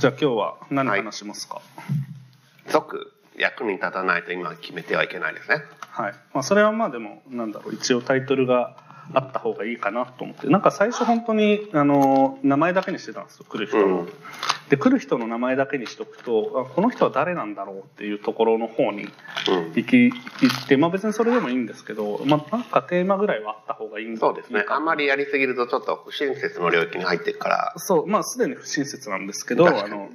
[0.00, 1.62] じゃあ今日は何話しますか？
[2.68, 5.62] 即役に立たないと今決めてはいけないですね。
[5.80, 7.74] はい、まあ、それはまあでもなんだろう。
[7.74, 8.76] 一応タイトルが
[9.12, 14.00] あった方がいいかなと思ってなんか最初本当にあの名前だけにしてたんですよ来る人の。
[14.00, 14.08] うん
[14.68, 19.10] で来る人の名前だけにしとくとあこの人は誰なんだろうっていうところの方にうん。
[19.74, 20.14] 行き行
[20.64, 24.64] ってまあ別にそれでもいいんですけど、まあ、なんかテーマぐらいはあった方がいいんそうですね。
[24.68, 27.72] あんまりりやりすぎるとちょっと不親切の領域に入っていくから。
[27.76, 30.08] そうまあすでに不親切なんですけどあの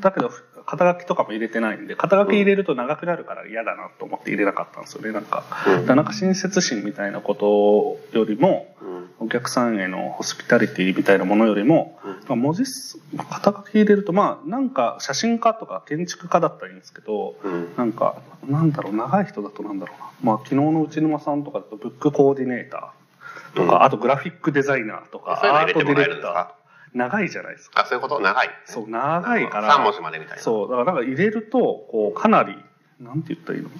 [0.00, 0.30] だけど
[0.66, 5.44] 肩書きとかも入れてないんで肩書き入れると長くなるから嫌だなと思って入れなかったんですよねなんか。
[5.66, 8.98] うんだからなんか親切心みたいなことよりもうん。
[9.20, 12.98] お客さんへのホスピタリティみたいなものよりも、うんまあ文字数
[13.30, 17.74] 肩書き入れるとまあなんか写真家とか建築家だったらいいんですけどうん。
[17.76, 26.57] なんかなんだろう長い人だとなんだろうなまあ昨日の内沼さんとかだとブックコーディネーターとか、うんあとグラフィックデザイナーとかアートディレクター
[26.94, 27.82] 長いじゃないですか。
[27.82, 28.20] あ、そういうこと？
[28.20, 28.48] 長い。
[28.64, 29.76] そう長いから。
[29.76, 30.42] 3文字までみたいな。
[30.42, 32.56] そうだからなんか入れるとこうかなり
[33.00, 33.70] なんて言ったらいいの？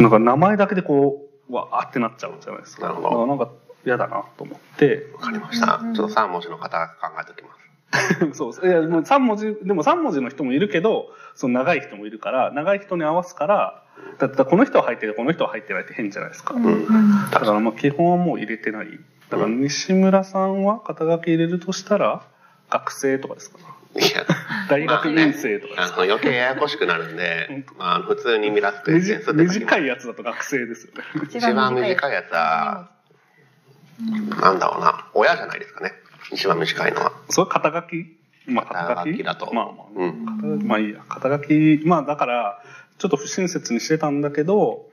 [0.00, 2.82] なんか名前だけでこうわーってなっちゃうじゃないですか。
[2.82, 3.08] なるほど。
[3.08, 3.50] だからなんか
[3.84, 5.10] 嫌だなと思って。
[5.14, 5.80] わかりました。
[5.94, 7.60] ちょっと3文字の方考えておきます。
[8.34, 13.82] そういやもう3文字でも3文字の人もいるけどその長い人もいるから長い人に合わすから
[14.18, 17.30] だってこの人は入ってるこの人は入ってないって変じゃないですか、ん。
[17.32, 18.86] だからまあ基本はもう入れてない
[19.30, 22.22] だから西村さんは肩書き入れるとしたら
[22.68, 23.58] 学生とかですか
[23.96, 24.24] いや、
[24.68, 31.02] 大学院生とかですか、あの余計ややこしくなるんで、まあ、普通にミラッセンス短いやつだと学生ですよね。
[31.24, 32.90] 一番短いやつは、
[34.40, 35.92] なんだろうな、親じゃないですかね。
[36.32, 37.12] 一番短いのは。
[37.28, 38.16] それ肩書き？
[38.46, 39.22] まあ肩書き？
[39.24, 39.52] だと。
[39.52, 40.26] まあまあ、うん。
[40.26, 41.00] 肩書きまあいいや。
[41.08, 41.82] 肩書き。
[41.84, 42.62] まあだから
[42.98, 44.89] ちょっと不親切にしてたんだけど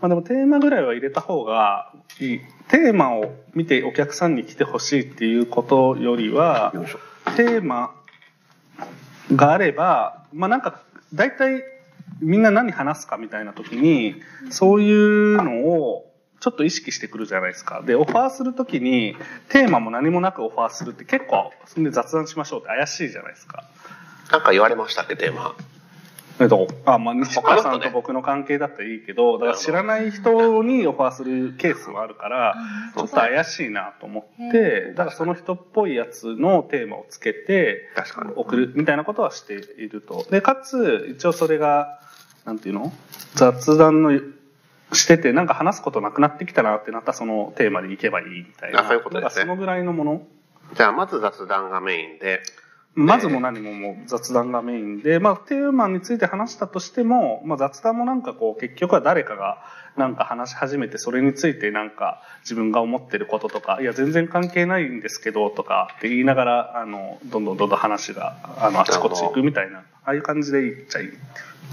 [0.00, 6.72] まあでもテーマぐらいは入れた方がいいテーマを見てお客さんに来てほしいっていうことよりは
[7.36, 7.94] テーマ
[9.34, 10.82] があればまあなんか
[11.14, 11.62] 大体
[12.20, 14.16] みんな何話すかみたいな時に
[14.50, 16.06] そういうのを
[16.40, 17.82] ちょっと意識してくるじゃないですか。
[17.82, 19.16] で、オファーするときに、
[19.48, 23.64] テーマも何もなくオファーするって結構、そんで雑談しましょうって怪しいじゃないですか。
[24.30, 25.56] なんか言われましたっけ、テーマ。
[26.38, 32.54] えっと、あ、まあ、西川さんと僕の関係だったらいいけど、だから知らない人にオファーするケースもあるから、
[32.94, 38.32] ちょっと怪しいなと思って、だからその人っぽいやつのテーマをつけて、確かに。
[38.36, 40.26] 送るみたいなことはしていると。
[40.30, 42.00] で、かつ、一応それが、
[42.44, 42.92] なんていうの？
[43.34, 44.12] 雑談の
[44.92, 48.80] してて、なんか話すことなくなってきたなってなったらそのテーマでいけばいいみたいな。
[48.80, 50.22] あそういうことですねそのぐらいのもの。
[50.74, 52.42] じゃあ、まず雑談がメインで、
[52.96, 59.58] まずも何ももう雑談がメインで、まあテーマについて話したとしても、まあ雑談もなんかこう結局は誰かが
[59.96, 71.08] なんか話し始めてそれについてなんか自分が思ってることとか、いや全然関係ないんですけどとかって言いながら、あの、どんどんどんどん話があのあちこち行くみたいな、ああいう感じでいっちゃいい。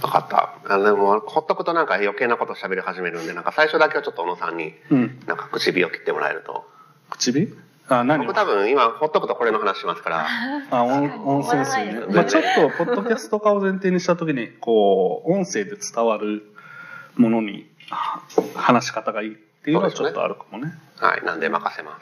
[0.01, 0.55] 分かった。
[0.67, 5.19] あでも、ほっとくとなんか余計なこと喋り始めるんで、なんか最初だけはちょっと小野さんに、うん。
[5.27, 6.65] なんか唇を切ってもらえると。
[7.11, 7.57] 唇
[7.89, 8.27] あ、何を？
[8.27, 10.27] 僕多分今、ほっとくとこれの話しますから、
[10.71, 16.43] あ、音音声数ねまあちょっと、ポッドキャスト化を前提にしたときに、こう、音声で伝わる
[17.15, 18.21] ものに、あ
[18.55, 20.73] 話し方がいいっていうのはちょっとあるかもね。
[20.97, 21.99] はい、なんで任せま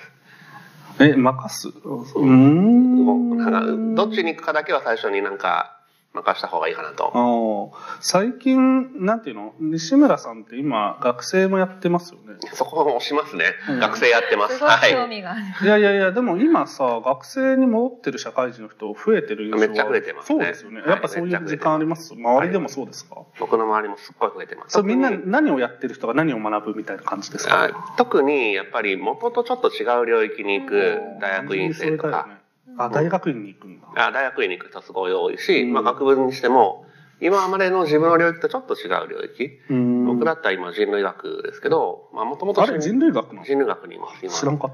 [0.97, 1.03] す？
[1.03, 1.69] え、任す？
[1.69, 3.95] うーん。
[3.95, 5.80] どっちに行くかだけは最初になんか
[6.13, 7.71] 任した方がいいかなと。
[8.01, 9.53] 最近、なんていうの？
[9.59, 12.37] 西村さんって今、学生もやってますよね。
[12.53, 13.45] そこを押しますね。
[13.69, 14.55] うん学生やってます。
[14.55, 14.93] すごいはい。
[14.93, 15.41] 興味がある。
[15.63, 20.81] いやいやいや、でも今さ、学生に戻ってる社会人の人増えてるめっちゃ増えてますねそうですよね。
[20.81, 22.13] はいやっぱそういう時間あります？
[22.13, 24.73] 周りでもそうですか、僕の周りもすっごい増えてます。
[24.73, 32.27] そうみんな何をやってる人が何を学ぶみたいな感じですか、あ特にやっぱり元とちょっと違う領域に行く大学院生とか、
[32.77, 33.87] あ、大学院に行くんだ。
[33.95, 36.85] あ大学院に行く人すごい多いし、うんまあ学部にしても、
[37.19, 39.59] 今までの自分の領域とちょっと違う領域。
[39.69, 43.45] うん僕だったら今人類学ですけど、まあもともとあれ人類学なの？
[43.45, 44.33] 人類学にいます、今。
[44.33, 44.73] 知らんかっ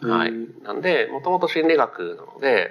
[0.00, 0.06] た。
[0.06, 0.32] はい。
[0.62, 2.70] なんで、もともと心理学なので、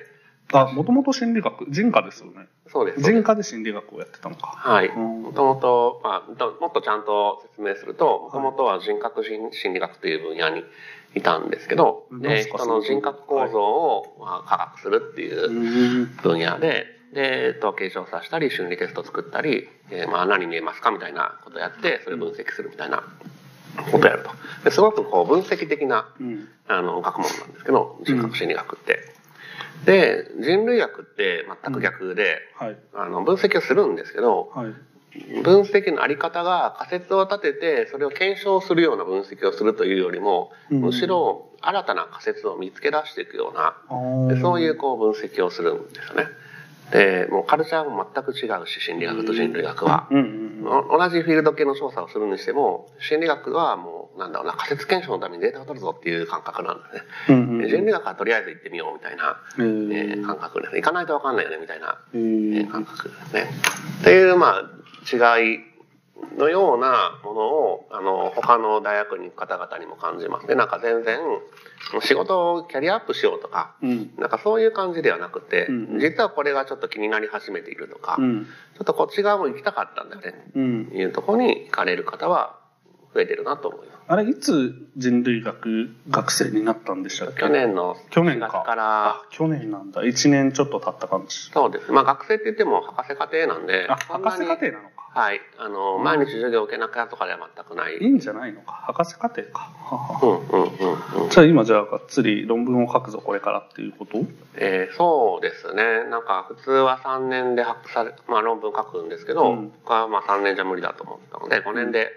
[0.54, 2.48] あ、もともと心理学、人科ですよね。
[2.68, 3.02] そうです。
[3.02, 4.48] 人科で心理学をやってたのか。
[4.48, 4.88] はい。
[4.88, 10.64] うんもともと、まあ、どもっとちゃんと説明すると、もともとは人格心心理学という分野に
[11.16, 23.04] いたんですけど、何で、人の人格構造を、まあ、科学するっていううん分野で、で、統計調査したり、心理テスト作ったり、えーまあ、何見えますかみたいなことやって、それを分析するみたいな
[23.92, 24.32] ことをやると。
[24.64, 29.00] ですごくこう、分析的な、うんあの、学問なんですけど、人格心理学って。
[29.86, 32.78] で、人類学って全く逆で、はい。
[32.94, 34.74] あの、分析をするんですけど、はい。
[35.44, 43.76] 分析のあり方が仮説を立ててそれを検証するような分析をするというよりも、うんむしろ新たな仮説を見つけ出していくような
[44.42, 46.28] そういうこう分析をするんですよね。
[46.92, 50.08] で、もうカルチャーも全く違うし、心理学と人類学は。
[50.10, 57.02] 同じフィールド系の調査をするにしても、心理学はもう、なんだろうな、仮説検証のためにデータを取るぞっていう感覚なんですね。
[57.30, 60.82] うんうん人類学はとりあえず行ってみようみたいな、ええーー感覚ですね。
[60.82, 63.50] 行かないとわかんないよねみたいな、ええーー感覚ですね。
[64.02, 64.77] っていう、まあ、
[65.12, 65.60] 違い
[66.38, 70.56] のようなものを、あの、他の大学に行く方々にも感じますね。
[70.56, 71.20] なんか全然、
[72.02, 74.12] 仕事をキャリアアップしようとか、うん。
[74.18, 78.46] なんかそういう感じではなくて、うん実はこれがちょっと気になり始めているとか、うん。
[78.46, 80.92] ちょっとこっち側も行きたかったんだよね、うん。
[80.94, 82.58] いうところに行かれる方は
[83.14, 83.98] 増えてるなと思います。
[84.10, 87.42] あれいつ人類学学生になったんでしたっけ？
[87.42, 88.48] 去年の4去年か。
[88.48, 89.08] 月から。
[89.10, 90.02] あ、去年なんだ。
[90.02, 91.38] 1年ちょっと経った感じ。
[91.52, 91.92] そうです。
[91.92, 95.42] まあ学生って言っても博士課程なんで、博士課程なのかはい。
[95.58, 97.98] あの、毎日授業を受けなきゃとかでは全くない。
[97.98, 98.74] いいんじゃないのか？
[98.74, 99.72] 博士課程か。
[99.84, 101.30] ははうんうんうんうん。
[101.30, 104.20] じゃあ今じゃあがっつり論文を書くぞこれからっていうこと？
[104.56, 106.04] えーそうですね。
[106.10, 109.70] なんか普通は3年で発され、まあ論文書くんですけど、うん。
[109.84, 112.12] 僕はまあ3年じゃ無理だと思ったので、5年で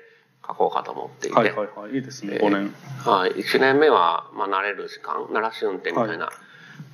[0.47, 1.93] 書こうかと思っていて、はいはいはい。
[1.93, 2.35] いいですね。
[2.35, 2.75] えー5年
[3.07, 6.29] はい、1年目は、まあ、慣れる時間、慣らし運転みたいな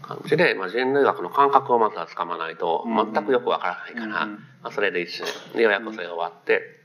[0.03, 5.06] 感じで、まあ、人類学の感覚をまずはつかまないと、うん全くよくわからないから、うんまあ、それで1
[5.53, 6.77] 年、でようやくそれが終わって、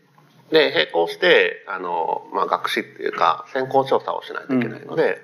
[0.51, 5.19] で、並行して、あの、まあ、学士っていうか、先行調査をしないといけないので、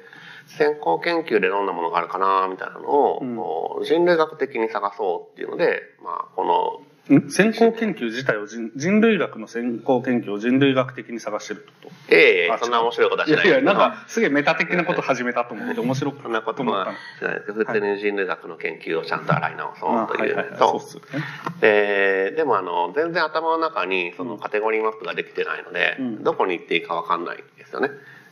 [0.48, 3.84] 先行研究でどんなものがあるかな、みたいなのを、うん。
[3.84, 6.87] 人類学的に探そうっていうので、まあ、この、ん
[7.30, 13.38] 先行研究自体を人人類学の先行研究を人類学的に探してるってこええあそんな面白いことはとい。
[13.38, 21.26] やいやしないけどなんかすげえメタ的なこと始めたと思って面白くそんなことはしないです普通に人類学の研究をちゃんと洗い直あそうとはいいうはそうっすよね。
[21.62, 26.24] で、でもあの、全然頭の中にそのカテゴリーマップができてないので、うん。
[26.24, 27.90] どこに行っていいかわかんないですよね。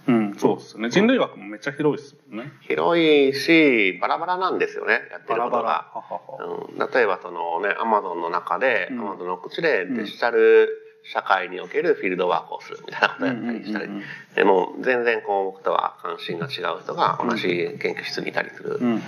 [0.08, 0.36] うん。
[0.38, 0.90] そうっすね。
[0.90, 2.52] 人類学もめっちゃ広いですもんね。
[2.62, 5.86] 広いし、バラバラなんですよね、やってバラバラ。
[5.86, 6.20] ることが。
[6.20, 6.68] ははは。
[6.70, 9.00] うん、例えばそのね、アマゾンの中で、うん。
[9.02, 9.98] アマゾンの口でうん。
[9.98, 10.70] デジタル
[11.04, 13.90] 社会におけるフィールドワークをするみたいなことをやったりしたり。
[14.36, 18.80] でも全然こう僕とは関心が違う人が同じ研究室にいたりする。
[18.82, 19.02] うん。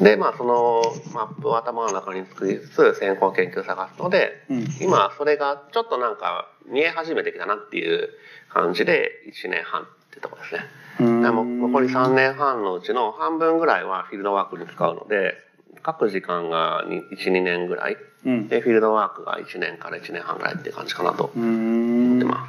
[0.00, 0.82] で、まあその
[1.12, 4.68] マップを頭の中に作りつつ先行研究を探すので、うん。
[4.80, 8.10] 今それがちょっとなんか見え始めてきたなっていう
[8.48, 10.60] 感じで1年半ってとこですね。
[11.00, 11.22] うん。
[11.22, 15.34] でも残り3年半のうちの半分ぐらいはフィールドワークに使うので、
[15.82, 17.96] 各時間が1、2年ぐらい。
[18.26, 18.48] うん。
[18.48, 21.30] で、フィールドワークが1年から1年半ぐらいっていう感じかなと。
[21.36, 22.48] う思んってま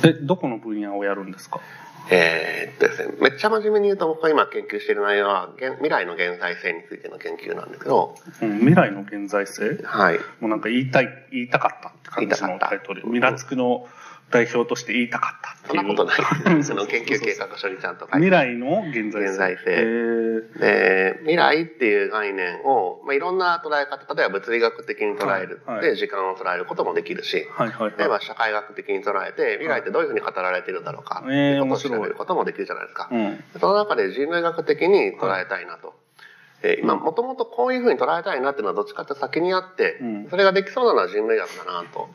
[0.00, 0.08] す。
[0.08, 1.60] えどこの分野をやるんですか？
[2.08, 8.58] えーっとですね、めっちゃ真面目に言うと僕が今研究している内容は現未来の現在性についての研究なんですけど、うん。
[8.60, 9.80] 未来の現在性？
[9.82, 10.18] はい。
[10.38, 13.04] もうなんか言いたい言いたかったって感じのタイトル。
[13.08, 13.88] ミラつくの
[14.30, 15.82] 代表として言いたかったっていう。
[15.82, 16.64] そんなことない。
[16.64, 18.30] その研究計画書にちゃんと書い未て。
[18.30, 19.28] 来の現在性。
[19.30, 20.58] 現在性。
[20.58, 25.62] で、未来っていう概念を、まあ、いろんな捉え方、例えば物理学的に捉える。
[25.64, 25.86] はいはい。
[25.90, 31.58] で、時間を捉えることもできるし、はいはい例えはいば社会学的に捉えて、未来ってどういうふうに語られてるんだろうか、ってえーい。
[31.58, 33.08] うことを調べることもできるじゃないですか。
[33.12, 33.44] うん。
[33.60, 35.94] その中で人類学的に捉えたいなと。
[36.62, 40.26] えー今、もともとこういうふうに捉えたいなっていうのはどっちかって先にあって、うん。
[40.30, 42.08] それができそうなのは人類学だなと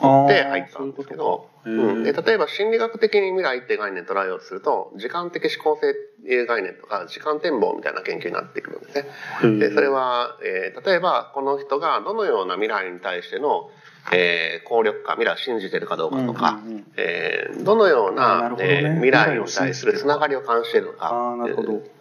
[0.00, 8.94] あ思ってー入ったんですけど、そうん、で例えば心理学的に未来って概念を捉えようとすると、時間的思考性っていう概念とか、時間展望みたいな研究になってくるんです
[9.42, 9.58] ね。
[9.58, 13.70] で、それは、えー例えばこの人がどのような未来に対しての、
[14.12, 18.56] えー効力か、未来を信じてるかどうかとか、うんうんうんえーどのようなね。
[18.60, 21.36] えー未来に対するつながりを感じているのか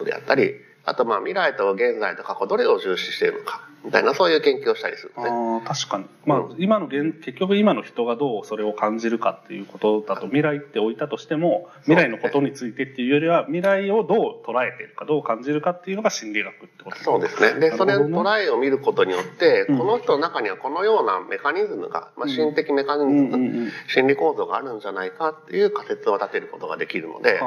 [0.04, 5.30] であったり、あとまあ未来と現在と過去どれを重視しているのか、みたいなそういう研究をしたりするね。
[5.30, 6.06] ああ確かに。
[6.26, 6.56] まあうん。
[6.58, 17.60] 今の現結局今の人がどうそれを感じるかっていうことだと未来って置いたとしても未来のことについてっていうよりは未来をどう捉えてるかどう感じるかっていうのが心理学ってことそうですね。
[17.60, 18.30] で、それのなるほどね。
[18.30, 22.30] 捉えを見ることによって、うんこの人の中にはこのようなメカニズムが、まあ、うん。
[22.30, 27.40] 心的メカニズム、うん心理構造があるんじゃないかっていう仮説を立てることができるので、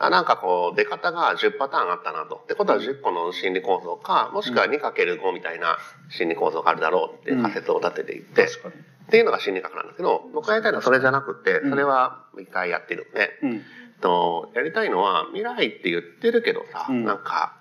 [0.00, 2.36] あなんかこう、出方が10パターンあったなと。
[2.36, 5.78] ってことは10個の心理構造か、もしくは 2×5 みたいな
[6.10, 8.74] 心理構造があるだろうっていう仮説を立てていって、確かに。
[8.74, 13.62] っていうのが心理学なんですけど、僕がやりたいのはそれじゃなくて、うんそれは一回やってるんで、うん。
[14.00, 17.04] とやりたいのは未来って言ってるけどさ、うん。
[17.04, 17.56] なんか、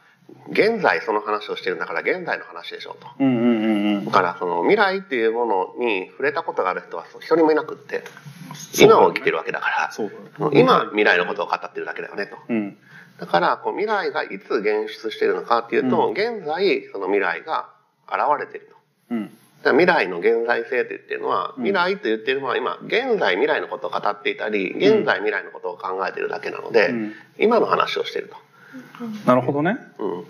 [0.50, 3.08] 現在その話をしてるんだから現在の話でしょと。
[3.20, 4.06] うんうんうんうん。
[4.06, 8.03] だからその未来っていうものに触れたことがある人は一人もいなくって、
[8.80, 9.92] 今を生きてるわけだから、
[10.53, 12.38] 今未来のことを語ってるだけだよねと。
[12.50, 12.77] うん。
[13.20, 16.13] だからこう未来がいつ現出してるのかっていうと、うん。
[16.13, 17.70] 現在その未来が
[18.07, 18.75] 現れてると。
[19.12, 19.38] うん
[19.72, 28.36] 未来の現在性って言ってるのは、うん未来って言ってるのは今、現在未来のことを語っていたり、現在未来のことを考えてるだけなので、うん今の話をしてると。
[29.25, 30.25] なるほどねうん。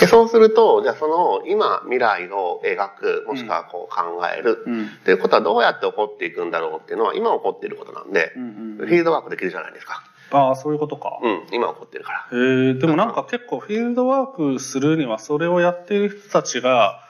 [0.00, 4.86] でそうすると、じゃあその今未来を描く、もしくはこう考える、うん。
[4.86, 10.02] っていうことはどうやって起こっていくんだろうっていうのは今起こっていることなんでう、んフィールドワークできるじゃないですか。
[10.34, 11.18] ああ、そういうことか。
[11.22, 12.38] うん、今起こってるから。
[12.38, 17.00] へえ、でもなんか結構フィールドワークするにはそれをやってる人たちが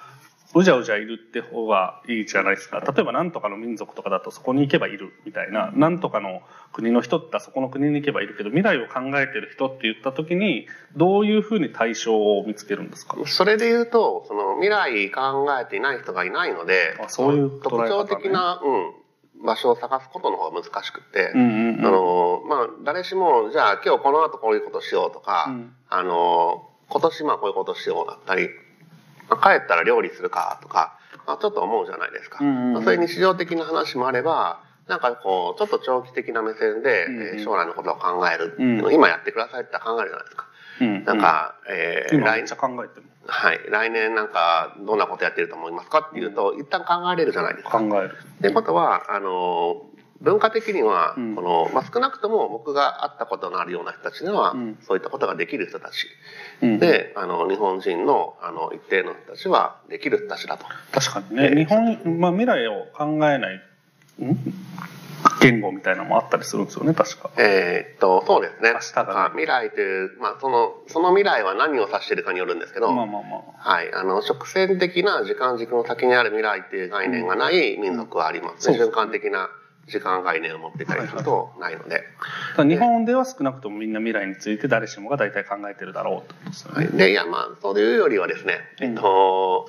[0.57, 2.79] うじゃうじゃいるって方がいいじゃないですか。
[2.79, 13.17] 例えばなんとかの民族とかだとそこに行けばいるみたいな、なんとかの国の人ってそこの国に行けばいるけど、未来を考えてる人って言った時に、どういうふうに対象を見つけるんですか？
[13.27, 18.93] それで言うと、その未来考えていない人がいないのであ、そういうね特徴的な、うん、
[19.43, 21.33] 場所を探すことの方が難しくて。
[21.35, 28.49] あの、まあ、誰しも、じゃあ今日この後こういうことしようとか、うんあの、今年まあこういうことしようだったり、
[29.29, 32.43] まあ帰ったら料理するかとか、まあ、ちょっと思うじゃないですか。
[32.43, 38.57] まあそういう日常的な話もあれば、なんかこう、ちょっと長期的な目線で、うんうんえー将来のことを考える
[38.93, 40.44] 今やってくださいって考えるじゃないですか。
[40.81, 42.45] うんなんか、えー来。
[43.27, 47.79] はい、来年なんかどんなことやってると思いますかっていうと、一旦考えれるじゃないですか。
[47.79, 48.19] 考える。
[48.39, 49.83] ってことは、あの、
[50.21, 56.07] 文化的には、うんこの、まあ、少なくとも僕が会ったことのあるような人たちでは、うんそういったことができる人たち。
[56.63, 60.67] うん、で、あの、日本人の、あの、一定の人たちはできる人たちだと。
[60.93, 64.37] 確かにね、えー日本、まあ、未来を考えない、ん？
[65.41, 67.31] 言語みたいなのもあったりするんですよね、確か。
[67.37, 68.73] えーっと、そうですね。
[68.73, 73.43] 明日がねあ未来という、まあ、その、その未来は何を指しているかによるんですけど、まあまあまあ。
[73.59, 73.93] はい。
[73.93, 78.75] あの、直線的な時間軸の先にある未来っていう概念がない民族はありますね。
[78.75, 79.51] うん瞬間的な
[79.87, 82.03] 時間概念を持っていたりするとないので。
[82.57, 86.87] ただ日本では少なくともみんな未来について誰しもが大体考えてるだろうってことですよね。
[86.87, 86.97] はい。
[86.97, 89.69] で、いや、まあ、そういうよりはですね、えっと、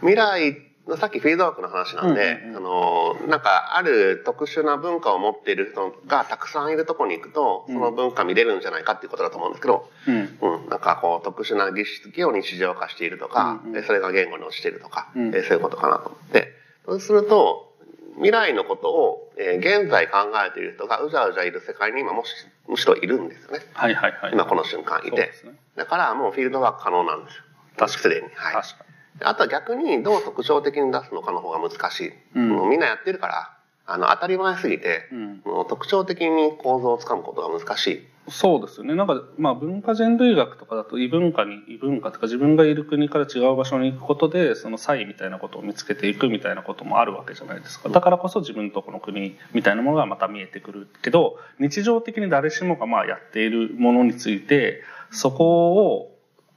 [0.00, 0.56] 未来の
[0.98, 10.38] さっきフィールドワークの話なんで、うんうんうんあの、なんか、ある特殊な文化を持っている人がたくさんいるとこに行くと、その文化見れるんじゃないかっていうことだと思うんですけど、うん。
[10.40, 16.48] うん、なんかこう特殊な儀式を日常化しているとか、うんうんえそれが言語に落ちているとか、うんえそういうことかなと思って、
[16.84, 17.72] そうすると、
[18.16, 22.30] 未来のことを、えー現在考えている人がうじゃうじゃいる世界に今もし
[22.68, 23.60] むしろいるんですよね。
[23.72, 24.32] はいはいはい。
[24.32, 25.30] 今この瞬間いてね。
[25.76, 27.42] だからもうフィールドワーク可能なんですよ。
[27.76, 28.14] 確かに。
[28.34, 28.62] はい。
[28.62, 28.84] 確か
[29.20, 32.12] あとは逆にどう特徴的に出すのかの方が難しい。
[32.34, 35.18] うんもうみんなやってるから、あの当たり前すぎて、に。
[35.18, 35.42] うん。
[35.44, 38.08] もう特徴的に構造をつかむことが難しい。
[38.28, 38.94] そうですよね。
[38.94, 47.88] なんか、まあ文化人類学とかだと異文化に、異文化とか自分がいる国から違う場所に行くことで、その差異みたいなことを見つけていくみたいなこともあるわけじゃないですか。
[47.88, 56.11] だからこそ自分とこの国みたいなものがまた見えてくるけど、日常的に誰しもがまあやっているものについて、そこを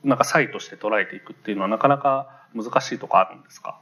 [0.05, 3.79] なんか差異として捉えていくっていうのはなかなか難しいとこあるんですか？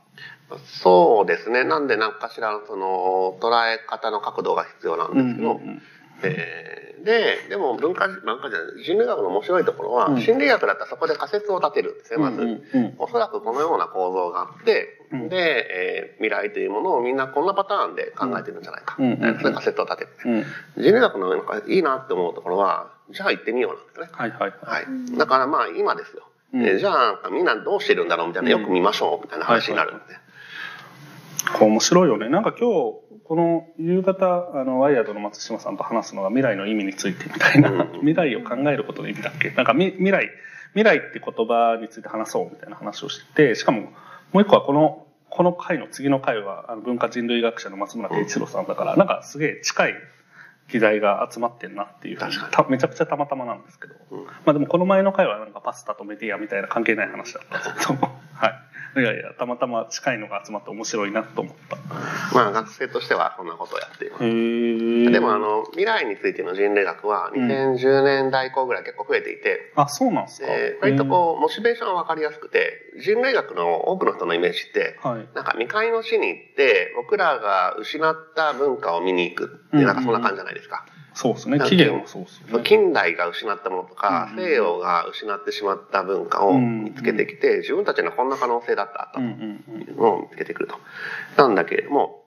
[0.65, 1.63] そうですね。
[1.63, 5.81] なんで何かしらのその捉え方の角度が必要なんですけど、ん。
[6.29, 12.41] えーで、でも文化、文化じゃない、人類学の面白いところは、うん心理学だったらそこで仮説を立てるんですね、まず。
[12.41, 18.95] うんうんおそらくこのような構造があって、うんで、えー未来というものをみんなこんなパターンで考えてるんじゃないか。
[18.97, 20.33] うんうんうん仮説を立てる、うん。
[20.35, 20.43] うん。
[20.77, 24.07] 人類学のなんかいいなって思うところは、じゃあ行ってみようなんですね。
[24.09, 24.55] はいはいは。
[24.61, 25.17] はいい。
[25.17, 26.23] だからまあ今ですよ。
[26.53, 30.03] うんえーじゃあみんなどうしてるんだろうみたいな、よく見ましょうみたいな話になるんで。
[31.59, 32.29] こう面白いよね。
[32.29, 39.49] なんか今日、この夕方、あの、ワイヤードの松島さんと話すのが未来の意味についてみたいな、うん未来を考えることの意味だっけ？
[39.51, 40.29] なんかみ未来、
[40.73, 43.93] 未来って言葉について話そうみたいな話をしてて、しかも
[44.33, 49.93] もう一個はこの、この回の次の回は、あの文化人類学者の松村慶一郎さんだから、なんかすげえ近い
[50.69, 52.19] 議題が集まってんなっていう
[52.69, 53.95] めちゃくちゃたまたまなんですけど。
[54.11, 54.25] うん。
[54.25, 57.99] まあでもこの前の回はなんかパスタとメディアみたいな関係ない話だったんですけど、
[58.33, 58.53] はい。
[58.95, 61.77] いやいや、たまたま近いのが集まって面白いなと思った。
[62.35, 65.11] まあ学生としてはそんなことをやっています。
[65.11, 70.47] でもあ、の、未来についての人類学は2010年代以降ぐらい結構増えていて、あ、そうなんですか。
[70.47, 75.11] で割とこう、モチベーションは分かりやすくて、人類学の多くの人のイメージって、うん。
[75.11, 75.27] はい。
[75.33, 80.85] なんか未開の地に行って、僕らが失った文化を見に行くってなんかそんな感じじゃないですか。
[81.13, 81.59] そうですね。
[81.59, 82.63] 起源もそうですよね。
[82.63, 90.77] 近代が失ったものとか、うん西洋が失ってしまった文化を見つけてきて、自分たちにはこんな可能性だったとうんうんいうのを見つけてくると。
[91.37, 92.22] なんだけれども、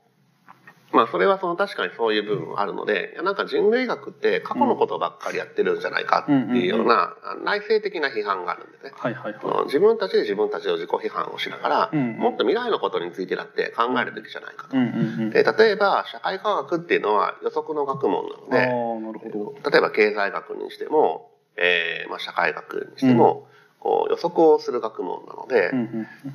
[0.93, 8.93] まあそれはその確かにそういう部分はあるので、いやなんか人類学って過去のことばっかりやってるんじゃないかっていうようなあ内省的な批判があるんですね。
[8.95, 14.76] はいはいそはの自分たちで自分たちを自己批判をしながら、うんもっと未来のことについてだって考えるべきじゃないかと。
[14.76, 14.81] い。
[14.81, 15.31] うんうんうん。
[15.31, 19.71] で例えば社会科学っていうのは予測の学問なので、ー、なるほど。
[19.71, 23.49] 例えば経済学にしても、えーまあ、社会学にしても、
[23.87, 25.71] こう予測をする学問なので、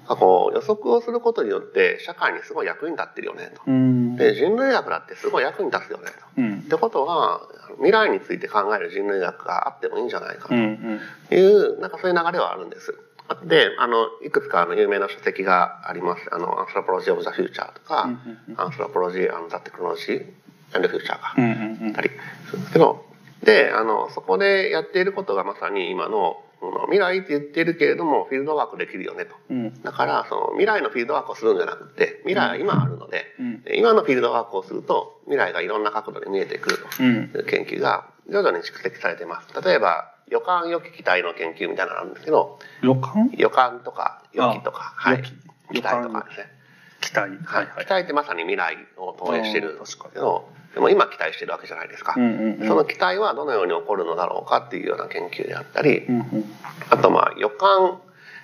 [0.07, 3.61] こう予測をすることによって社会にすごい役に立ってるよねと。
[3.67, 4.15] うん。
[4.15, 6.41] で人類学だってすごい役に立つよねと。
[6.41, 6.63] うんっ。
[6.63, 7.41] てことは
[7.75, 10.47] 未来について考える人類学があってもいいんじゃないか。
[10.47, 12.95] という、なんかそういう流れはあるんです。
[13.43, 16.29] で、あの、いくつかあの有名な書籍があります。
[16.31, 18.09] あの、アンスロポロジー・オブ・ザ・フューチャーとか、
[18.55, 20.25] アンスロポロジー・アン・ザ・テクノロジー・
[20.73, 22.11] アンド・フューチャーがあったり
[22.45, 23.05] するんですけど、
[23.43, 26.43] で、あの、そこでやっていることがまさに今の
[26.85, 29.35] 未来って言ってるけれども、フィールドワークできるよねと。
[29.49, 36.87] うんだから、その未来のフィールドワークをするんじゃなくて、未来は今あるので、うんで今のフィールドワークをすると、未来がいろんな角度で見えてくると。
[36.99, 39.47] うんいう研究が徐々に蓄積されています。
[39.61, 43.31] 例えば、予感予期期待の研究みたいなのがあるんですけど、予感？
[43.33, 45.23] 予感とか予期とか、はい。
[45.73, 46.60] 期待とかですね。
[47.01, 47.31] 期待。
[47.43, 47.85] はいはい。
[47.85, 49.75] 期待ってまさに未来を投影してる。
[49.75, 52.13] んですけど、でも今期待してるわけじゃないですか。
[52.15, 52.67] うんうんうん。
[52.67, 56.45] その期待はどのように起こるのだろうかっていうような研究であったり、うんうん
[56.89, 57.99] あとまあ予感、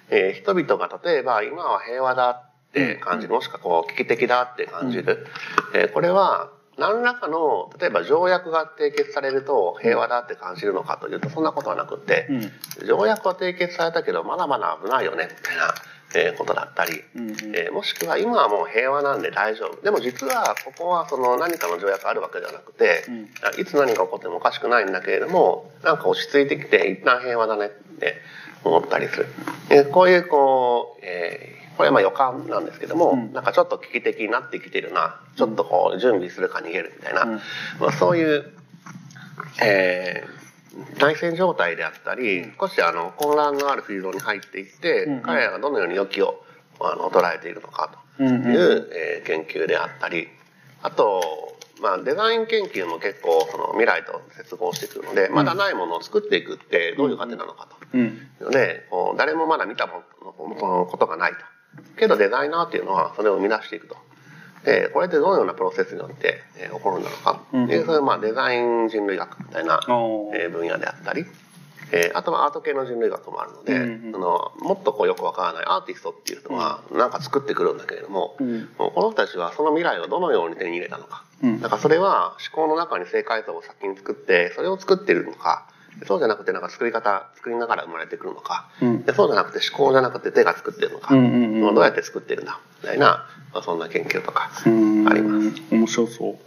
[0.09, 5.27] えー人々が例えば今は平和だって感じる、もしくはこう危機的だって感じる、
[5.73, 12.87] えーこれは何らかの例えば条約が締結されると平和だって感じるのかというとそんなことはなくって、うん。
[12.87, 15.73] 条約は締結されたけどまだまだ危ないよねみたいな、
[16.15, 17.35] えーことだったり、うんうん。
[17.55, 19.81] えーもしくは今はもう平和なんで大丈夫。
[19.81, 23.61] でも実はここはその何かの条約があるわけではなくて、うん。
[23.61, 27.69] いつ何が起こってもおかしくないんだけれどもなんか落ち着いてきて一旦平和だねっ
[27.99, 28.15] て
[28.63, 29.27] 思ったりする。
[29.69, 33.33] でこういうこう、えーこれはまあ予感なんですけども、うん。
[33.33, 35.19] なんかちょっと危機的になってきてるな。
[35.35, 37.39] ちょっとこう準備するか逃げるみたいな、うん。
[37.79, 38.51] まあ、そういう、
[39.63, 40.37] えー
[40.99, 45.21] 内戦状態であったり少しあの混乱のあるフィールドに入っていって、うんうん。
[45.23, 46.43] 彼らがどのように予期を
[46.79, 50.27] あの捉えているのかとうんうう、えー研究であったり。
[50.83, 57.75] あと、まあ、デザイン研究も結構その未来と接合してくるので、まだないものを作っていくってどういう過程なのかと。
[57.93, 58.27] うん。
[58.39, 61.37] ので誰もまだ見たものことがないと。
[61.97, 63.97] けどデザイナーっていうのはそれを生み出していくと。
[64.65, 67.41] でこれってどのようなプロセスによって、えー起こるんだろうか。
[67.53, 67.67] うん。
[67.67, 69.79] でそれはまあデザイン人類学みたいな、
[70.35, 71.25] えー分野であったり、
[71.93, 78.67] えーあとはアート系の人類学もあるので、うんうんあのもっとこうよくわからないアーティストっていう人はなんか作ってくるんだけれども、うん。
[78.77, 81.23] この人たちはその未来をどのように手に入れたのか。
[81.43, 81.61] うん。
[81.61, 85.67] だからそれは思考の中に正解像を先に作ってそれを作っているのか
[86.05, 89.03] そうじゃなくてなんか作り方作りながら生まれてくるのか、うん。
[89.03, 92.59] でそうじゃなくて思考じゃなくて手が作ってるのか、うんうんうんどうやって作ってるんだ。
[92.81, 95.07] みたいな、まあ、そんな研究とかうん。
[95.07, 95.61] あります。
[95.71, 96.39] 面白そ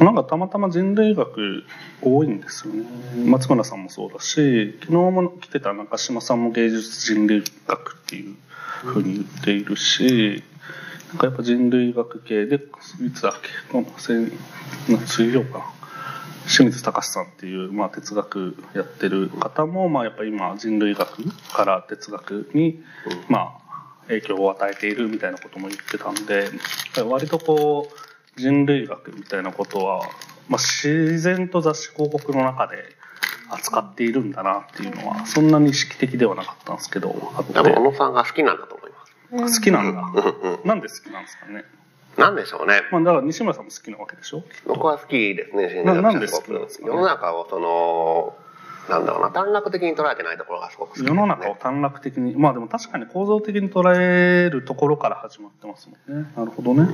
[0.00, 0.04] う。
[0.04, 1.64] なんかたまたま人類学
[2.02, 2.84] 多いんですよね。
[3.24, 8.36] 松村さんもそうだし昨日も来てた中島さんも芸術人類学っていう
[8.82, 10.42] ふうに言っているし
[11.08, 14.30] なんかやっぱ人類学系でいつだっけこの先
[15.06, 15.58] 水曜か。
[15.58, 15.64] な
[16.46, 22.80] 清水隆さんっていう、まあ、哲学やってる方も、まあ、やっぱ今人類学から哲学に、
[23.28, 26.50] まあ、影響を与えているみたいなことも言ってたんで
[27.04, 30.02] 割とこう人類学みたいなことは、
[30.48, 32.76] まあ、自然と雑誌広告の中で
[33.50, 39.60] 扱っているんだなっていうのはそんなに意識的ではなかったんですけどあ多分小野さんが好きなんだと思います。
[39.60, 40.02] 好きなんだ。
[40.64, 41.64] なんで好きなんですかね、
[42.16, 42.82] なんでしょうね。
[42.90, 44.42] まあ、だから西村さんも好きなわけでしょ？
[44.66, 46.84] 僕は好きですね、人なんです好学すごくきなんですか？
[46.84, 48.36] ね世の中をその、
[48.88, 51.20] なんだろうな、短絡的に捉えてないところがすごく好きです、ね。
[51.20, 56.30] 世の中を短絡的にまあでも確かに構造的に捉えるところから始まってますもんね。
[56.36, 56.88] なるほどね。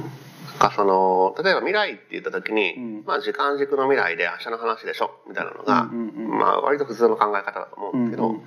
[0.59, 3.05] かその例えば未来って言った時に、うん。
[3.07, 6.39] まあ時間軸の未来で明日の話でしょみたいなのが、うんうんうん。
[6.39, 8.43] まあ割と普通の考え方だと思うんですけど、うんうん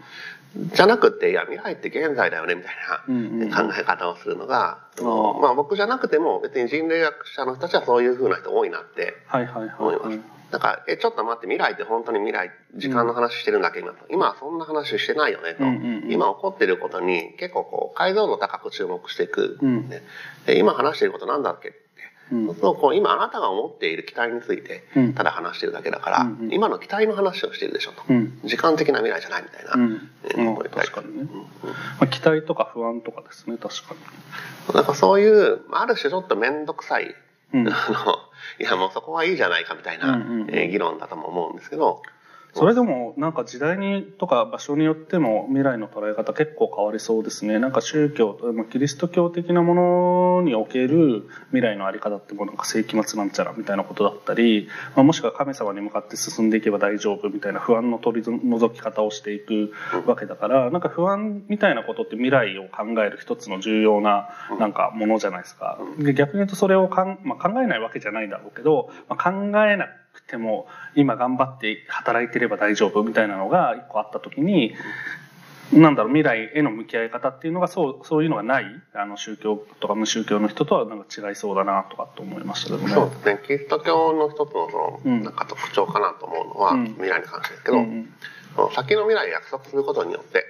[0.57, 2.75] じゃなくていや未来って現在だよねみたい
[3.07, 3.49] うんうん。
[3.49, 5.41] な考え方をするのが、そあのー。
[5.41, 9.15] まあ僕じゃなくても別に人類学者の人たちはそういう風な人多いなって
[9.79, 10.07] 思います。
[10.07, 10.19] はい。
[10.51, 16.11] なんかえちょっと待って未来って本当に未来時間の話してるんだっけ今と今はそんな話してないよねと、うんうんうん。
[16.11, 19.89] 今起こってることに結構こう解像度高く注目していく、うん。
[19.89, 20.03] ね
[20.45, 21.73] で今話してることなんだっけ
[22.31, 22.45] うん。
[22.47, 25.13] そうするとこう今あなたが思っている期待についてうん。
[25.13, 26.53] ただ話してるだけだから、うんうん。
[26.53, 28.39] 今の期待の話をしてるでしょと、うん。
[28.43, 30.09] 時間的な未来じゃないみたいな、うん。
[30.23, 31.23] えーうん確かにね、
[31.63, 33.95] まあ、期待とか不安とかですね確か
[34.73, 37.15] なんかそういうある種ちょっと面倒くさい、
[37.53, 38.17] に、うん、 あの
[38.59, 40.17] いやもうそこはいいじゃないかみたいな、
[40.67, 42.01] 議論だとも思うんですけど
[42.55, 59.73] それでもなんか時代にとか場所によっても未来の捉え方結構変わりそうですねなんか宗教まあキリスト教的なものにおける未来のあり方ってもうなんか世紀末なんちゃらみたいなことだったり、まあ、もしくは神様に向かって進んでいけば大丈夫みたいな不安の取り除き方をしていく
[60.05, 64.29] わけだからなんか不安みたいなことって未来を考える一つの重要な
[64.61, 65.77] なんかものじゃないですか。
[65.99, 69.31] で逆に言うとそれをかん、まあ、考えないわけじゃないんだろうけど、まあ、考
[69.65, 74.75] えなくても今頑張って働いてれば大丈夫みたいなのが一個あった時に、
[75.73, 82.93] なんだろう未来への向き合い方っていうのがそうそういうのがないあの宗教とか無宗教の人とはなんか違いそうだなとかと思いましたけどね。
[82.93, 83.39] そうですね。
[83.45, 85.23] キリスト教の一つのその、うん。
[85.23, 86.85] なんか特徴かなと思うのは、うん。
[86.93, 88.71] 未来に関してですけど、うんうん。
[88.73, 90.45] 先の未来を約束することによって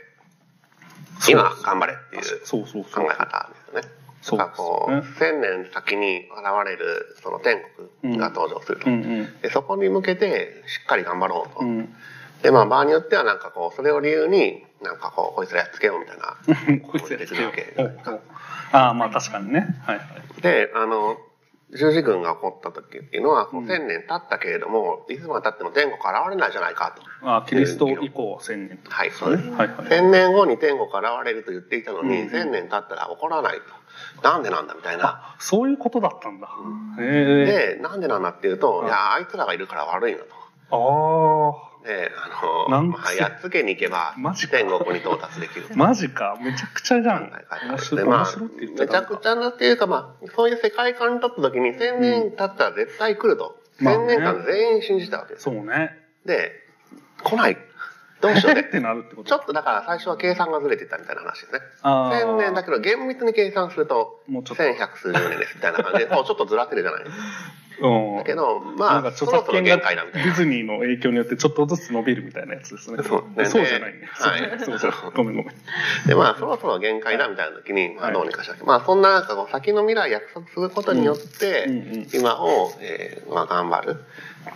[1.30, 3.06] 今頑張れっていうそうそうそう。
[3.06, 3.82] 考え方ですよね。
[3.82, 6.30] そうなんかこう、ですね千年先に現
[6.66, 7.58] れるその天
[8.02, 8.90] 国が登場すると。
[8.90, 11.60] うんうんでそこに向けてしっかり頑張ろうと。
[11.62, 11.96] うん
[12.42, 16.38] で、まあ場合によってはなんかこう、それを理由に、なんかこう、こいつらやっつけようみたいな。
[16.88, 18.22] こいつやってよ出てくるわけおう
[18.72, 21.18] ああまあ確かにねはいはいで、あの、
[21.74, 27.28] 十字軍が起こった時っていうのは、こううん千年経ったけれども、いつまで経っても天国現れないじゃないかと。
[27.28, 29.50] ああキリスト以降千年はい、そうです。
[29.50, 30.94] はいはい千年後に天国現
[31.26, 33.62] れると言っていたのに、うん千年経ったら起こらないと。
[34.24, 35.06] なんでなんだみたいな。
[35.06, 36.50] あそういうことだったんだ
[36.98, 40.26] で、なんでなんだっていうと、うんいや、あいつらがいるから悪いなと。
[40.72, 44.16] ああで、あの、まあ、やっつけに行けば
[44.50, 45.68] 天国に到達できる。
[45.78, 47.32] マジかめちゃくちゃじゃん
[47.70, 48.26] 面白いでまあ
[48.60, 53.62] めちゃくちゃなっていうか、まあ、そういう世界観に立った時に、千年経ったら絶対来ると。
[53.80, 55.44] 千年間全員信じたわけです。
[55.44, 56.52] そうねで、
[57.24, 57.58] 来ない。
[58.28, 58.64] どうしよう っね。
[58.64, 59.30] てなるってこと？
[59.30, 61.60] ちょっとだから最初は計算がずれてたみたいな話ですね。
[61.84, 67.24] あー千年だけど厳密に計算すると、もうちょっと千百数十年ですみたいな感じで、 もうちょっとずらってるじゃないですか。
[67.82, 69.78] うんだけど、なまあ、著作権が。
[69.78, 73.04] ディズニーの影響によってちょっとずつ伸びるみたいなやつですね。
[73.04, 74.08] そうねそうじゃないね。
[74.12, 75.12] はいそうそうそう。
[75.16, 75.56] ごめんごめん。
[76.08, 78.66] で、まあ、そろそろ限界だみたいな時に、まあ、はいどうにかしなきゃ。
[78.66, 81.68] まあ、そんな、なんかこう、先の未来約束することによって、
[82.14, 83.98] 今を、えーまあ、頑張る。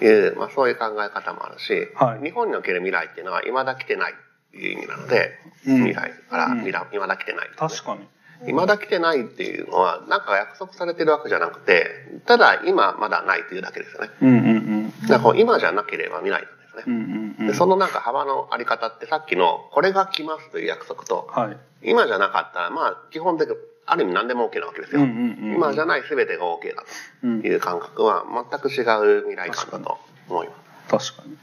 [0.02, 4.16] いう、まあ、そういう考え方もあるし、はい日本における未来っていうのは、未だ来てないっ
[4.52, 8.08] ていう意味なので、うん未来から、うん未来、未だ来てない、確かに。
[8.46, 14.10] 未だ来てないっていうのは、なんか約束されてるわけじゃなくて、ただ今まだないというだけですよね。
[14.22, 14.70] うんうん
[15.08, 16.96] だから今じゃなければ未来なんですうん。
[16.96, 17.04] うね。
[17.04, 17.48] んうんうん。
[17.48, 21.58] でそのなんか幅のあり方ってさっきの、これが来ますという約束と、はい。
[21.82, 25.02] 今じゃなかったら、まあ、基本的に、ある意味何でも OK なわけですよ。
[25.02, 26.84] うんうんうん今じゃない全てが OK だ
[27.24, 28.82] うんという感覚は全く違
[29.20, 29.98] う未来感だと
[30.30, 31.14] 思います。
[31.14, 31.38] 確かに。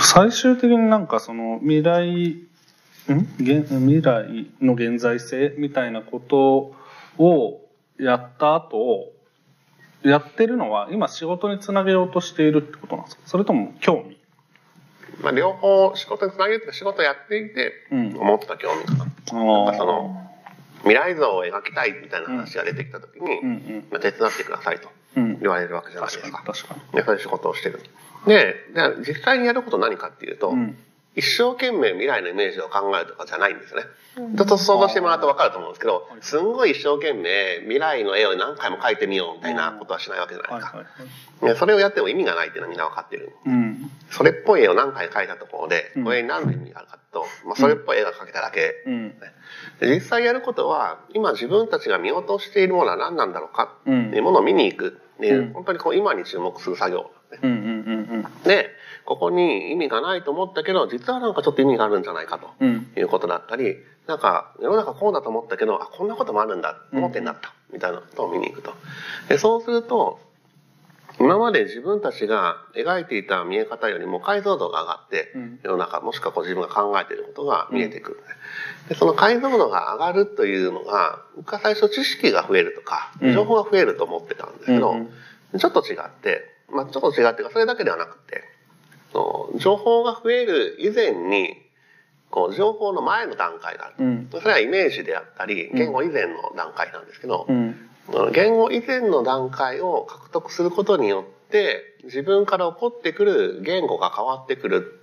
[0.00, 2.48] 最終的になんかその未来、ん
[3.06, 6.74] 現未来の現在性みたいなこと
[7.18, 7.60] を
[7.98, 9.12] やった後、
[10.02, 13.22] やってるのは今仕事につなげようとしているってことなんですか？
[13.26, 14.16] それとも興味？
[15.22, 19.04] まあ、両方仕事につなげるというか仕事をやっていてうん思ってた興味かな。
[19.04, 19.06] あ
[19.72, 20.30] かその
[20.78, 25.40] 未来像を描きたいみたいな話が出てきた時に、うんうんまあ、手伝ってくださいとうん。
[25.40, 26.42] 言われるわけじゃないで確すか。
[26.42, 26.98] かに確かに。
[26.98, 27.80] でそういう仕事をしてる。
[28.26, 30.76] で、で実際にやること何かっていうと、うん。
[31.16, 33.82] 一生懸命未来のイメージを考えるとかじゃないんですね。
[34.16, 40.76] ちょっと想像してもらうと分かると思うんですけど、すんごい一生懸命未来の絵を何回も描いてみようみたいなことはしないわけじゃないですか。
[40.78, 41.54] はいはいはい。
[41.54, 43.32] でそれをやっても意味がないっていうのはみんな分かってる。
[43.46, 43.90] うん。
[44.10, 48.82] それっぽい絵を何回描いたところでうん、これに何の意味があるかと、まあ、それっぽい絵が描けただけ。
[48.86, 49.14] うん。
[49.80, 57.10] で実際やることは、今自分たちが見落としているものは何なんだろうかうんっていうものを見に行くっていう、うん本当にこう今に注目する作業
[57.42, 57.52] なん。
[57.52, 58.70] うんうんうんで、
[59.04, 62.50] ここに意味がないと思ったけど、実はなんかちょっと意味があるんじゃないかと。
[62.60, 62.68] うん。
[62.68, 63.00] うん。
[63.00, 68.72] いうことだったり、なんか世の中こうだと思ったけど、あ、こんなこともあるんだ、思ってになった、みたいなことを見に行くと。
[69.28, 70.20] でそうすると、
[71.20, 78.18] 今まで自分たちが描いていた見え方よりも解像度が上がって、うん世の中、もしくはこう自分が考えていることが見えてくる。
[78.88, 85.10] でその解像度が上がるというのが、僕は最初知識が増えるとか、うん情報が増えると思ってたんですけど、うん
[85.56, 88.44] ちょっと違って、まあちょっと違ってそれだけではなくて、
[89.12, 91.62] その情報が増える以前に、
[92.30, 93.94] こう情報の前の段階がある。
[93.98, 94.28] うん。
[94.32, 97.76] それはイメージであったり、言語以前の段階なんですけどう、ん。
[98.32, 105.00] 言語以前の段階を獲得することによって、自分から起こってくる言語が変わってくる。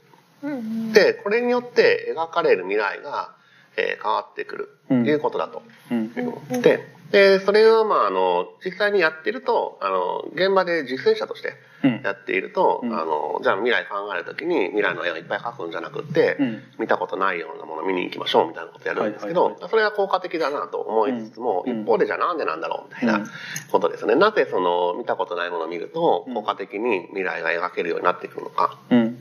[0.91, 3.35] で、これによって描かれる未来が、
[3.77, 5.63] えー変わってくるということだと。
[5.91, 6.61] うん。
[6.61, 12.01] で、で、それはまあ、あの、実際にやってると、あの、現場で実践者としてうん。
[12.03, 12.93] やっていると、うん。
[12.93, 16.63] あの、じゃあ未来考えるときに未来の絵をいっぱい描くんじゃなくって、うん。
[16.77, 21.81] 見たことないようなものを見に行きましょうみたいなことやるんですけど、それは効果的だなと思いつつも、うん。
[21.81, 23.23] 一方でじゃあなんでなんだろうみたいうん。
[23.23, 23.29] な
[23.71, 24.15] ことですね。
[24.15, 26.33] なぜその見たことないものを見るとうん。
[26.35, 29.17] 効果的に未来が描けるようになってくるのか、うん。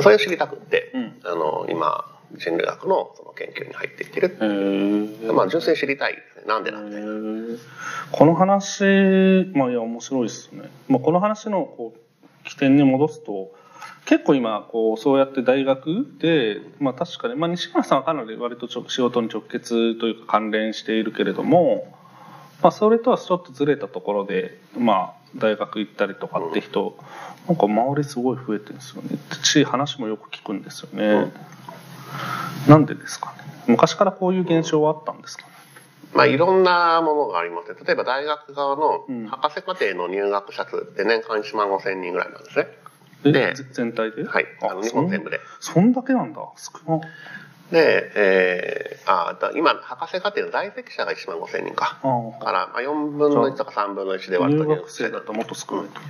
[0.00, 1.20] それを知りたくって、うん。
[1.24, 4.36] あの、今、人類学のその研究に入っていってる。
[4.40, 6.44] へーまあ、純粋に知りたいですね。
[6.46, 7.58] なんでなんで。
[8.12, 8.82] この話、
[9.54, 10.70] まあいや面白いですね。
[10.88, 13.52] まあこの話のこう起点に戻すと、
[14.04, 21.92] 結構今こうそうやって大学で、まあ確かに、まあ西村さんはかなり割と仕事に直結というか関連しているけれども、
[22.62, 26.96] まあそれとはちょっとずれたところで、まあ大学行ったりとかって人、
[27.48, 29.18] なんか周りすごい増えてるんですよね。
[29.42, 31.32] し話もよく聞くんですよね。
[32.68, 33.44] なんでですかね？
[33.68, 35.52] 昔からこういう現象はあったんですかね？
[36.14, 37.76] まあ、いろんなものがありますね。
[37.84, 42.66] 例えば大学側のうん博士課程の入学者数って年間1万5千人ぐらいなんですね。
[43.24, 44.24] えでぜ全体で？
[44.24, 44.46] はい。
[44.62, 45.40] あの日本全部で。
[45.60, 47.00] そんそんだけなんだ少な
[47.70, 56.00] で、えー、あ今博士課程の在籍者が1万5000人かあから、まあ、4分の1とか3分の1で割ると学生だともっと少ないと。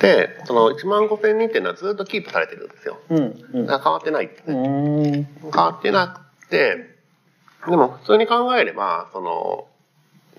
[0.00, 3.18] でその1万5000人っていうのはずっとキープされてるんですようん。
[3.54, 3.66] うん。
[3.66, 5.28] 変わってないってうね。
[5.42, 6.94] 変わってなくて
[7.68, 9.66] でも普通に考えればその、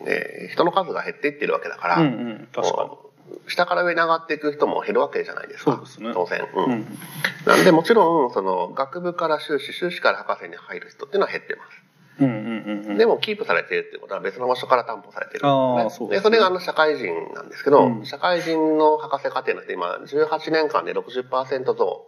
[0.08, 2.48] えー人の数が減っていってるわけだから、うんうん。
[2.54, 3.05] 確かに。
[3.48, 5.72] 下から上に上がっていく人も減るわけじゃないですか。
[5.72, 6.12] そうですね。
[6.14, 6.64] 当然、うん。
[6.66, 6.98] うん。
[7.46, 11.86] なんでもちろんその学部から修士修士から博士に入る人っていうのは減ってます。
[12.24, 12.98] うんうんうんうん。
[12.98, 15.40] でもキープされているっていうことは別の場所から担保されてる。
[15.40, 16.18] んですあねーそうですね。
[16.18, 18.06] でそれがあの社会人なんですけど、うん。
[18.06, 22.08] 社会人の博士課程の人今18年間で60%増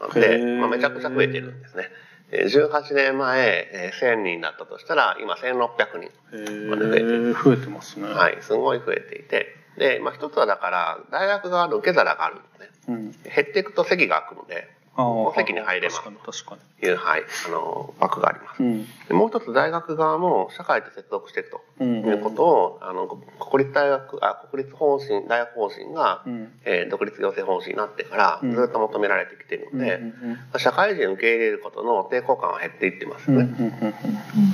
[0.00, 1.84] なんで、まあ、めちゃくちゃ増えてるんですね。
[2.32, 8.08] えー18年前えー1000人だったとしたら今1600人へまで増えてえ、増えてますね。
[8.08, 13.12] はいすごい増えていてで、まあ、一つはだから大学側の受け皿があるんですねうん。
[13.22, 15.34] 減っていくと席が空くのでああ。
[15.34, 18.68] 席に入れます確かに確かいう、はい、あの枠がありますに。
[18.68, 18.86] うん。
[19.08, 26.52] でもう一つ大学側も社会と接続していくとうんいうことを、あの国立大学あ国立法人大学法人が、うん。
[26.64, 33.48] えー独立行政法人になってからうんずっと求められてきているので、うん社会人を受け入れることの抵抗感は減っていってますね。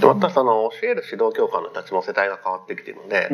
[0.00, 3.28] でまたその教える指導教官の人たちも世代が変わってきているので。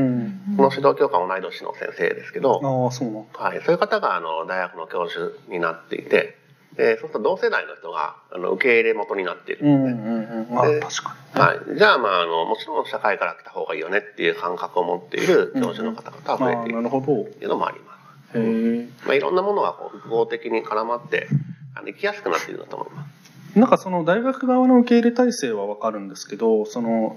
[0.57, 3.27] この指導教官は同い年の先生ですけど、ああ、そう。
[3.41, 6.38] はい、そういう方があの大学の教授になっていて
[6.79, 10.59] でそうすると同世代の人があの受け入れ元になっているうんので、うんうん。
[10.61, 11.41] あで確かに。
[11.41, 17.23] はい、じゃあまああのもちろん社会から来た方がいいよねっていう感覚を持っている教授の方々は増えているなるほど。
[17.23, 17.99] っていうのもありま
[18.33, 18.39] す。
[18.39, 18.89] へえ。
[19.05, 21.27] まあ、いろんなものがこう複合的に絡まって
[21.75, 23.07] あの生きやすくなっているんだと思いま
[23.55, 23.59] す。
[23.59, 27.17] なんかその大学側の受け入れ体制はわかるんですけど、その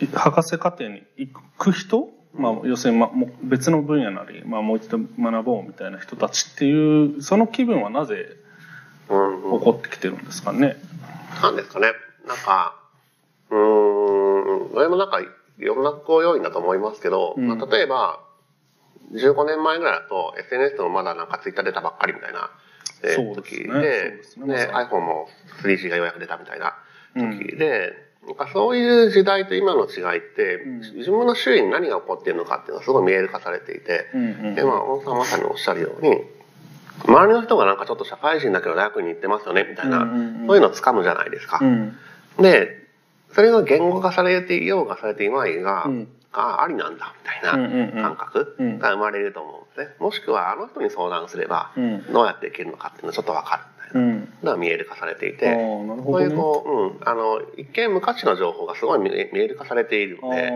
[0.00, 3.10] い博士課程に行く人、まあ要するにま
[3.44, 8.45] 別の分野なり、まあもう一度学ぼうみたいな人たちっていうその気分はなぜうんうん
[9.58, 10.76] 起こってきてるんですかね。
[11.42, 11.92] なんですかね。
[12.26, 12.74] なんか、
[13.50, 15.26] うーん、それもなんかい
[15.58, 17.48] ろんなこう要因だと思いますけど、うん。
[17.48, 18.20] まあ、例えば、
[19.12, 22.50] 15年前ぐらいだと SNS もまだなんかツイッター出たばっかりみたいな、
[23.04, 24.46] えー時ですね。
[24.46, 25.28] ね iPhone も
[25.62, 26.74] 3G がようやく出たみたいな
[27.14, 27.38] うん。
[27.38, 27.92] 時で、
[28.26, 30.80] なんかそういう時代と今の違いって、うん。
[30.80, 36.35] 自分の周囲に何が起こっているのかっていうのがすごい見える化されていて、うんうんで、まあ、小野さんまさにおっしゃるように、
[37.04, 41.58] 周りの人がなんかちょっと社会人だけど大学に行ってますよね、みたいな、そういうのを掴むじゃないですか。
[41.60, 41.96] うん
[42.40, 42.86] で、
[43.32, 49.96] それが言語化されていようがされていまいが、うんあありなんだ、みたいな感覚うんが生まれると思うんですね。
[49.98, 54.28] もしくは、あの人に相談すれば、うんどうやっていけるのかっていうのがちょっとわかるみたいなうん。
[54.42, 55.56] のが見える化されていて、ね。
[56.04, 60.52] そういうこう、うん、あの、一見無価値の情報がすごい見える化されているので、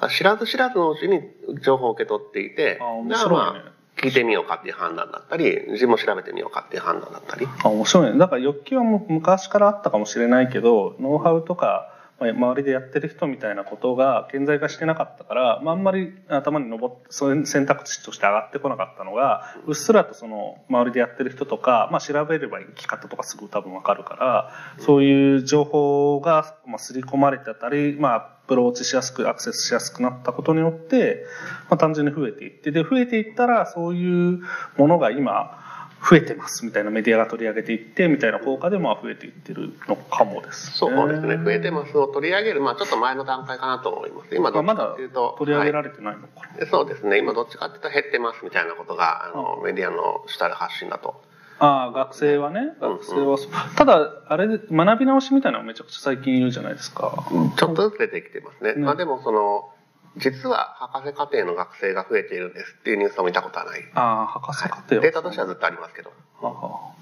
[0.00, 1.20] あ知らず知らずのうちに
[1.62, 7.46] 情報を受け取っていて、あ面白いねまあ聞いてみようかっていう判断だったり、自分も調べてみようかっていう判断だったり。
[7.62, 31.24] あ面白いねだから欲求はもう昔からあったかもしれないけどノウハウとか周りでやってる人みたいなことが顕在化してなかったから、まあ、あんまり頭に上ってそういう選択肢として上がってこなかったのがうっすらとその周りでやってる人とか、まあ、調べれば生き方とかすぐ多分わかるからそういう情報がま刷り込まれてたり、まあ、アプローチしやすくアクセスしやすくなったことによって、
[31.68, 34.40] まあ、単純に増えていってで増えていったらそういう
[34.76, 35.63] ものが今
[36.08, 40.72] 増えてますみたいなメディアが取り上げていってみたいな効果でまあ増えていってるのかもです、ね。
[40.76, 41.38] そうですね。
[41.42, 44.34] 増えてますを取り上げる、まあちょっと前の段階かなと思います。
[44.34, 46.58] 今どっちかっていうと、取り上げはいられてないのかな。
[46.58, 47.18] でそうですね。
[47.18, 51.22] 今どっちかっていうと減ってますみたいなことが、あの、メディアの主たる発信だと。
[51.58, 57.24] ああ学生はねうん学生はそう、ただあれで学び直しみたいなのめちゃくちゃ最近言うじゃないですか。
[57.56, 58.70] ちょっとずつ出てきてますね。
[58.70, 59.70] うんまあでもその、
[60.16, 63.80] 実は博士課程の学生が増えているんですっていうニュースを見たことはない。
[63.94, 66.12] ああ博士課程はデータとしてはずっとありますけど。
[66.40, 66.92] は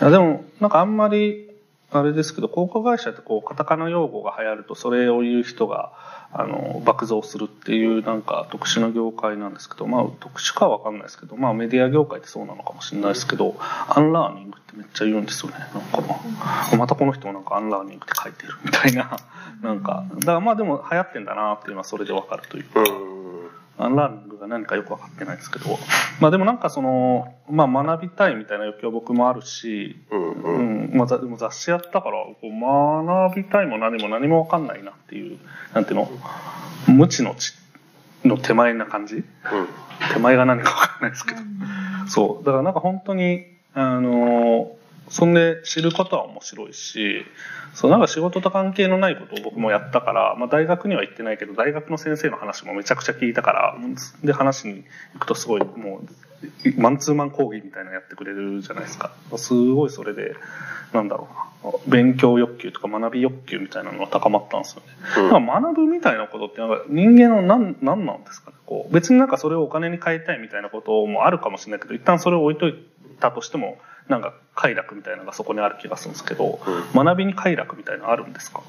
[0.00, 1.47] あいやでもなんかあんまり
[1.90, 5.92] あれですけど広告会社ってこうカタカナ用語が流行るとそれを言う人が
[6.30, 15.58] あの爆増するっていうなんか特殊な業界なんですけどまあ特殊かは分かんないですけどまあメディア業界ってそうなのかもしれないですけどアンラーニングってめっちゃ言うんですよね。
[15.58, 19.16] なんかまたこの人もなんかアンラーニングって書いてるみたいな。
[19.62, 23.17] なんかだからまあでも流行ってんだなっていうのはそれで分かるというか。
[23.78, 25.78] ラーニングが何かよく分かってないですけど、
[26.20, 30.94] まあでもなんかその、まあ学びたいみたいな欲求は僕もあるし、うんううん。
[30.94, 35.38] ん、まあざでも雑誌やったから、こう学びたいも何も何も分かんないなっていう、
[35.74, 36.10] なんていうの、
[36.88, 37.54] 無知の知
[38.24, 39.16] の手前な感じ？
[39.16, 39.24] うん。
[40.12, 41.40] 手前が何か分かんないですけど。
[42.08, 42.44] そう。
[42.44, 44.72] だからなんか本当に、あの、
[45.10, 47.24] そんで知ることは面白いし、
[47.74, 53.76] そうなんか仕事と関係のないことを僕もやったから、まあ大学には行ってないけど、大学の先生の話もめちゃくちゃ聞いたから、
[54.22, 59.12] で話に行くとすごいもうマンツーマン講義みたいなのやってくれるじゃないですか。
[59.36, 60.34] すごいそれで、
[60.92, 61.28] なんだろ
[61.62, 65.32] うな、勉強欲求とか学び欲求みたいなのが高まったんですよね。
[65.32, 72.74] うん学ぶみたいなことってなんか人間の何何なんですかねこう別になんかそれをお金に変えたいみたいなこともあるかもしれないけど一旦それを置いとい
[73.18, 76.58] たとしてもなんか快楽みたいなのがそこにある気がするんですけど、
[76.94, 78.62] 学びに快楽みたいなのあるんですか？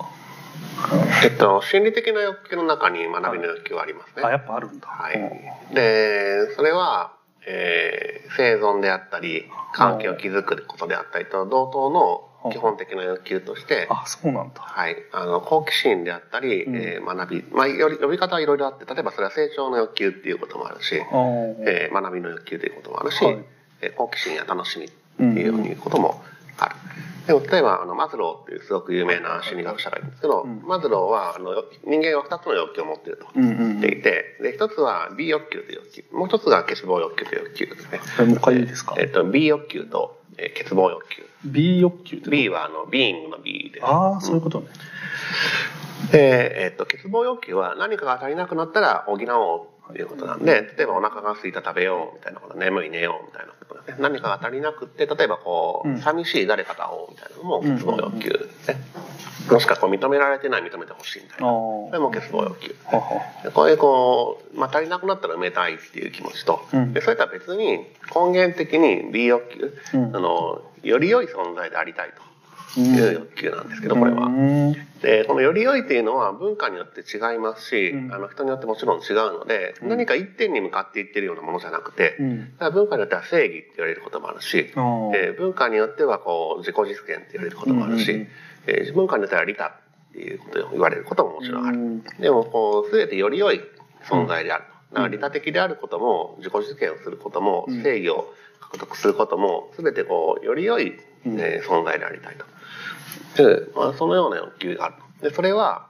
[1.23, 4.23] えっと、心理的な欲求の中に学びの欲求はありますね。
[4.23, 4.87] あやっぱあるんだ。
[4.87, 5.73] はうん。
[5.73, 5.75] い。
[5.75, 7.13] で、それは、
[7.45, 14.61] えー生存であったり、関係を築くことであったりと同等の基本的な欲求として、あそうなんだ。
[14.61, 16.75] はい、あの好奇心であったり、うん。
[16.75, 23.45] えー学び、まあ、より呼び方はいろいろあって例えばそれは成長の欲求っていうこともあるし、えー学びの欲求ということもあるし、はい。
[23.81, 24.87] えー好奇心や楽しみ
[25.31, 26.21] っていうようにことも
[26.57, 26.75] ある。
[27.27, 31.53] でも例えばあのマズローっていうすごく有名な心理学者がいるんですけど、うんマズローはあの
[31.85, 37.99] 人間は2つの欲求を持っているとうんうんうん言っていて、で1つは B 欲求という欲求もう1つが欠乏欲求という欲求ですね。
[38.19, 38.95] えもう一回いいですか？
[38.97, 43.85] えっと B 欲求と、えー欠乏欲求 B 欲求 B はあのビーイングの B です。
[43.85, 44.67] ああそういうことね。
[46.11, 54.01] で、えっと、欠乏欲求は何かが足りなくなったら補おういうことなんで、例えばお腹が空いた食べようみたいなこと、眠い寝ようみたいなこと。
[54.01, 58.77] 何かが足りなくって、例えばこう、うん寂しい誰かと会おうみたいなのも欠乏欲求ですね。
[59.51, 61.47] もしくはこう認められてない認めてほしいみたいあな。
[61.47, 62.75] あこれも欠乏欲求。
[63.53, 72.28] こういうこう、まあ、足りなくなったら埋めたいっていう気持ちと、うんでそれとは別に根源的に B 欲求、うんあの、より良い存在でありたいと
[72.77, 74.27] いう欲求なんですけど、これは。
[74.27, 78.13] うんでこのより良いっていうのは文化によって違いますし、うん。
[78.13, 79.89] あの人によってもちろん違うので、うん。
[79.89, 82.17] 何か一点に向かっていってるようなものじゃなくて、
[82.59, 85.15] 文化によっては正義って言われることもあるし、あー。
[85.15, 88.27] えー文化によってはこう自己実現って言われることもあるし、
[88.67, 89.71] えー文化によっては利他っ
[90.11, 91.77] ていうことを言われることももちろんある。
[91.77, 92.03] うん。
[92.19, 93.61] でもこう全てより良い
[94.03, 94.95] 存在であると。
[94.95, 97.83] だから利他的であることも自己実現をすることも、うん。
[97.83, 102.45] 正義を獲得することも全てこうより良い、うんえー存在でありたいと。
[103.43, 104.95] でまあ、そのような欲求がある。
[105.21, 105.29] と。
[105.29, 105.87] でそれは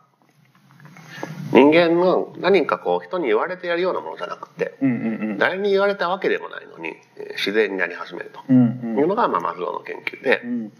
[1.52, 5.38] 人間の何かこう人に言われてやるようなものじゃなくてうんうんうん。
[5.38, 8.40] 誰に言われたわけでもないのにえー自然になり始めると。
[8.50, 10.42] うんいうのが、まあ、マズローの研究で。
[10.44, 10.72] う、ん。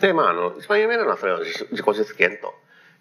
[0.00, 2.54] で、まあ、あの、一番有名なのはそれを自自己実現と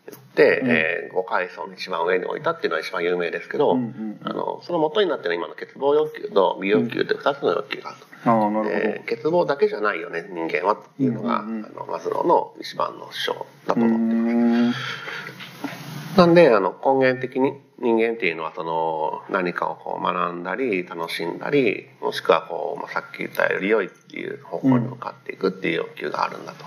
[0.08, 8.30] 言って、うんえー、五階層の一番上に置いたっていうのは一番有名ですけど、うんうんあの、その元になってる今の欠乏欲求と美欲求という二つの欲求があると。
[8.30, 14.82] ああなるほど、えー欠乏だけじゃないよね、人間はっていうのが、うんうんうんあの、マズローの一番の主張だとう思ってます。
[14.82, 26.66] んなんで、あの、根源的に人間っていうのは、その、何かをこう学んだり、楽しんだり、もしくはこう、まあ、さっき言ったより良いっていう方向に向かっていくっていう欲求があるんだと。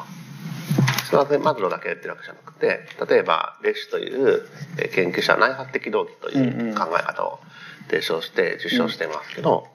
[1.08, 7.40] それはねマズローだけやってるわけじゃなくて、例えば、レシュというえー研究者は内発的動機という考え方を
[7.88, 9.66] 提唱して、受賞してますけど、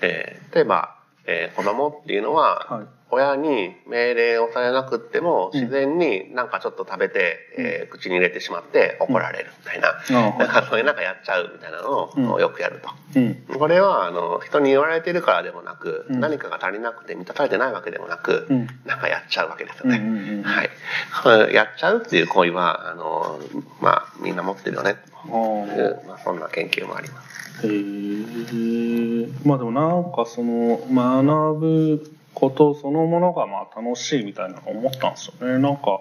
[0.00, 0.96] えー例えば、
[1.26, 5.60] えー子供っていうのは、はい親に命令をされなくってもうん。
[5.60, 12.30] 自然になんかちょっと食べて、えー口に入れてしまって怒られるみたいな、ああだからそういうなんかやっちゃうみたいなのうん。
[12.32, 12.90] をよくやると。
[13.18, 13.58] うん。
[13.58, 16.20] これはあの人に言われてるからでもなく、うん。
[16.20, 18.66] 何かが足りなくて満たされてないわけでもなく、うん。
[18.84, 19.98] なんかやっちゃうわけですよね。
[19.98, 21.54] うんうんうんはい。
[21.54, 23.38] やっちゃうっていう行為はあの
[23.80, 24.96] まあみんな持ってるよね。
[25.24, 27.66] あといあう、まあ、そんな研究もあります。
[27.66, 36.00] へえまあでもなんかその学ぶことそのものがまあ楽しいみたいなの思ったんですよねなんか、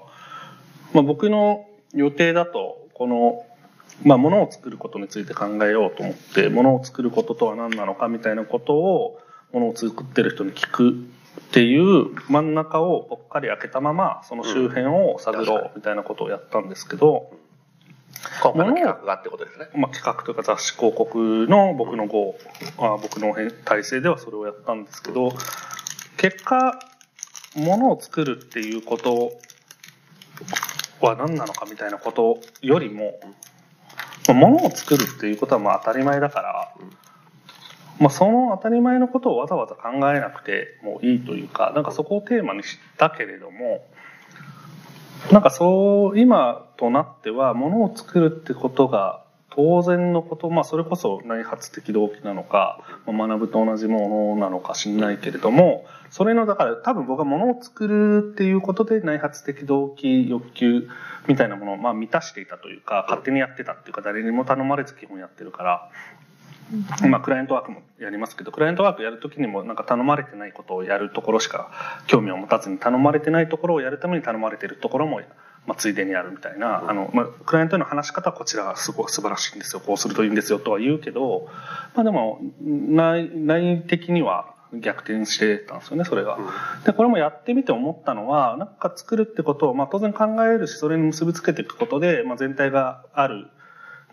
[0.94, 3.44] まあ、僕の予定だとこの
[4.04, 9.20] まあ物を作ることについて考えようと思って物を作ることとは何なのかみたいなことを
[9.52, 17.32] 物を作ってる人に聞くっていう真ん中をぽっかり開けたままその周辺を探ろうみたいなことをやったんですけど、
[18.44, 19.68] 今回の企画がってことですね。
[19.76, 22.38] まあ、企画というか雑誌広告の僕の号、
[22.80, 25.34] あ僕の体制ではそれをやったんですけど
[26.18, 26.80] 結果
[27.56, 29.32] 物を作るっていうこと
[31.00, 33.20] は何なのかみたいなことよりも、
[34.28, 36.76] まあ物を作るっていうことはまあ当たり前だから、
[38.00, 43.88] まあ、その当たり前のことをわざわざ考えなくてもいいというかなんかそこをテーマにしたけれども
[45.32, 49.24] なんかそう今となっては物を作るってことが
[49.58, 60.88] 当然のこと、まあ、それこそ内発的動機なのか、まあ学ぶと同じものなのか知んないけれどもそれのだから多分僕は物を作るっていうことで内発的動機欲求
[61.28, 65.90] みたいなものをまあ満たしていたというか勝手にやってたっていうか誰にも頼まれず基本やってるから。
[67.08, 71.72] まあ、クライアントワークもやりますけどクライアントワークやるときにもなんか頼まれてないことをやるところしか
[72.08, 75.22] 興味を持たずに頼まれてないところをやるために頼まれてるところも
[75.68, 81.50] まあ、ついでにやるみたいな、あの、まあ、クライアントへの話し方はこちらがすごい素晴らしいんですよ、こうするといいんですよとは言うけど、
[81.94, 86.38] まあでも、内、内的には逆転してたんですよね、それが。
[86.86, 93.48] で、これもやってみて思ったのは、なんか作るってことを、まあ当然考えるし、それに結びつけていくことで、まあ全体がある、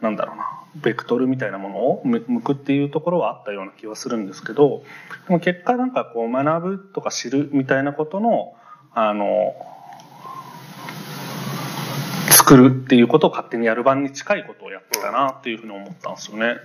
[0.00, 4.82] なんだろうな、ベクトルみたいなものを向くっていうところはあったような気はするんですけど、
[5.28, 8.54] でも結果なんかこう学ぶとか知るみたいなことの、
[8.92, 9.54] あの、
[12.44, 16.56] 作るっていうことを勝手にやる版に近いことをやってたなっていうふうに思ったんですよね。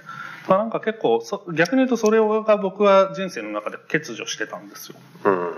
[0.50, 4.98] まあ、なんか結構そ逆に言うとそれが僕は人生の中で欠如してたんですよ。
[5.24, 5.50] うん。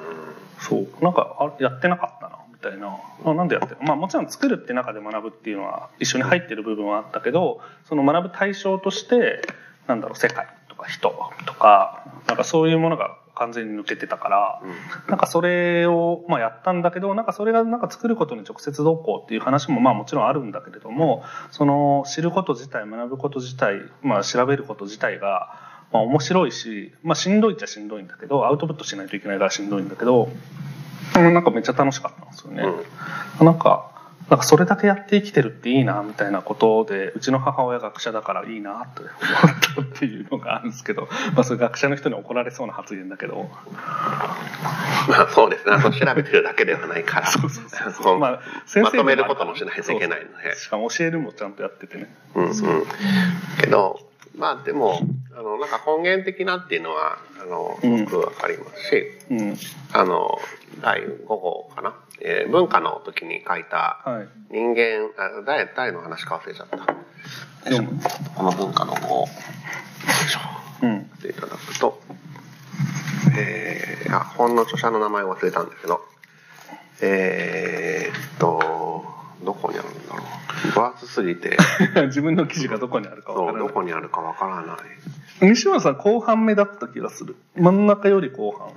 [0.60, 2.96] そうなんかあやってなかったなみたいな
[3.26, 9.42] あなんでやってまあもちろん作るって中で学ぶっていうのは一緒に入ってる部分はあったけどその学ぶ対象として
[9.88, 11.10] なんだろう世界とか人
[11.48, 14.62] とかなんかそういうものが完全に抜けてたから、
[15.08, 25.54] なんかそれを、まあ、やったんだけど、なんかそれがなんか作ることに直接どうこうっていう話もまあもちろんあるんだけれども、その知ること自体、学ぶこと自体、まあ調べること自体が、
[25.92, 30.32] まあ面白いし、まあしんどいっちゃしんどいんだけど、アウトプットしないといけないからしんどいんだけど、うん
[31.14, 32.64] なんかめっちゃ楽しかったんですよね。
[33.42, 33.91] なんか、
[34.32, 39.12] なんかそれだけやって生きてるっていいなみたいなことでうちの母親学者だからいいなって思っ
[39.76, 43.50] たっていうのがあるんですけど、 まあ、それ学者の人に怒られそうな発言だけど
[45.10, 45.76] まあそうですね。
[46.00, 47.28] 調べてるだけではないから。
[47.28, 50.56] そうそうそうそうまあ先生まとめることもしないといけないので。
[50.56, 52.54] しかも教えるもちゃんとやっててねうんうん。
[53.60, 54.00] けど、
[54.38, 55.02] まあでも、
[55.38, 59.58] あの、なんか根源的なっていうのは、あの、うんよくわかりますし、うん
[59.94, 60.40] あの、
[60.82, 61.96] 第5号かな。
[62.22, 66.78] えー文化の時に書いたはい人間、あ誰、誰の話か忘れちゃった。
[68.36, 70.40] この文化の方、よいしょ。
[70.84, 72.00] うんっていただくと、
[73.38, 76.02] えー、あ、本の著者の名前を忘れたんですけど、
[77.02, 79.04] えーっと、
[79.44, 80.24] どこにあるんだろ
[80.70, 80.72] う。
[80.72, 81.58] 分厚すぎて、
[82.08, 83.68] 自分の記事がどこにあるかわそう、からない。
[83.68, 84.78] どこにあるかわからない。
[85.42, 87.36] 西村さん後半目だった気がする。
[87.56, 88.70] 真ん中より後半。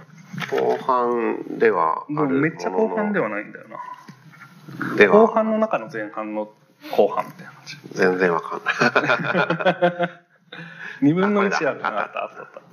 [0.50, 4.96] 後半ではあるめっちゃ後半でははないんだよな。
[4.96, 5.20] では。
[5.20, 6.50] 後半の中の前半の
[6.90, 10.20] 後半みたいな感じ全然わかんない。
[11.02, 12.64] 2分の1あるなあったあった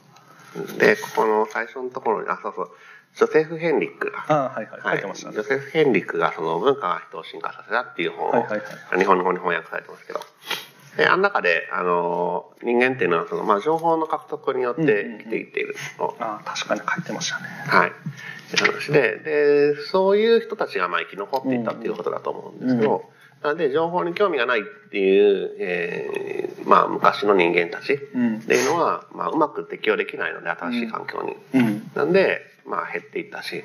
[0.78, 2.72] で、ここの最初のところに、あ、そうそう、
[3.16, 5.36] ジョセフ・ヘンリックが、あはいはい書いてましたね。
[5.36, 10.20] ジョセフ・ヘンリックがその文化が人を進化させたっていう本を、はいはいは日本の方に翻訳されてますけど、
[10.98, 17.44] であの中で、あの、人間っていうのはその、まあ、情報の獲得によって生きていっていると、あ確かに書いてましたね。
[17.68, 17.90] はい。
[17.90, 17.94] い
[18.54, 23.06] う話で、で、そういう人たちがまあ生き残っていったっていうことだと思うんですけど、
[23.42, 28.42] なので、情報に興味がないっていう、えーまあ、昔の人間たちっうん。
[28.42, 31.60] ていうのは、まあ、うまく適応できないので、新しい環境に。
[31.60, 31.92] うん。
[31.96, 33.64] なんで、まあ、減っていったし、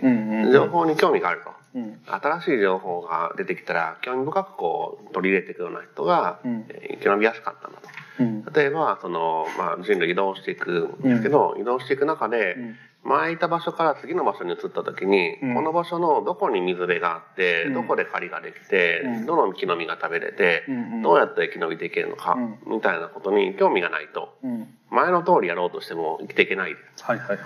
[0.52, 1.50] 情報に興味があると。
[1.74, 2.00] うん。
[2.06, 6.66] 新しい情報が出てきたら、興味深くこう、取り入れていくような人が、うん。
[6.68, 7.88] えー生き延びやすかったんだと。
[8.20, 8.44] うん。
[8.52, 12.76] 例えば、その、まあ、人類移動していくんですけど、移動していく中で、うん。
[13.04, 15.54] 前いた場所から次の場所に移った時に、うん。
[15.54, 17.74] この場所のどこに水辺があって、うん。
[17.74, 19.26] どこで狩りができて、うん。
[19.26, 20.64] どの木の実が食べれて、
[21.02, 22.58] どうやって生き延びていけるのか、うん。
[22.76, 26.74] みたいなことに興味がないと、うん前の通りやろうとしても生きていけない。
[27.02, 27.38] はいはいはい。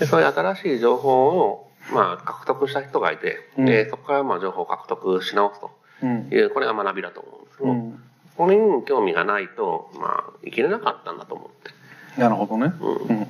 [0.00, 3.64] でそういう新しい情報を、まあ、獲得した人がいて、うん。
[3.66, 5.70] でそこからまあ情報を獲得し直すと
[6.02, 6.28] うん。
[6.30, 8.02] いう、これが学びだと思うんですけど、うん。
[8.36, 11.48] これに興味がないと、まあ、生きれなかったんだと思っ
[12.14, 12.20] て。
[12.20, 12.72] なるほどね。
[12.80, 12.94] うん。
[12.94, 13.20] うん。
[13.20, 13.28] だか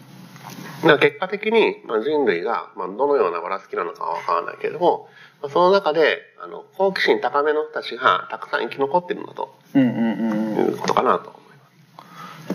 [0.89, 5.09] ら結果的に、まあ、人類が、まあ、どのようなばらつきなのかはわからないけれども、
[5.43, 10.67] まあ、その中であの好奇心高めの人たちがたくさん生き残っているんだとうんうんうんうん。
[10.67, 11.35] いうことかなと。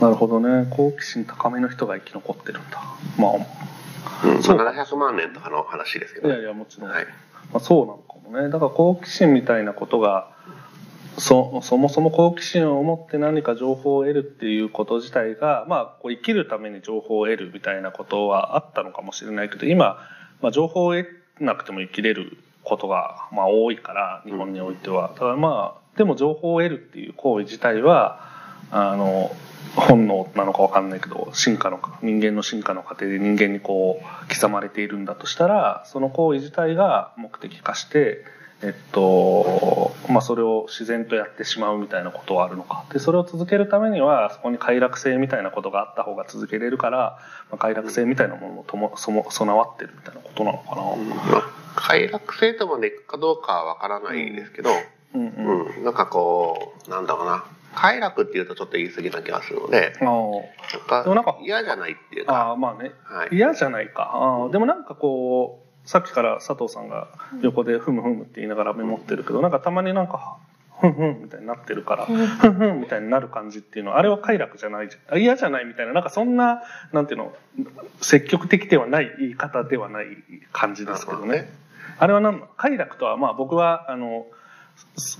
[0.01, 0.67] なるほどね。
[0.71, 2.81] 好奇心高めの人が生き残ってるんだ。
[3.17, 3.31] まあ
[4.27, 4.57] うんそう。
[4.57, 7.05] まあ、700万年とかの話ですけど、いやいやもちろん、はい。
[7.05, 7.11] ま
[7.57, 8.49] あ、そうなのかもね。
[8.49, 10.31] だから好奇心みたいなことが
[11.17, 19.97] そそもそも好奇心を持って何か情報を得るっていうこと自体が、まあ、こう生きるために情報を得るみたいなことはあったのかもしれないけど今、
[20.41, 21.07] まあ、情報を得
[21.39, 25.09] なくても生きれることが、まあ、多いから日本においては。
[25.13, 28.30] だからまあでも情報を得るっていう行為自体は
[28.72, 29.36] あの
[29.76, 38.26] 本能なのかわかんないけど進化の人間の進化の過程で人間にこう刻まれているんだとしたらその行為自体が目的化して、
[38.63, 42.86] えっとまあ、それを自然とやってしまうみたいなことはあるのか。
[42.91, 47.19] でそれを続けるためにはそこに快楽性みたいなことがあった方が続けれるから、
[47.49, 50.82] まあ、快楽性みたいなものもともそも備わってるみたいなことなのかな。
[50.82, 51.09] うん。
[51.09, 51.43] まあ、
[51.76, 54.69] 快楽性とまでいくかどうかはわからないですけど、
[55.15, 55.76] うんうん。
[55.78, 57.45] うん、なんかこう、なんだろうな。
[57.74, 62.91] 快楽っていうとちょっと言い過ぎな気がするので、あなんかでもなんか嫌じゃないっていうあか、あまあね。
[63.03, 63.30] はい。
[63.32, 64.11] 嫌じゃないか。
[64.13, 67.07] あーでもなんかこうさっきから佐藤さんが
[67.41, 70.38] 横でふむふむって言いながらメモってるけど、なんかたまになんか、
[70.80, 75.15] ふんふんみたいになってるから、ふんふんみたいになる感じっていうのは、あれは快楽じゃないじゃん。
[75.15, 76.61] あ嫌じゃないみたいな、なんかそんな、
[76.91, 77.34] なんていうの、
[78.01, 80.05] 積極的ではない言い方ではない
[80.51, 81.51] 感じですけどね。
[81.97, 84.26] あれは何快楽とは、まあ僕は、あの、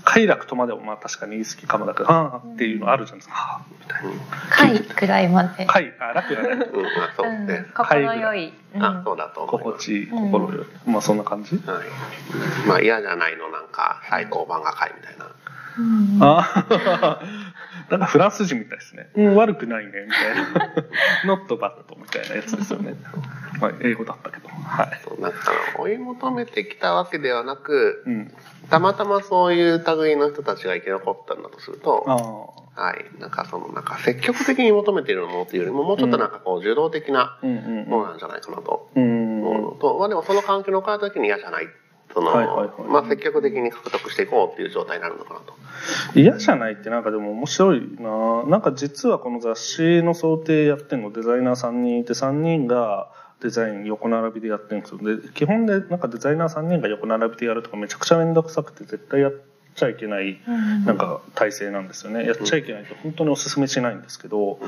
[0.04, 3.34] 快楽とまでもまあ確かに言い過ぎかもだけど、はあっていうのあるじゃないですか。
[3.34, 4.12] はあみたいな。
[4.50, 5.64] 快くらいまで。
[5.66, 6.52] 快、あ、楽がない。
[6.52, 7.66] うん、あそううんね。
[7.74, 8.52] 心よい。
[8.74, 9.46] うんあ、そうだと。
[9.46, 10.66] 心地いい、心よい。
[10.90, 11.56] まあそんな感じ？
[11.56, 12.68] はい。
[12.68, 15.26] まあ嫌じゃないのなんか最高版が会みたいな。
[15.78, 17.20] うんああ、
[17.92, 19.10] なんかフランス人みたいですね。
[19.14, 20.74] うん、悪くないね、みたいな。
[21.36, 22.94] not bad みたいなやつですよね。
[23.60, 24.48] まあ、英語だったけど。
[24.48, 25.00] はい。
[25.04, 28.34] そうなんか追い求めてきたわけではなく、うん。
[28.70, 32.00] たまたまそういう類の人たちが生き残ったんだとすると。
[32.74, 33.20] はい。
[33.20, 39.44] なんかその、なんか積極的に求めているものっていうよりも、もうちょっとなんかこう、受動的なものなんじゃないかなとうん。
[39.44, 41.68] 思うのと、まあでもその環境に置かれた時に嫌じゃない。
[42.14, 42.68] その、はいはいはい。
[42.88, 45.54] まあ積極的に獲得していこうっていう状態になるのかなと。
[46.14, 48.44] 嫌じゃないってなんかでも面白いな。
[48.44, 53.10] なんか実はこの雑誌の想定やってるのデザイナー3人いて3人が
[53.40, 54.98] デザイン横並びでやってるんですよ。
[54.98, 59.32] で基本でなんかデザイナー3人が横並びでやるとかめちゃくちゃ面倒くさくて絶対やっ
[59.74, 60.38] ちゃいけない
[60.84, 62.24] なんか体制なんですよね。
[62.26, 64.58] やっちゃいけないと本当にお勧めしないんですけど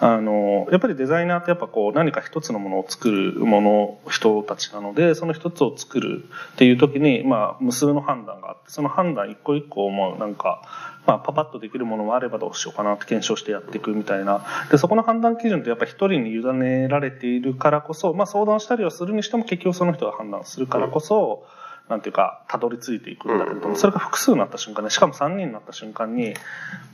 [0.00, 10.62] あのやっぱりデザイナーってやっぱこう何か一つのものを作るもの人たちなのでその一つを作るっていう時にまあ無数の判断があってその判断一個一個もなんか
[11.06, 14.44] まあ、パパッとできるものもあればどうしようかなって検証してやっていくみたいな。
[14.70, 21.44] でそこの判断基準ってやっぱ一人に委ねられているからこそ、まあ、相談したりはするにしても結局その人が判断するからこそ、
[21.88, 26.34] なんていうかたどり着いていくんだけれどもそれが複数になった瞬間ねしかも3人になった瞬間に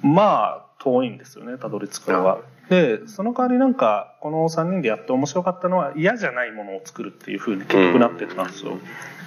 [0.03, 2.41] まあ遠いんですよねたどり着くのは。
[2.69, 8.79] でその代わりなんかこの3人でやって面白かったのは嫌じゃないものを作るっていう風に結局なってたんですよ。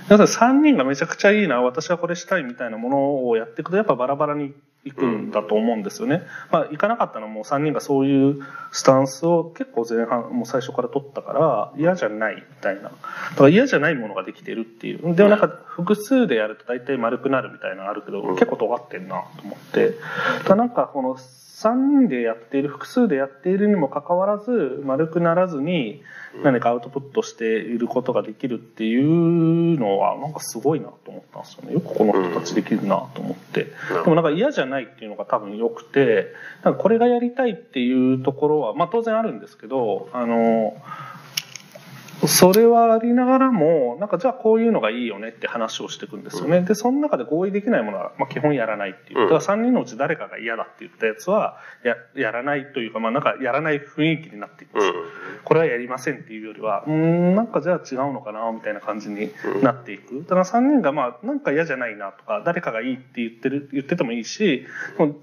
[0.07, 4.53] だから3人がめちゃくちゃいいな私はこれしたいみたいなものをやっていくとやっぱバラバラに
[4.85, 6.23] いくんだと思うんですよね。
[6.51, 8.39] まあいかなかったのはもう3人がそういう
[8.71, 12.83] スタンスを結構前半もう最初から取ったから嫌じゃないみたいな。
[12.83, 15.15] だから嫌じゃないものができてるっていう。
[15.15, 19.93] でもなんか複数でやると大体丸くなるみたいなのあるけど結構尖ってんなと思って。
[20.43, 21.17] ただなんかこの
[21.63, 26.01] 3人でやっている複数でやっているにもかかわらず丸くならずに
[26.43, 31.73] 何かアウトプットしていることができるっていうのはなんかすごいなと思ったんですよね。
[31.73, 33.63] よくこの人たちできるなと思って。
[33.63, 33.71] で
[34.07, 36.33] もなんか嫌じゃないっていうのが多分良くて
[36.63, 40.75] なんかこれがやりたいっていうところはまあ当然あるんですけどあの
[42.27, 49.19] それはありながらもなんかじゃあこういうのがいいよねって話をしていくんですよね、でその中で合意できないものは、まあ、基本やらないっていう。
[49.21, 54.93] だから3人のうち誰かが嫌だって言ったやつはややらないというかまあなんかやらない雰囲気になっていくんですよ、
[55.43, 60.21] これはやりませんっていうよりはうーんなんかじゃあ違うのかなみたいな感じになっていく。
[60.23, 64.65] だから3人がまあなんか嫌じゃないなとか誰かがいいって言ってる言っててもいいし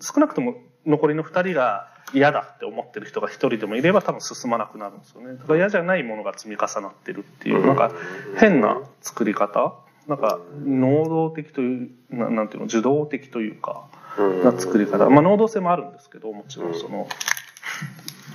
[0.00, 0.54] 少なくとも
[0.86, 5.34] 残りの2人が嫌だって思ってる人が1人でもいれば多分進まなくなるんですよね。
[5.34, 7.92] だから嫌じゃないものが積み重なってるっていうなんか
[8.38, 9.74] 変な作り方？
[10.08, 12.66] なんか能動的というななんていうの？
[12.66, 13.88] 受動的というか
[14.44, 15.08] な作り方。
[15.10, 17.08] まあ能動性もあるんですけどもちろんその。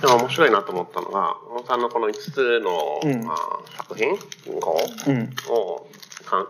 [0.00, 3.24] でも面白いなと思ったのが、小野さんのこの5つの、うん。
[3.24, 3.36] まあ、
[3.78, 4.10] 作品？
[4.60, 5.30] 語うん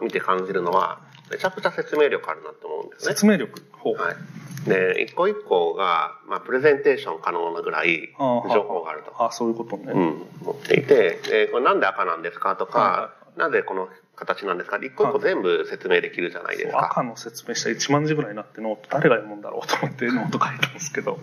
[0.02, 0.98] 見て感じるのは、
[1.30, 3.12] めちゃくちゃ説明力あるなと思うんですね。
[3.12, 4.16] 説明力ほうはい。
[4.68, 9.24] で、一個一個が、まあ、プレゼンテーション可能なぐらい情報があると。
[9.24, 14.78] あそういうことね、うん、持っていて、で、これなんで赤なんですかとか、はいはいなぜこの形なんですか？
[14.78, 16.86] 一個一個全部説明できるじゃないですか。
[16.86, 21.18] 赤の説明した1万字ぐらいになってノート誰が読むんだろうと思ってノート書いたんですけど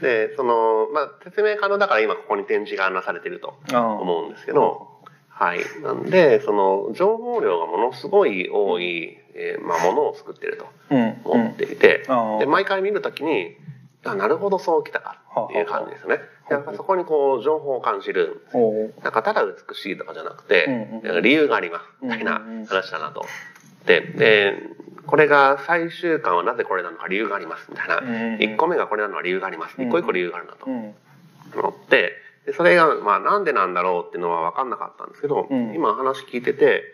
[0.00, 4.88] で、その、まあ、説明可能だから今ここに展示がなされてると思うんですけど、
[5.40, 5.60] はい。
[5.82, 13.56] なんで、その、情報量がものすごい多い、えーまあ、ものを作ってるとうん思っていて、うんあーで、毎回見るときに、
[14.04, 16.18] あ、なるほどそうきたかっていう感じですね。
[16.48, 18.46] でやっぱそこにこう、情報を感じる。
[19.02, 21.84] なんかただ美しいとかじゃなくて、うんうんなんか理由があります。
[22.02, 23.24] みたいなうんうんうん話だなと。
[23.86, 24.54] で、で、
[25.06, 27.66] これが最終巻はなぜこれなのか理由があります。
[27.70, 27.98] みたいな。
[27.98, 29.76] うんうんうん1個目がこれなのは理由があります。
[29.78, 30.94] うん1個1個理由があるなとうん
[31.54, 32.12] 思って、
[32.46, 35.74] でそれが、まあなんでなんだろうっていうのは分かんなかったんですけど、うん。
[35.74, 36.84] 今話聞いてて、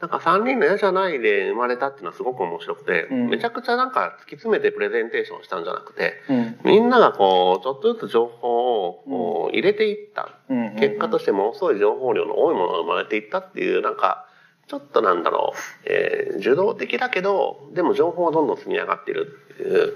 [0.00, 3.28] なんか3人の嫌じゃないで生まれたっていうのはすごく面白くて、うん。
[3.28, 6.58] めちゃくちゃなんか突き詰めてプレゼンテーションしたんじゃなくて、うん。
[6.64, 10.38] みんながこう、ちょっとずつ情報をこう入れていった。
[10.48, 10.76] うん。
[10.76, 14.26] 結果としてものすごい情報量の多いものが生まれていったっていう、なんか、
[14.66, 19.94] ちょっとなんだろう、えー受動的だけど、でも情報はどんどん積み上がっているっていう、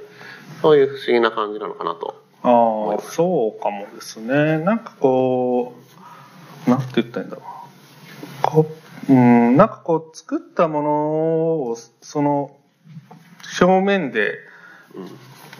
[0.61, 2.28] そういう不思議な感じなのかなと。
[2.43, 4.59] ああそうかもですね。
[4.59, 5.75] なんかこ
[6.67, 7.45] うなんて言ったらいいんだろう。
[8.43, 8.67] こ
[9.09, 10.91] ううん、なんかこう作ったもの
[11.71, 12.57] をその
[13.61, 14.39] 表面で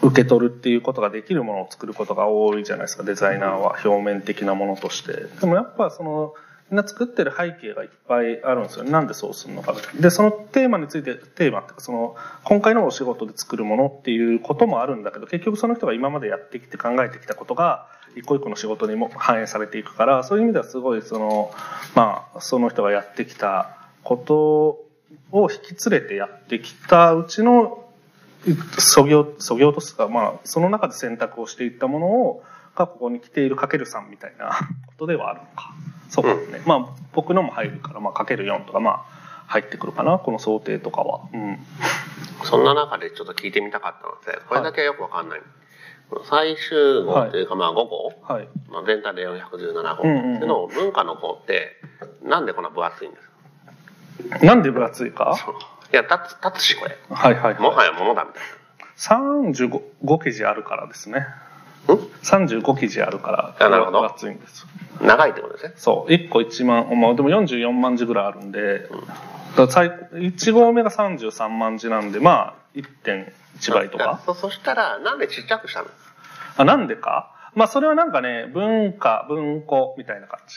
[0.01, 3.03] 受け取るっていうことができるものを作ることが多いじゃないですか。
[3.03, 5.13] デザイナーは表面的なものとして。
[5.41, 6.33] でもやっぱその
[6.71, 8.83] みんな作ってる背景がいっぱいあるんですよ。
[8.85, 21.51] ねなんでそうするのかでそのテーマについてテーマっていうかその今回のお仕事で作るものっていうこともあるんだけど結局その人が今までやってきて考えてきたことが一個一個の仕事にも反映されていくからそういう意味ではすごいその
[21.95, 24.85] まあその人がやってきたこと
[25.31, 27.85] を引き連れてやってきたうちの
[28.77, 32.43] そぎ落とすか、まあ、その中で選択をしていったものを
[32.75, 34.49] がここに来ているかける3みたいな
[34.87, 35.71] ことではあるのか。
[36.09, 40.17] そうかね、まあ僕のも入るから、まあ、かける4とかまあ入ってくるかな。
[40.19, 41.21] この想定とかは。
[41.33, 41.57] うん。
[42.43, 45.41] そんな中でちょっと聞いてみたかったので、これだけよくわかんない。
[46.23, 48.47] 最終号っていうか、まあ5号、はい。
[48.69, 51.77] まあ、全体で417号うんうんうの文化の号って、
[52.23, 53.27] なんでこんな分厚いんです
[54.39, 54.45] か？
[54.45, 55.35] なんで分厚いか？
[55.93, 56.97] いや、立つ、立つし、これ。
[57.11, 57.77] はいはいもはい。
[57.77, 58.43] はや物だみたい
[58.97, 61.25] 35 5記事あるからですね
[61.87, 64.01] 35記事あるからあなるほど。
[64.01, 64.65] 分厚いんです。
[65.01, 65.73] 長いってことですね。
[65.77, 68.97] そう1個1万まあでも44万字ぐらいあるんで、だか
[69.57, 74.21] ら最1号目が33万字なんでまあ1.1倍とか。
[74.25, 75.87] そそしたら、なんでちっちゃくしたの？
[76.57, 77.33] あなんでか？
[77.55, 80.55] まあそれはなんかね文化文庫みたいな感じ。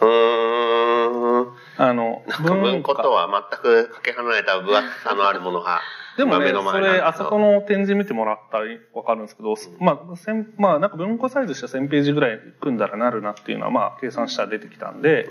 [0.00, 1.54] うーん。
[1.76, 5.80] あの文庫とは全くかけ離れた分厚さのあるものが、
[6.16, 15.28] でもね、それ、あそこの展示見てもらったらわかるんですけど、まあ、千まあ、なんか文庫サイズして1000ページぐらい組んだらなるなっていうのは、まあ、計算したら出てきたんで、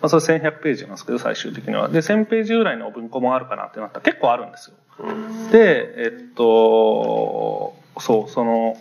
[0.00, 1.88] まあ、それ1100ページなんですけど、最終的には。
[1.88, 4.76] で、1000ページぐらいの文庫もあるかなってなったら結構あるんですよ。
[5.00, 8.76] うんで、えっと、そう、その、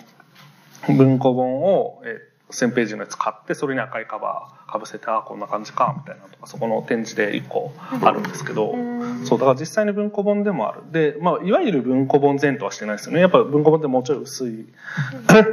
[0.88, 8.74] 文庫本を、え1000ページのやつ買って、それに赤いカバーかぶせて、あこんな感じか、みたいなのとか、そこの展示で1個あるんですけど、
[9.26, 10.82] そう、だから実際に文庫本でもある。
[10.92, 13.22] で、まあ、いわゆる文庫本前とはしてないですよね。
[13.22, 14.68] やっぱ文庫本ってもうちょい薄い、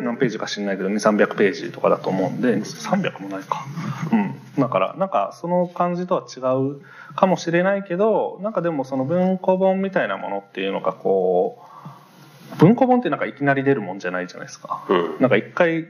[0.02, 3.64] 何ページか知んないけど、2、300ページとかだと思うんで、300もないか。
[4.12, 4.34] うん。
[4.60, 6.80] だから、なんか、その感じとは違う
[7.14, 11.62] かもしれないけど、なんかでもその文庫本みたいなものっていうのがこ
[12.54, 14.84] う、文庫本ってなんかいきなり出るもんじゃないじゃないですか。
[14.88, 15.16] うん。
[15.20, 15.86] なんか一回、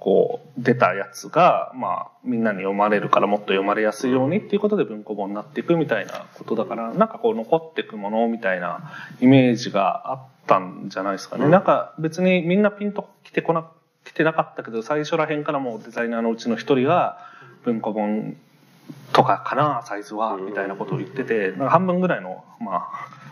[0.00, 11.44] こう、出たやつが、まあ、みんなに読まれるからもっと読まれやすいようにっていうことで文庫本になっていくみたいなことだから、なんかこう残っていくものみたいなイメージがあったんじゃないですかね。
[11.44, 13.66] うんなんか別にみんなピンと来てこな、
[14.04, 17.18] 来てなかったけど、最初らへんからもうデザイナーのうちの一人が
[17.64, 18.36] 文庫本
[19.12, 23.29] とかかな、サイズは、みたいなことを言ってて、なんか半分ぐらいの、まあ、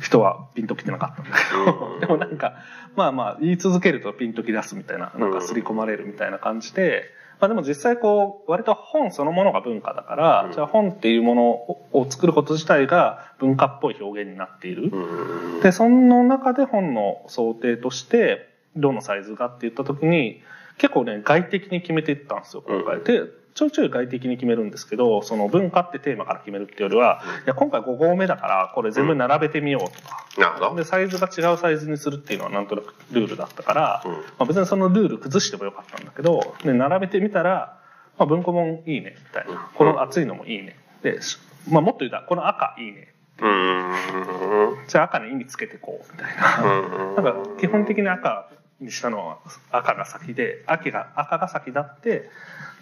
[0.00, 2.54] 人はピンときてなかったんだけど、うん でもなんか、
[2.96, 7.04] まあまあ、言い続けるとピンとき出すみたいな、なんか刷り込まれるみたいな感じで、
[7.40, 14.90] まあでも実際こう、割と本そのものが文化だから、うんじゃあ本っていうものをを作ること自体が文化っぽい表現になっている。
[14.92, 15.60] うん。
[15.60, 20.42] で、その中で本の想定として、どのサイズがって言った時に、
[20.78, 22.96] 結構ね、外的に決めていったんですよ、今回。
[22.96, 23.22] うんで、
[23.54, 30.26] ちょいちょい外的に決めるんですけど、その文化ってテーマから決めるっていうよりは、いや、今回5号目だから、これ全部並べてみようとか。
[30.38, 30.76] なるほど。
[30.76, 37.78] で、サイズが違うサイズにするっていうのはなんとなくルールだったから、うんまあ、別にそのルール崩してもよかったんだけど、で並べてみたら、
[38.18, 39.70] まあ、文庫本いいね、みたいな。
[39.74, 40.76] この厚いのもいいね。
[41.02, 41.38] で、し
[41.68, 43.14] まあ、もっと言ったら、この赤いいね。
[43.40, 44.86] うーん。
[44.86, 47.22] じゃあ赤に意味つけてこう、みたいな。
[47.22, 48.48] なんか基本的に赤
[48.80, 49.38] にしたのは
[49.70, 52.30] 赤が先で赤が赤が先だって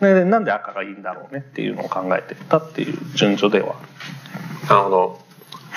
[0.00, 3.76] でなんで赤がいいんだろうねっていうのを考えてたっていう順序では
[4.68, 5.28] なるほど。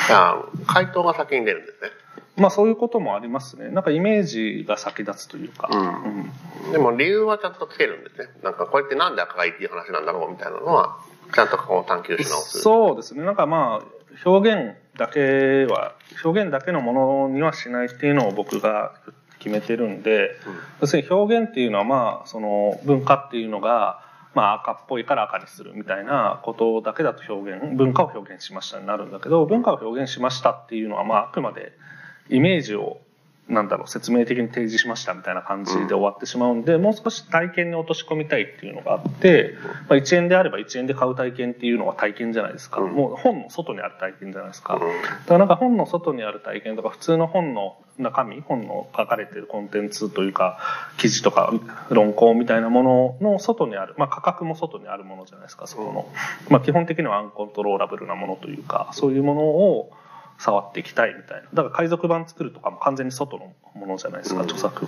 [0.08, 1.90] じゃあ、回答が先に出るんですね。
[2.38, 8.30] まあそういうこともありますねなんかイメージが先立つというか、うんでも理由はちゃんとつけるんですね。
[8.44, 10.98] なんかこれってなんで赤がいいっていう話なんだろうみたいなのは、
[11.34, 12.62] ちゃんとこう探求し直す。
[12.62, 13.86] そうですねなんかまあ
[14.26, 20.38] 表現だけは表現だけのものにはしないっていうのを僕が言決めてるんで、
[20.80, 24.04] 要するに表現っていうのはまあその文化っていうのが
[24.36, 31.74] まあ赤っぽいから赤にするみたいなことだけだと表現文化を表現しましたになるんだけど文化を表現しましたっていうのはまああくまで
[32.30, 33.02] イメージを
[33.52, 39.56] なんだろう説明的に提示しましたみたいな感じで終わってしまうんで、もう少し体験に落とし込みたいっていうのがあって、
[39.90, 42.94] まあ、1円であれば1円で買う体験っていうのは体験じゃないですか、うん。
[42.94, 44.80] もう本の外にある体験じゃないですか、うん。
[44.80, 50.60] だからなんか本の外にある体験とか普通の本の中身本の書かれてるコンテンツというか
[50.98, 51.54] 記事とか
[51.90, 56.12] 論考みたいなものの外にある、まあ、価格も外にあるものじゃないですかそこの、
[56.50, 59.92] まあ、基本的にはアンコントローラブルなものというかそういうものを
[60.38, 61.50] 触っていきたいみたいな。
[61.54, 64.46] だから海賊版作るとかも完全に外のものじゃないですか、うん。
[64.46, 64.88] 著作。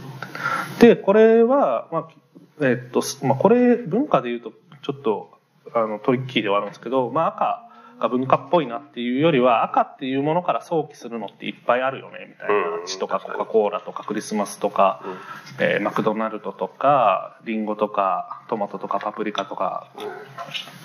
[0.79, 4.51] でこれは、まあえっとまあ、これ文化で言うと
[4.81, 5.31] ちょっと
[5.73, 7.72] あのトリッキーではあるんですけど、まあ、赤
[8.03, 15.17] か文化っぽいなっていうよりは赤っていうものから想起するのっていっぱいあるよねみたいなうん血とかコカ・コーラとかクリスマスとか、うん。
[15.59, 19.91] えーマクドナルドとかリンゴとかトマトとかパプリカとか。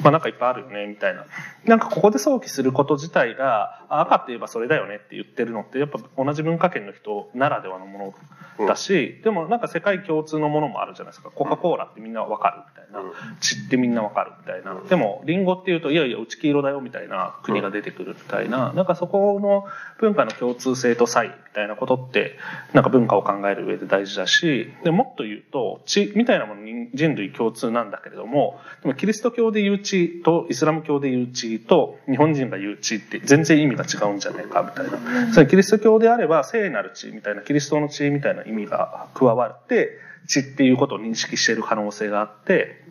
[0.02, 1.26] まあなんかいっぱいあるよねみたいな。
[1.64, 8.14] なんかここで想起すること自体があ赤って言えばそれだよねって言ってるのってやっぱ同じ文化圏の人ならではのも
[8.58, 11.30] のだし、でもなんか世界共通のものもあるじゃないですか。
[11.30, 13.36] コカ・コーラってみんなわかるみたいな、うん。
[13.40, 17.07] 血ってみんなわかるみたいな、うんでもリンゴっていうといやいやうち黄色だよみたいな
[17.42, 19.64] 国が出てくるみたいな、なんかそこの
[19.98, 22.38] 文化の共通性と差異みたいなことって
[22.72, 35.32] なんか文化を考える上で大事だしでもっと言うと血みたいなものに人類共通なんだけれどもでもキリスト教で言う血とイスラム教で言う血と日本人が言う血って全然意味が違うんじゃないかみたいな。
[35.32, 42.82] それキリスト教であれば聖なる血みたいなキリストの血みたいな意味が加わって血っていうことを認識している可能性があって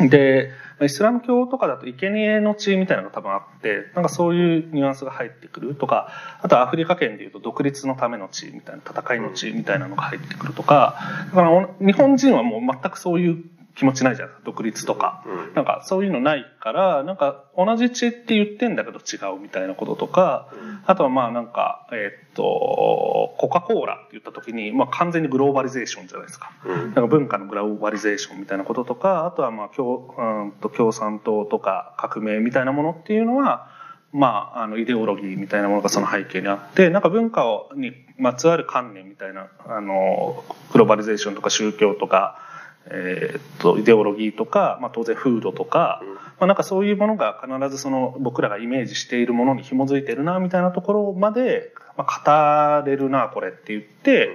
[0.00, 0.50] で、
[0.84, 6.08] イスラム教とかだと生贄の血みたいなのが多分あって、なんかそういうニュアンスが入ってくるとか、
[6.40, 10.96] あとアフリカ圏でいうと独立のための地みたいな、戦いの地みたいなのが入ってくるとか、
[11.28, 13.44] だから日本人はもう全くそういう
[13.74, 15.22] 気持ちないじゃないですか、独立とか。
[15.26, 20.48] うんなんかそういうのないから、なんか同じ血って言ってんだけど違うみたいなこととか、
[20.86, 26.50] あとはまあなんか、えーっと、コカ・コーラって言った時に、まあ完全にグローバリゼーションじゃないですか。
[26.64, 33.68] うんなんか文化のグローバリゼーションみたいなこととか、あとはまあ共うんと共産党とか革命みたいなものっていうのは、
[34.12, 42.38] まあ、あのイデオロギーみたいなものがその背景にあってなんか文化をにまつわる観念みたいなあのグローバリゼーションとか宗教とか、
[42.86, 46.02] えーっとイデオロギーとか、まあ、当然風土とか、
[46.40, 54.30] まあ、なんかそういうものが必ずその僕らがイメージしているものに紐づいてるなみたいなところまで、まあ、語れるなこれって言って、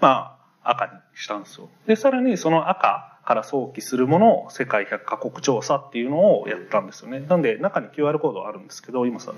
[0.00, 1.68] まあ、赤にしたんですよ。
[1.86, 7.20] でさらにその赤から想起するものを世界100カ国調査っていうのをやったんですよね。
[7.20, 9.32] なんで中に QR コードあるんですけど今さ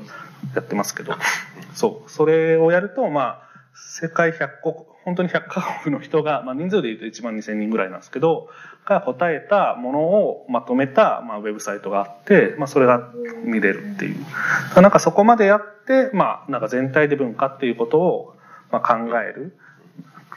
[0.54, 1.14] やってますけど。
[1.74, 2.10] そう。
[2.10, 3.43] それをやるとまあ
[3.74, 8.48] 世界100国本当に100カ国の人が、まあ、人数で言うと1万2000人ぐらいなんですけど
[8.86, 13.10] が答えたものをまとめた、まあ、ウェブサイトがあって、まあ、それが
[13.44, 14.24] 見れるっていう。
[14.80, 18.34] なんかそこまでやって、まあ、なんか全体で文化っていうことを、
[18.70, 19.56] まあ、考える。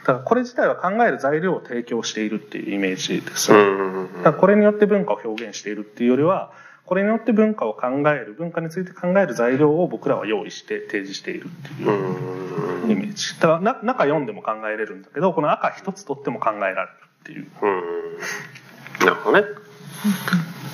[0.00, 3.48] からこれ自体は考える材料を提供しているっていうイメージです。
[3.48, 6.52] だからこれによって文化を表現しているっていうよりは
[6.88, 12.90] これによって文化を考える文化について考える材料を僕らは用意して提示しているっていううん。
[12.90, 13.38] イメージ。
[13.38, 16.88] だからな中読んでも考えれるんだけどこの赤一つ取っても考えられる
[17.20, 17.50] っていう。
[17.60, 19.04] うん。
[19.04, 19.46] なるほどね。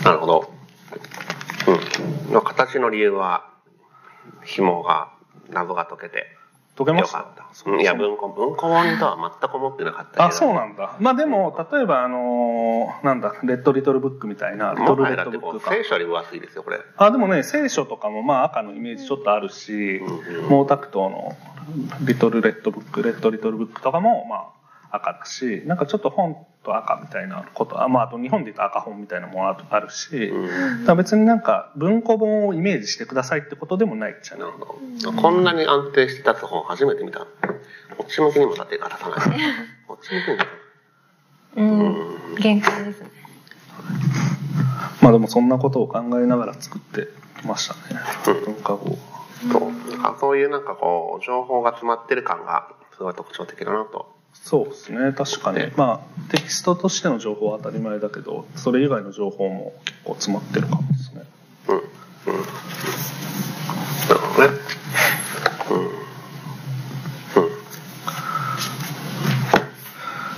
[0.05, 0.53] なるほど。
[1.67, 2.33] うん。
[2.33, 3.51] まあ形の理由は
[4.45, 5.11] 紐が
[5.51, 6.27] 謎が解けて
[6.77, 7.71] 解けましたよかった。
[7.71, 10.25] うんいや文庫文庫本とは全く思ってなかったけど。
[10.25, 10.97] あそうなんだ。
[10.99, 15.71] まあでも例えばあのーなんだレッドリトルブックみたいなリトルレッだってドブックか。
[15.71, 16.81] 聖書より分厚いですよこれ。
[16.97, 20.49] あでもね聖書とかもまあ赤のイメージちょっとあるし、うん。
[20.49, 21.37] 毛沢東の
[22.03, 24.64] リトルレッドブックレッドリトルブックとかもまあ
[24.95, 30.97] 赤だしなんかちょっと本と赤みたいなことあ,、まあ、あと日本で言うと赤本みたいなのもあるあるし、うん。
[30.97, 35.13] 別になんか文庫本をイメージしてくださいってことでもないじゃなないるほど。
[35.13, 37.21] こんなに安定して立つ本初めて見た。
[37.21, 37.27] こ
[38.05, 39.37] っち向きにも立ってから立たな。
[39.37, 39.41] い
[39.87, 40.37] こっち向きに
[41.57, 41.63] う。
[41.63, 42.33] うん。
[42.33, 43.11] ん限界ですね。
[45.03, 47.09] まあでもそんなことを考えながら作って
[47.41, 48.01] きましたね。
[48.29, 48.55] うん。
[48.55, 48.97] 文化語
[49.53, 49.91] そう。
[49.91, 54.14] なんかそういうなんかこう情報が詰まってる感がすごい特徴的だなと
[54.47, 55.73] そうですね確かに。
[55.75, 61.23] まあテキストとしての情報は当たり前だけどそれ以外の情報も結構詰まってるかもですね。
[61.69, 61.85] うんうん
[64.07, 64.55] なるほどね。
[65.71, 65.95] うんうん。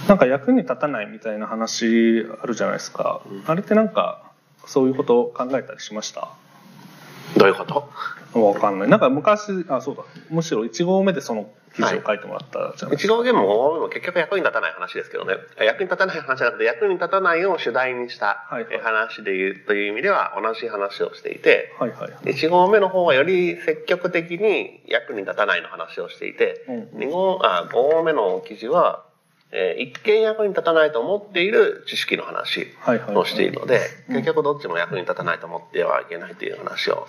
[0.06, 4.22] なんか役に立たないみたいな話あるじゃないですか、あれってなんか
[4.66, 6.28] そういうことを考えたりしました？
[7.36, 7.64] どういうこ
[8.32, 8.40] と？
[8.40, 8.88] わかんない。
[8.88, 10.04] なんか昔あそうだ。
[10.30, 15.34] むしろ1号目でその記事を書いてもらったじゃないです一か、号ゲームも結局役に立たない話ですけどね。
[15.60, 18.74] 役に立たない話じゃなくて役に立たないを主題にしたはいはい。
[18.74, 26.98] え話でいうという意味では同じ話をしていてはいはい1号目の方はより積極的に役に立たないの話をしていてうん。
[26.98, 29.04] 2号あ5号目の記事は、
[29.52, 32.66] えー一見役に立たないと思っている知識の話
[33.14, 37.06] をしているので、うん結局どっちも役に立たないと思ってはいけないという話を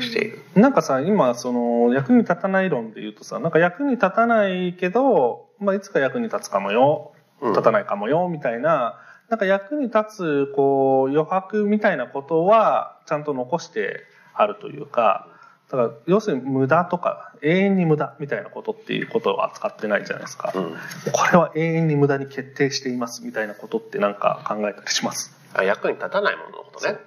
[0.00, 0.38] している。
[0.54, 14.04] なんかさ今その役に立たない論で言うとさなんか役に立たないけど、まあ、いつか役に立つかもようん立たないかもよみたいななんか役に立つこう余白みたいなことはちゃんと残して
[14.34, 15.28] あるというか
[15.70, 20.74] だから要するに無駄とか永遠に無駄みたいなことっていうことを扱ってないじゃないですか、うん
[21.12, 25.32] これは永遠に無駄に決定していますみたいなことってなんか考えたりします？
[25.54, 26.98] あ役に立たないもののことね。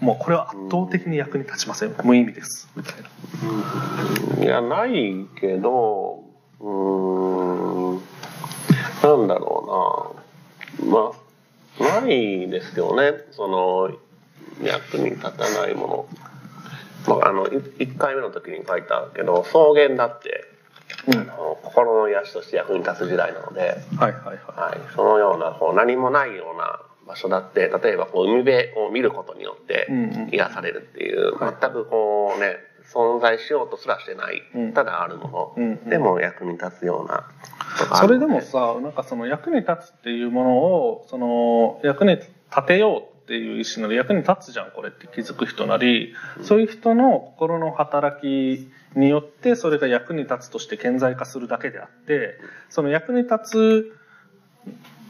[0.00, 1.94] もうこれは圧倒的に役に立ちません。
[2.04, 2.68] 無意味です。
[2.76, 2.94] みたい
[4.38, 4.44] な。
[4.44, 6.22] いや、ないけど、
[6.60, 8.02] うーん、
[9.02, 10.16] なんだろ
[10.80, 10.90] うな。
[10.92, 11.12] ま
[11.98, 13.12] あ、ないですよね。
[13.32, 13.90] その、
[14.62, 15.30] 役に立た
[15.60, 16.08] ないも
[17.06, 17.16] の。
[17.18, 20.44] まあ、あの、1回目の時に書いたけど、草原だって、
[21.08, 21.20] うん。
[21.20, 23.60] あの心の癒しとして役に立つ時代なので、
[23.96, 30.28] はいはいははい、そのようなこう何もないような場所だって例えばこう海辺を見ることによってうんうん。
[30.32, 31.56] 癒されるっていう、はい。
[31.60, 32.56] 全くこうね
[32.92, 34.72] 存在しようとすらしてない、うん。
[34.72, 35.84] ただあるもうんうん。
[35.84, 37.28] のでも役に立つような
[37.98, 52.38] それでもさなんかその役に立つっていうものをその役に立てようっていう意思なり役に立つじゃんこれって気づく人なり、そういう人の心の働きによってそれが役に立つとして顕在化するだけであって
[52.70, 53.96] その役に立つ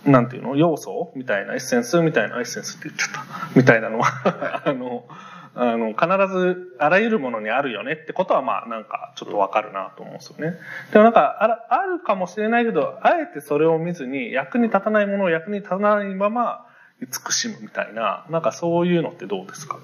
[0.06, 0.56] なんていうの？
[0.56, 1.12] 要素？
[1.16, 2.00] みたいなエッセンス？
[2.00, 3.58] みたいなエッセンスって言っちゃった。
[3.58, 5.06] みたいなのはあの
[5.54, 10.58] あの必ずあらゆるものにあるよねってことはまあなんかちょっとわかるなと思うんですよね。
[10.92, 16.66] でもなんかあらあるかもしれないけどあえてそれを見ずに役に立たないものを役に立たないまま
[17.00, 19.78] 慈しむみたいななんかそういうのってどうですか？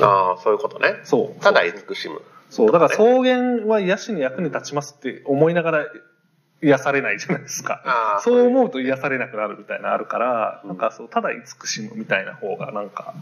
[0.00, 0.94] ああそういうことね。
[1.04, 1.40] そう。
[1.40, 2.20] ただ慈しむ。
[2.50, 2.72] そう。
[2.72, 5.86] だから草原は癒しに役に立ちますって思いながら
[6.60, 8.20] 癒されないじゃないですか。
[8.24, 10.68] そう思うと癒されなくなるみたいなのあるから、うん。
[10.70, 13.14] なんかそうただ慈しむみたいな方がなんか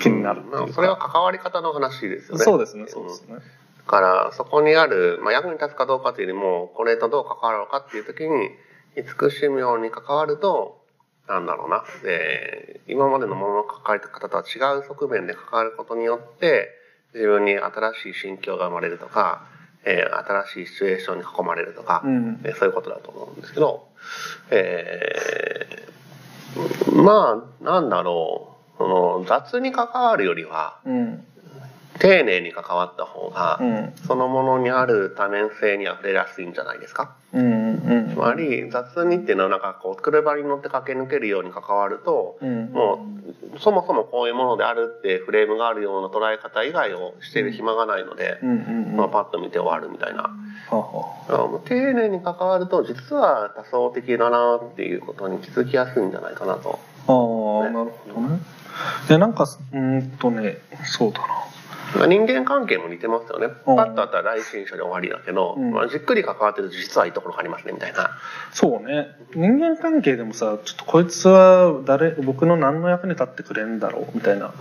[0.00, 2.44] 気になるまあそれは関わり方の話ですよね。
[2.44, 3.36] そうですねそうですね。
[3.36, 3.40] だ
[3.86, 8.50] からそこにある、まあ、役に立つかどうかというよりもこれとどう関わるのかっていう時に
[8.96, 10.80] 慈しむように関わると
[11.28, 11.84] なんだろうな。
[12.02, 16.68] で今までのものの関わり方とは違う側面で関わることによって
[17.14, 19.46] 自分に新しい心境が生まれるとか、
[19.86, 22.40] えー新しいシチュエーションに囲まれるとか、うん。
[22.44, 23.86] えーそういうことだと思うんですけど、
[24.50, 31.24] えーまあなんだろうその雑に関わるよりはうん
[31.98, 37.16] 丁寧に関わった方が、うんそのものにある多面性に溢れやすいんじゃないですか。
[37.32, 43.06] うんうんつまり雑にっていうのはなんかこう車に乗って駆け抜けるように関わると、うんも
[43.54, 50.30] うそもそもこういうものであるってフレームがあるような捉え方以外をしている暇がないので、うんうんうんまあ、パッと見て終わるみたいな。
[50.70, 56.78] は丁寧に関わると実は多層的だなっていうことに気づきやすいんじゃないかなと。
[57.08, 57.12] あ
[57.68, 58.40] あなるほどね。
[59.08, 61.26] でなんかうーんとねそうだな。
[61.94, 63.46] まあ人間関係も似てますよね。
[63.66, 63.76] うん。
[63.76, 65.72] パッとあったら来信書で終わりだけど、うん。
[65.72, 68.10] まあ、じっくり関わってると実はいいところがありますねみたいな。
[68.52, 69.16] そうね。
[69.34, 74.52] 人間関係でもさちょっとこいつは誰僕の何の役に立ってくれんだろうみたいな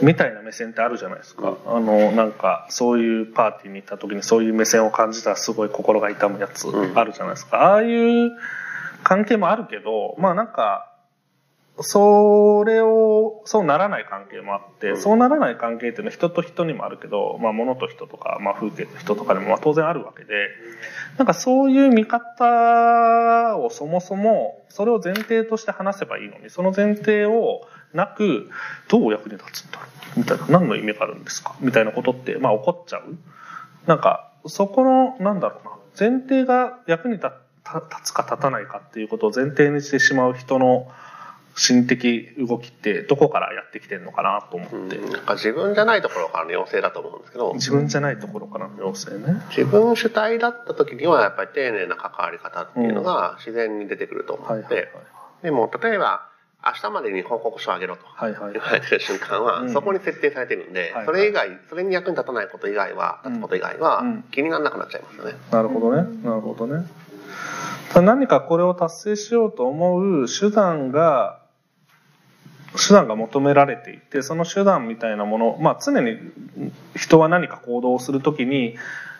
[0.00, 6.98] みたいな目線ってあるじゃないですか、あのなんかそういうパーティーに行った時にそういう目線を感じたらすごい心が痛むやつうん。
[6.98, 8.30] あるじゃないですか、ああいう
[9.02, 10.85] 関係もあるけどまあなんか
[11.80, 14.96] それをそうならない関係もあって、うん。
[15.00, 20.32] そうならない関係っていうのは人と人にもあるけど、まあ、物と人とか、まあ、風景と人とかでもまあ当然あるわけで
[21.18, 27.62] なんかそういう見方をそもそもそれを前提として話せばいいのにその前提を
[27.92, 28.50] なく
[28.88, 33.16] どう役に立つんだろうみたいな何の意味があるんですかみたいなことってまあ起こっちゃう。
[33.86, 37.28] なんかそこのなんだろうな前提が役に立
[38.04, 40.88] つか立たないかっていうことを前提にしてしまう人の
[41.56, 47.54] 心的動きってどこからやってきてるのかなと思って、うん、なんか自分じゃないところからの要請だと思うんですけど。
[47.54, 49.42] 自分じゃないところからの要請ね。
[49.48, 54.84] 自分主体だった時にはやっぱり丁寧な関わり方っていうのが自然に出てくると思って、はいはいはい。
[55.42, 56.28] でも例えば
[56.62, 58.02] 明日までに報告書をあげろと。
[58.20, 59.72] 言われてる瞬間は、うん。
[59.72, 64.24] そこに設定されてるんで、はいそれ以外それに役に立たないこと以外は立つこと以外はうん。
[64.30, 65.36] 気にならなくなっちゃいますよね。
[65.50, 66.02] なるほどね。
[66.22, 66.86] なるほどね。
[67.94, 71.45] 何かこれを達成しようと思う手段が、
[72.74, 76.18] 手段が求められていて、その手段みたいなもの、まあ常に
[76.96, 78.76] 人は何か行動するときに、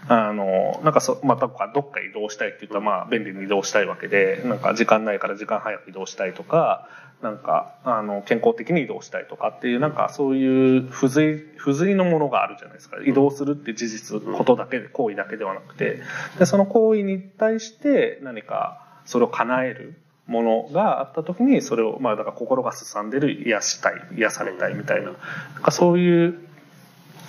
[0.09, 6.89] あの、なんかそ、またどっか移動したいって言ったら、まあ便利に移動したいわけで、なんか時間ないから時間早く移動したいとか、
[7.23, 12.99] なんか、あの、健康的に移動したいとかっていう、なんかそういう付随、付随のものがあるじゃないですか。
[13.05, 16.03] 移動するって事実、ことだけで、行為だけではなくて、
[16.39, 19.95] で、その行為に対して何かそれを叶える
[20.27, 25.15] ものがあった時に、それを、まあだから心がすさんでる癒したい、癒されたいみたいな、なん
[25.63, 26.39] かそういう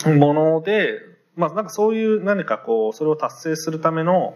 [0.05, 0.99] もので、
[1.35, 4.35] まあなんかそういう何かこう、それを達成するための、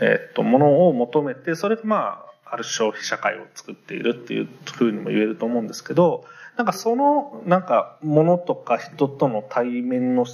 [0.00, 6.24] えっと、ものを求めて、それがまあ、ある消費社会を作っているっていうふうにも言えると思うんですけど、
[6.56, 10.26] なんかその、なんか、ものとか人との対面の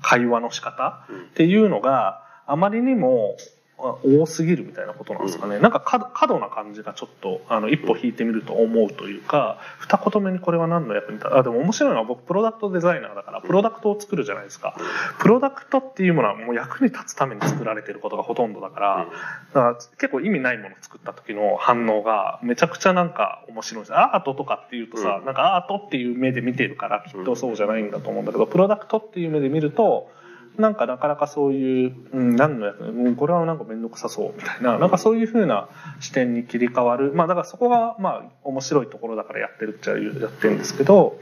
[0.00, 3.36] 会話の仕方っていうのがあまりにも
[3.78, 11.34] 多すぎるみたいなことなんですかね、なんか過度過度な感じがちょっとあの一歩引いてみると思うというか二言目にこれは何の役に立つ？
[11.34, 14.76] あでも面白いのは僕プロダクトデザイナーだからプロダクトを作るじゃないですか。
[15.18, 19.06] プロダクトっていうものはもう役に立つために作られてることがほとんどだから
[19.52, 25.26] だから結構意味ないものを作った時の反応がめちゃくちゃなんか面白いですアートとかっていうとさ、うん。
[25.26, 30.10] なんかアートっていう目で見てるからきっとそうじゃないんだと思うんだけどプロダクトっていう目で見ると
[30.58, 35.68] なんかなかなかそういう、うん、何の役、うん、これはなんか面倒くさそうみたいな、なんかそういう風な
[36.00, 37.12] 視点に切り替わる。
[37.14, 41.20] まあだからそこがまあ面白いところだからやってるっちゃやってるんですけど、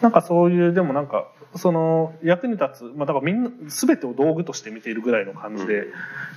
[0.00, 5.86] なんかそういう、でもなんか、その役に立つ、まあだからみんな全てを道具として見ているぐらいの感じで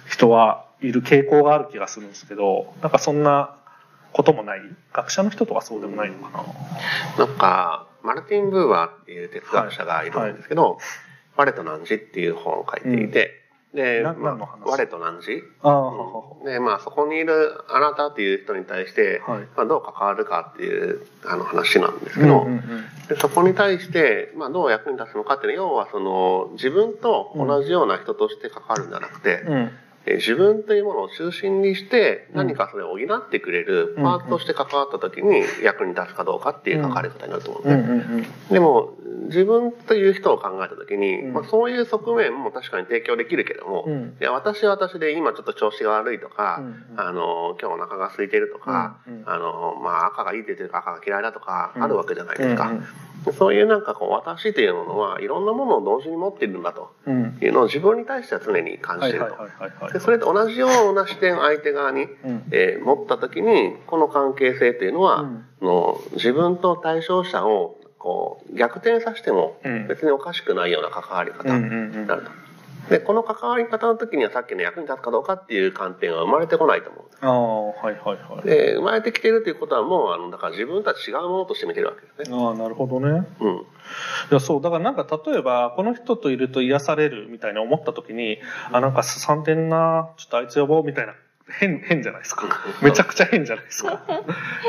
[0.07, 3.55] 人はいる傾向がある気がするんですけど、なんかそんな
[4.13, 4.61] こともない。
[4.93, 6.43] 学者の人とかそうでもないのか
[7.17, 7.25] な。
[7.25, 10.77] なんか、マルティン・ブーアーっていう哲学者がいるんですけど、
[11.39, 13.39] 我と汝っていう本を書いていて、
[13.73, 19.39] で、なま何の話あ、我と汝ああ、ははで、まあ、そこにいるあなたっていう人に対して、はい。
[19.55, 22.61] まあ、どう関わるかっていうあの話なんですけど、うんうんうん。
[23.07, 29.71] でそこに対して、まあ、どう役に立つのかっていうのは要はその自分と同じような人として関わるんじゃなくて、うん。
[30.05, 37.83] え自分というものを中心にして何かそれを補ってくれるパートとして関わった時に役に立つかどうかっていう関わり方になると思うんですね。
[37.83, 38.25] うんうんうん。
[38.49, 38.93] でも
[39.29, 41.33] 自分という人を考えた時に、うん。
[41.33, 44.17] まあ、そういう側面も確かに提供できるけども、うん。
[44.19, 46.99] いや私は私で今ちょっと調子が悪いとか、うんうん。
[46.99, 49.29] あの今日お腹が空いてるとか、うんうん。
[49.29, 51.83] あのまあ、赤がいいって言ってるから赤が嫌いだとかうん。
[51.83, 52.77] あるわけじゃないですか、うん
[53.27, 53.33] うん。
[53.33, 57.37] そういうなんかこう私というものはいろんなものを同時に持っているんだとうん。
[57.41, 59.33] いうのを自分に対しては常に感じている
[59.79, 62.43] と、でそれと同じような視点を相手側に、うん。
[62.51, 65.45] えー持った時にこの関係性というのは、うん。
[65.61, 72.31] の自分と対象者をこう逆転させてもうん別におかしくないような関わり方うんにうんうんなると。
[72.89, 78.47] でこの関わり方の時にはさっきの役に立つかどうかっていう観点は生まれてこないと思ああはいはいはいう。
[78.47, 82.37] で生まれてきてるということはもうあのだから自分とは違うものとして見てるわけですね。
[82.41, 83.55] ああなるほどねうん。
[83.57, 83.61] い
[84.31, 88.39] やそうだからなんか例えばこの人といると癒されるみたいな思った時に
[88.71, 91.13] あなんかすさんでんなちょっとあいつ呼ぼうみたいな
[91.51, 92.47] 変変じゃないですか。
[92.81, 94.01] めちゃくちゃ変じゃないですか。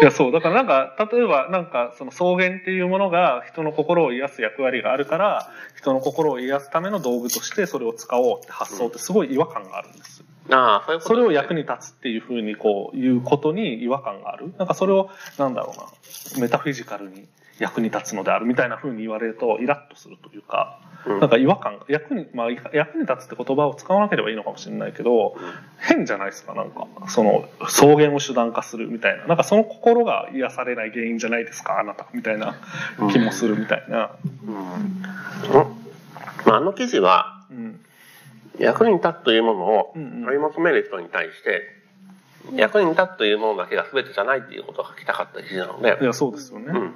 [0.00, 0.32] いやそう。
[0.32, 10.24] だからなんか例えばなんかその草原っていうものが人の心を癒す役割があるから人の心を癒すための道具としてそれを使おうって発想ってすごい違和感があるんです。
[10.52, 14.52] ああそういうことそれを役にに立つっていうふうにこういうことに違和感がある。
[14.58, 17.28] なんかそれをなんだろうなメタフィジカルに
[17.60, 21.20] 役に立つのであるみたいなふうに言われるとイラッとするというかうん。
[21.20, 25.36] なんか違和感が役に、まあ、役に立つって言葉を使わなければいいのかもしれないけど
[25.78, 26.86] 変じゃないですかなんか。
[27.08, 29.26] その草原を手段化するみたいな。
[29.26, 32.56] なんかその心が癒されない原因じゃないですかあなたみたいな
[33.12, 34.10] 気もするみたいな、
[34.46, 35.02] うん。
[36.46, 37.80] まあ、あの記事はうん。
[38.58, 40.28] 役に立つというものをうんうん。
[40.28, 41.80] 追い求める人に対して
[42.54, 45.98] 役に立つというものだけが全てじゃないっていうことを書きたかった記事なので。
[46.00, 46.94] い、やそうですよね、うんうん、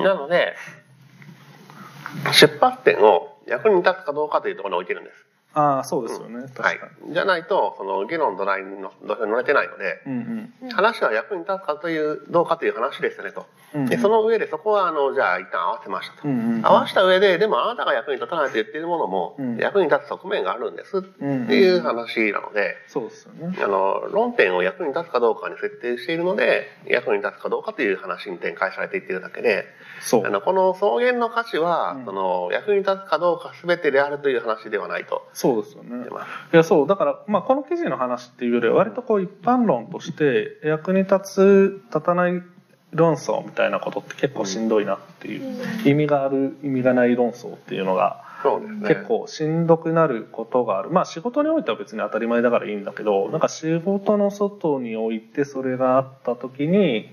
[0.00, 0.54] なので
[2.32, 5.21] 出発点を役に立つかどうかというところに置いてるんです。
[5.54, 13.46] ああそうですよね、はい確かに、、じゃないとその議論の土台の土俵に乗れてないのでうん話は役に立つかというどうかという話ですよねと。
[13.74, 16.28] うんでその上でそこはあのじゃあ一旦合わせましたと。
[16.28, 16.66] うんうんうん。
[16.66, 21.50] 合わせた上ででもあなたが役に立たないと言っているものもうん役に立つ側面があるんですってうん。
[21.50, 22.76] いう話なので。
[22.86, 23.58] そうですよね。
[23.62, 29.64] あの論点を役に立つかどうかに設定しているので役に立つかどうかという話に展開されていっているだけで
[30.00, 30.26] そう。
[30.26, 32.04] あのこの草原の価値は、うん。
[32.04, 36.06] その役に立つかどうか全てであるという話ではないとそうですよね。
[36.52, 42.40] いやそうだから、まあ、この記事の話っていうよりは割とこう一般論として役に立つ立たない
[42.92, 48.88] 論争みたいなことって結構しんどいなっていう、意味がある意味がない論争っていうのがそうですね。
[48.88, 57.10] 結構しんどくなることがあるまあ仕事においては別に当たり前だからいいんだけどなんか仕事の外においてそれがあった時に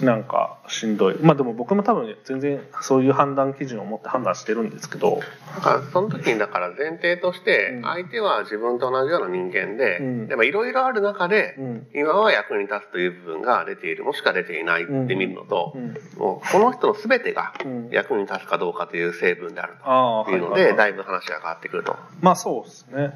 [0.00, 1.16] なんかしんどい。
[1.20, 5.20] まあでも僕も多分全然そういう判断基準を持って判断してるんですけど。
[5.54, 7.82] だからその時にだから前提としてうん。
[7.82, 10.28] 相手は自分と同じような人間で、うん。
[10.28, 11.86] でもいろいろある中で、うん。
[11.94, 15.96] 今は役に立つという部分が出ているもしくは出ていないって見るのとう、ん。
[16.16, 17.88] もうこの人の全てがうん。
[17.90, 21.96] 役に立つかどうかという成分であるというので、だいぶ話が変わってくると。
[22.20, 23.12] まあそうですね。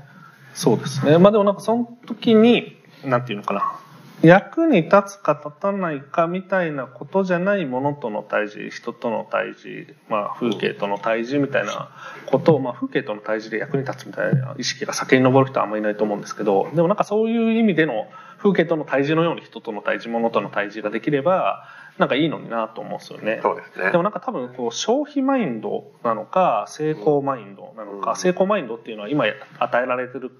[0.54, 1.18] そうですね。
[1.18, 3.78] まあでもなんかその時に、なんていうのかな。
[4.22, 11.90] 役に立つか立たないかみたいなことじゃないものとの対峙、人との対峙、まあ風景との対峙みたいな
[12.26, 18.06] ことを、まあ風景との対峙で役に立つみたいな意識が先に上る人はあんまりいないと思うんですけど、でもなんかそういう意味での
[18.38, 21.64] 風景との対峙のように人との対峙、物との対峙ができれば、
[21.98, 23.40] なんかいいのになと思うんですよね。
[23.42, 23.96] そうですねで。
[23.96, 29.24] もなんか多分こう消費マインドなのか成功マインドなのか、うん成功マインドっていうのは今
[29.58, 30.30] 与えられてる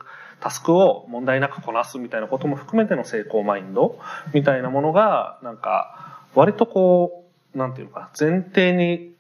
[0.41, 3.99] タスクを問題なくこなすみたいなことも含めての成功マインド
[4.35, 7.25] みたいなものが、なんか、割とこ
[7.55, 9.17] う、なんていうか、前提に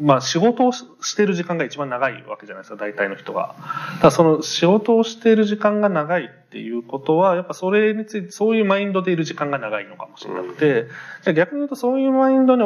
[0.00, 3.54] まあ仕事をしてる時間が一番長いわけじゃないですか、大体の人が。
[3.98, 10.86] ただその仕事をしている時間が長いっていうことは、やっぱそれについて、そういうマインドでいる時間が長いのかもしれなくて、
[11.34, 12.62] 逆に言うとそういうマインドに、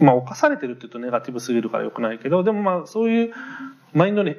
[0.00, 3.34] まあ犯されてるって言うとネガティブすぎるから良くないけど、でもまあそういう
[3.94, 4.36] マインドに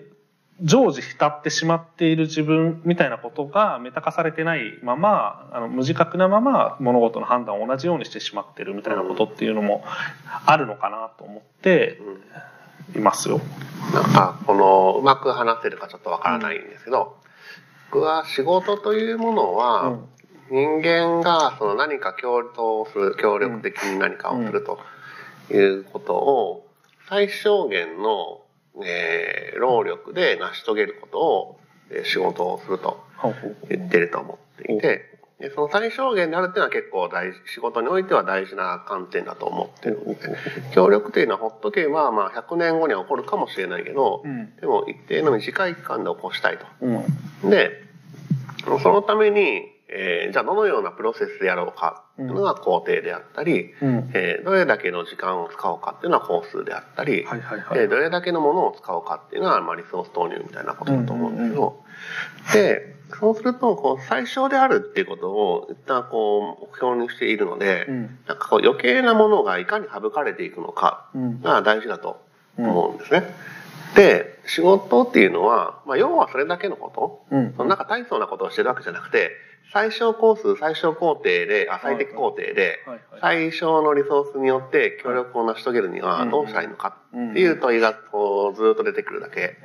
[0.62, 9.84] 常時浸ってしまっている自分みたいなことがメタ化されてないまま、あの無自覚なまま物事の判断を同じようにしてしまってるみたいなことっていうのも
[10.46, 12.00] あるのかなと思って
[12.96, 13.42] いますよ。
[13.94, 17.18] なんか、この、うまく話せるかちょっとわからないんですけど、
[17.92, 20.06] 僕は仕事というものは、うん
[20.54, 24.80] 人間がその何か協働する、協力的に何かをすると
[25.52, 26.68] いうことを、
[27.10, 28.43] 最小限の、
[28.84, 31.60] えー労力で成し遂げることを、
[31.92, 33.04] えー仕事をすると
[33.70, 40.20] 言ってると思っていて、でその最小限であるっていうのは結構大事、仕事においては大事な観点だと思ってるので、
[40.74, 44.56] 協力というのはほっとけば、まあ100年後には起こるかもしれないけど、うん。
[44.56, 46.66] でも一定の短い期間で起こしたいと。
[46.82, 47.50] うん。
[47.50, 47.72] で、
[48.82, 54.12] そのために、えーじゃあどのようなプロセスでやろうかっていうのが工程であったり、うん。
[54.14, 57.80] えーどれだけの時間を使おうかっていうのは工数であったり、はいはいはい。
[57.80, 61.84] でどれだけのものを使おうかっていうのは、まあ、リソース投入みたいなことだと思うんですけど、
[62.54, 68.02] で、そうすると、こう、最小であるっていうことを一旦こう、目標にしているので、うん。
[68.28, 71.42] なんかこう余計なものがいかに省かれていくのかうん。
[71.42, 72.22] が大事だと
[72.58, 73.24] 思うんですね。
[73.96, 77.54] で、仕事っていうのは、まあ、要はそれだけのこと、うん。
[77.56, 79.32] そのなんか大層なことをしてるわけじゃなくて、
[79.72, 82.80] 最小工数、最小工程で、あ、最適工程で、
[83.22, 89.58] 最小のリソースによって協力を成し遂げるにはどうしたらいいのかっていう問いがこうずっと出てくるだけ。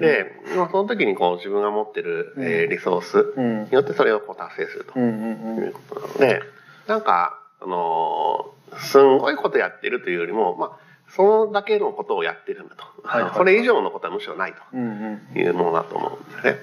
[0.00, 3.64] で、まあ、その時にこう自分が持ってる、えーリソースうん。
[3.64, 4.98] によってそれをこう達成すると。
[4.98, 6.42] いうことなので、
[6.86, 10.70] なんか、あのーすんごいことやってるというよりも、まあ、
[11.08, 12.84] そのだけのことをやってるんだと。
[13.04, 13.32] はいはい。
[13.36, 14.76] それ以上のことはむしろないと。
[14.76, 16.58] いうものだと思うんですね。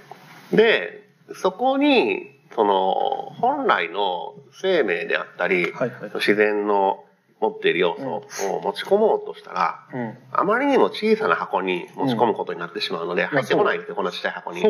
[0.51, 7.03] で、そこに、その、本来の生命であったり、はいはい自然の
[7.41, 7.95] 持っている要
[8.29, 14.61] 素を持ち込もうとしたら、うんあまりにも小さな箱に持ち込むことになってしまうので、ん入ってこないんですよ、こんなちっちゃい箱に。
[14.61, 14.67] そ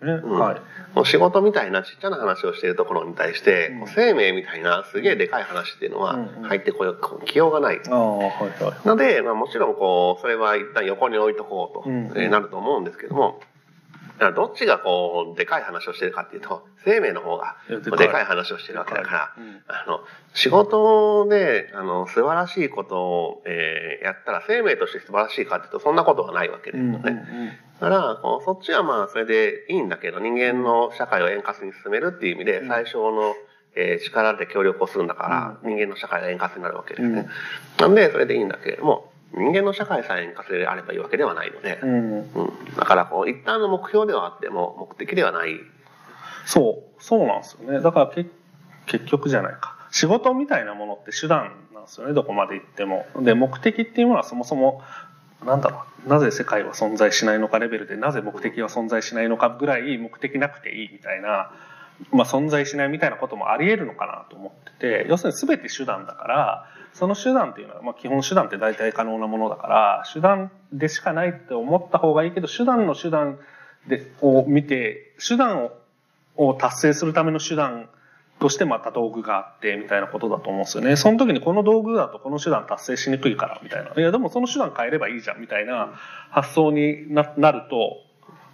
[0.00, 0.22] うだよね。
[0.24, 0.60] うんはい。
[0.94, 7.80] もう仕事みたいなちっちゃな話をしているところに対して、うん生命みたいなすげえでかい話っていうのは入ってこよう、こう来ようがない。
[7.86, 8.88] ああ、はいはい。
[8.88, 13.40] ので、まあ、もちろんこうそれは一旦横に置いとこうと、うんえーなると思うんですけども
[14.18, 17.98] だからどっちがこうでかい話をしてるかっていうと生命の方がいやでかい。
[17.98, 19.62] でかい話をしてるわけだから、うん。
[19.68, 20.00] あの
[20.34, 27.58] 仕事であの素晴らしいことを、えーやったら生命として素晴らしいかっていうとそんなことはないわけですよね。
[27.80, 33.34] だからこうそっちはまあそれでいいんだけど人間の社会を円滑に進めるっていう意味で最小の、
[33.74, 37.28] えー力で協力をするんだから、人間の社会が円滑になるわけですね。
[37.78, 41.90] なんでそれでいいんだけれども人間の社会さえ円滑であればいいわけではないので、うん。
[41.90, 42.30] うん。
[42.34, 45.58] うんだからこう一旦の目標ではあっても目的ではない。
[46.44, 47.80] そう、そうなんですよね。
[47.80, 48.26] だからけ
[48.86, 49.76] 結局じゃないか。
[49.90, 53.06] 仕事みたいなものって手段なんですよね、どこまで行っても。
[53.20, 54.82] で、目的っていうものはそもそも、
[55.44, 61.50] なんだろう、なぜ世界は存在しないのかレベルで、なぜ目的は存在しないのかぐらい目的なくていいみたいな、
[62.12, 66.66] まあ存在しないみたいなこともあり得るのかなと思ってて、要するに全て手段だから、
[66.98, 73.38] その手段っていうのは、まあ基本手段って大体可能なものだから、手段でしかないって思った方がいいけど、手段の手段
[73.86, 75.72] で、を見て、手段を
[76.36, 77.88] を達成するための手段
[78.38, 80.96] としてまた道具があってみたいなことだと思うんですよね。
[80.96, 83.92] その時にこの道具だとこの手段達成しにくいからみたいな。
[83.96, 85.94] いやでもその手段変えればいいじゃんみたいな
[86.30, 87.96] 発想にななると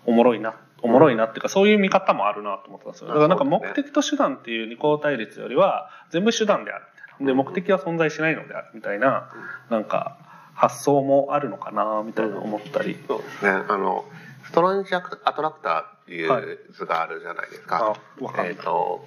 [0.06, 0.54] おもろいな。
[0.84, 3.08] おもろいなっていうか、そういう見方もあるなと思ったんですよ。
[3.08, 6.84] だからなんか目的と手段っていう二項対立よりは、全部手段である。
[7.24, 9.30] で、目的は存在しないのであるみたいな、
[9.70, 10.18] なんか
[10.54, 12.96] 発想もあるのかなみたいな思ったり。
[13.06, 13.50] そうですね。
[13.68, 14.04] あの、
[14.44, 17.96] ストランジアトラクターっていう図があるじゃないですか。
[18.20, 18.44] あ、わか。
[18.44, 19.04] えっ、と、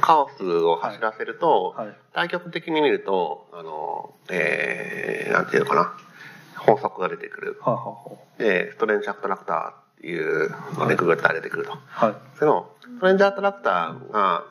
[0.00, 1.96] カオスを走らせると、はい。
[2.12, 5.92] 対極的に見ると、あの、えー、なんていうのかな。
[6.58, 7.58] 法則が出てくる。
[7.62, 7.94] はあ、は
[8.38, 11.72] で、ストレンジアトラクターっていうのでググったら出てくると。
[11.72, 12.16] あはあ、はい。
[12.38, 14.44] その、ストレンジアトラクターが、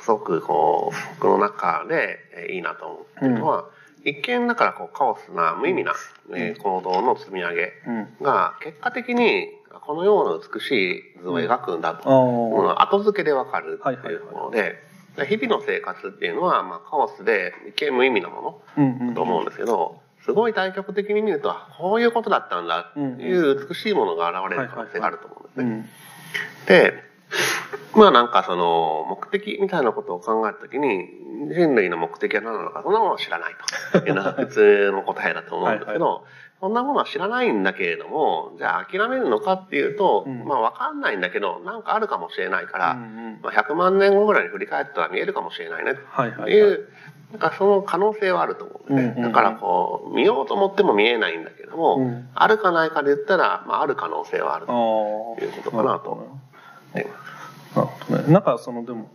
[0.00, 3.64] すごくこう、僕の中でえーいいなと思ってるのは、
[4.04, 5.94] 一見だからこうカオスな無意味な、
[6.34, 8.08] えー行動の積み上げうん。
[8.22, 9.48] が結果的に
[9.84, 12.08] このような美しい図を描くんだと。
[12.10, 14.82] うん後付けでわかるってはいうもので、
[15.28, 25.64] 日々の生活っていうのは、まあ、カオスで一見無意味なもうんうんのと思うんですけど、すごい対極的に見ると、あこういうことだったんだっていう美しいものが現れる可能性があると思うんですね。
[25.64, 26.92] うん。
[26.92, 27.05] で、
[27.94, 31.08] まあなんかその目的みたいなことを考えたときに
[31.54, 33.54] 人類の目的は何なのかそんなものは知らない
[33.92, 33.98] と。
[34.06, 36.24] いうのが普通の答えだと思うんですけど
[36.60, 40.44] そんなものは知らないんだけれどもじゃあ諦めるのかっていうと、うん。
[40.44, 43.38] まあわかんないんだけどなんかあるかもしれないから、うんうん。
[43.42, 45.94] まあ、100万年後ぐらいに振り返ったら見えるかもしれないね。
[46.08, 46.52] はいはいはい。
[46.52, 46.88] っていう、
[47.32, 49.02] なんかその可能性はあると思うんで。
[49.02, 49.22] うんうんうん。
[49.22, 52.28] だからこう、見ようと思っても見えないんだけども、うん。
[52.34, 55.44] あるかないかで言ったら、まあ、ある可能性はあるあとあ。
[55.44, 56.26] いうことかなと
[57.02, 57.16] 思い。
[57.76, 58.32] なるほどね。
[58.32, 59.10] なんかそのでも、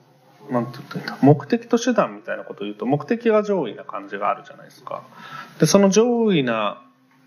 [0.49, 1.17] なんて言ったらいいんだ？
[1.21, 5.03] 目的と手段みたいなことを言うと、目的が上位な感じがあるじゃないですか。
[5.59, 6.81] で、その上位な、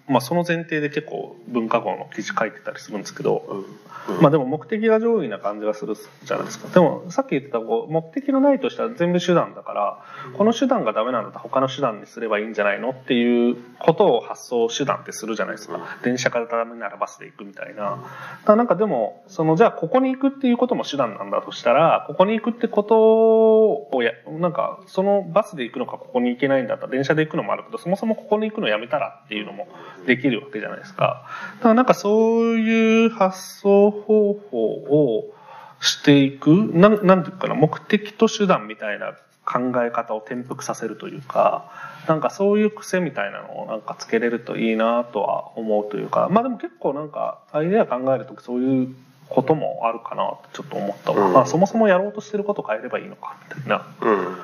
[0.08, 3.64] まあその前提で結構文化号の記事書いてたりするんですけど、うん
[4.20, 6.68] まあでも目的が上位な感じがするじゃないですか。
[6.68, 10.04] でもさっき言ってたこう目的のないとしたら全部手段だから、
[10.36, 15.98] この手段がダメなのだったら他の手段にすればいいんじゃないのっていうことを発想手段ってするじゃないですか。
[16.02, 17.98] 電車からダメならバスで行くみたいな。
[18.44, 29.66] だなんかでも、そのじゃあここに行くっていうことも手段なんだとしたら、ここに行くってことをや、なんかそのバスで行くのかここに行けないんだったら電車で行くのもあるけど、そもそもここに行くのやめたらっていうのも
[30.06, 31.24] できるわけじゃないですか。
[31.58, 35.34] だからなんかそういう発想方法を
[35.80, 39.14] していく、なんなんていうかな、目的と手段みたいな
[39.44, 41.70] 考え方を転覆させるというか、
[42.08, 48.94] なんかそういう癖みたいなのをなんかつけれるといいなとは思うというか、まあでも結構なんかアイデア考えるときそういう
[49.28, 51.26] こともあるかなってちょっと思ったわ。
[51.26, 53.86] うんまあそもそもやろうとしてることを変えればいいのかみたいな。
[54.00, 54.36] うん。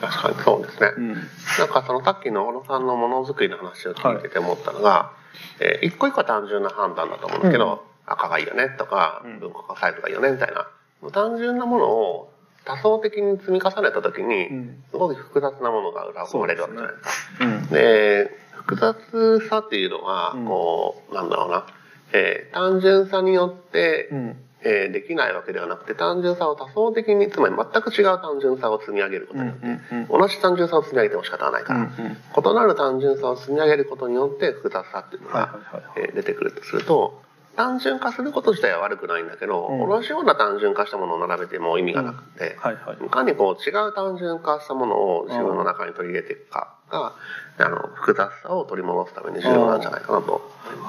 [0.00, 0.92] 確かにそうですね。
[0.96, 1.14] うん。
[1.14, 1.22] なん
[1.68, 5.12] かそのさっきの小野さんのものづくりの話を聞いてて思ったのが、
[5.60, 10.66] えー一個一個は単純な判断だと思うんですけど、赤がいいよねとかうん、文庫化サイトがいいよねみたいな、
[11.10, 12.32] 単純なものを
[12.64, 17.44] 多層的に積み重ねた時に、うんすごく複雑なものが裏生まれるわけじゃないですか。
[17.44, 17.66] うん。
[17.68, 21.66] で、複雑さっていうのは、うんこう、なんだろうな、
[22.12, 24.36] えー単純さによって、うん。
[24.64, 29.46] えーできないわけではなくて、単純さを多層的に、つまり全く違う単純さを積み上げることうん。
[29.46, 30.20] によって、うん。
[30.20, 31.88] 同じ単純さを積み上げても仕方はないから、うん。
[31.88, 35.40] 異なる単純さを積み上げることによって複雑さっていうのは
[35.72, 35.82] いが。
[35.96, 37.22] えー出てくるとすると、
[37.56, 42.76] 単純化すること自体は悪くないんだけど、うん同じような単純化したものを並べても意味がなくて、はい
[43.10, 47.14] かにこう違う単純化したものを自分の中に取り入れていくかが、
[47.58, 50.40] あの、複雑さを取り戻すために重要なんじゃないかなと。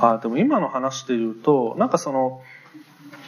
[0.02, 2.42] あでも今の話で言うとなんかその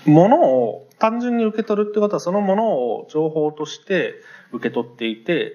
[0.05, 4.15] ものを単純に受け取るってことはそのものを情報として
[4.51, 5.53] 受け取っていて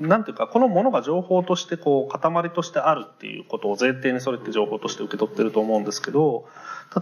[0.00, 6.48] なんていうかこのものが情報としてこう塊としてあるっていうことを前提にそれって情報として受け取ってると思うんですけど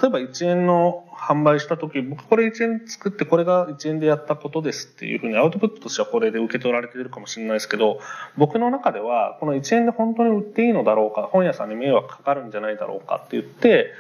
[0.00, 8.00] 例えば1円の販売した時僕これ1円作ってこれが1円でやったことですっていうふうにアウトプットとしてはこれで受け取られてるかもしれないですけど
[8.36, 13.92] 僕の中ではこの1円で本当に売っていいのだろうか本屋さんに迷惑かかるんじゃないだろうかって言って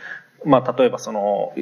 [0.44, 1.52] まあ例えばその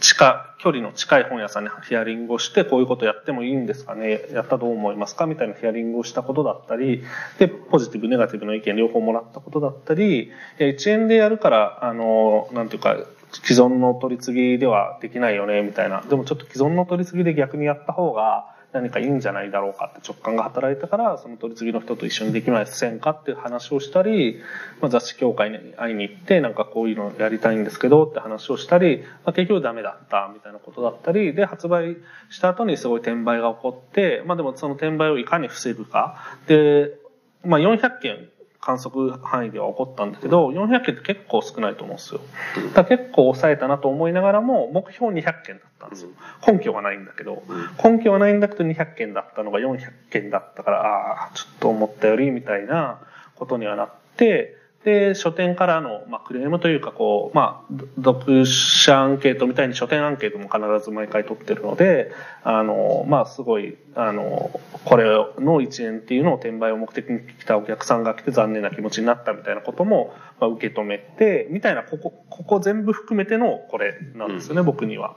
[0.00, 4.22] 近距離の近い本屋さんにヒアリングをしてこういうことやってもいいんですかね。
[4.32, 5.26] やったらどう思いますか？
[5.26, 7.04] みたいなヒアリングをしたことだったり
[7.38, 12.96] でポジティブネガティブの意見両方もらったことだったり1円でやるからあのなんていうか
[13.32, 16.02] 既存の取り次ぎではできないよねみたいな。
[16.02, 24.40] でもちょっと既存の取り次ぎで逆にやった方が何かいいんじゃないだろうかって直感が働いたからその取り次ぎの人と一緒にできませんかっていう話をしたり、
[24.82, 31.96] まあ、雑誌協会に会いに行ってなんかこういうのやりたいんですけどって話をしたり、まあ、結局ダメだったみたいなことだったりで発売
[32.28, 36.38] した後にすごい転売が起こってまあでもその転売をいかに防ぐか。
[36.46, 36.90] で、
[37.44, 38.28] まあ、400件
[38.66, 42.20] 観測範囲では起こったんだけど400件って結構少ないと思うんですよ。
[42.74, 46.08] だ結構抑えたなと思いながらも目標200件だったんですよ。
[46.44, 47.44] 根拠はないんだけど
[47.84, 49.78] 根拠はないんだけど200件だったのが400
[50.10, 52.98] 件だったからああちょっと思ったよりみたいな
[53.36, 54.56] ことにはなって
[54.86, 62.12] で書店からの、まあ、クレームというかこう、まあ、読者アンケートみたいに書店アンケートも必ず毎回取ってるので
[62.44, 65.06] あのまあすごいあのこれ
[65.40, 75.16] の1円っていうのを転売を目的に来たお客さんが来て残念な気持ちになったみたいなことも、まあ、受け止めてみたいなここここ全部含めてのこれなんですよね、僕には。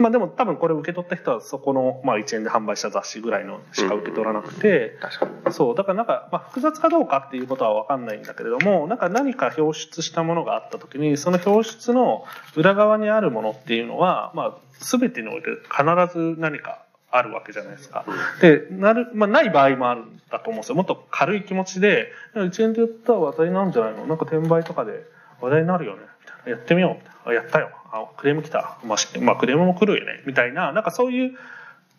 [0.00, 5.52] まあでも多分これ受け取った人はそこの、まあ、1円で販売した雑誌ぐらいのしか受け取らなくて、確かに。
[5.52, 12.24] そうだからなんか、まあ、複雑かどうかっていうことは分かんないんだけれどもなんか何か表出したものがあった時にその表出の
[12.56, 15.84] 裏側にあるものっていうのは、まあ、全てにおいて必
[16.18, 18.04] ず何かあるわけじゃないですか。
[18.40, 24.06] でなる、まあ、ない場合もあるんだと思うんですよもっと軽い気持ちで1円で言ったら話題なんじゃないの？
[24.06, 25.04] なんか転売とかで
[25.40, 26.02] 話題になるよね
[26.46, 26.94] やってみよう。
[26.94, 27.70] みたいなあやったよ。
[27.92, 30.22] あクレーム来た、まあしまあ、クレームも来るよね。
[30.26, 31.38] みたいななんかそういう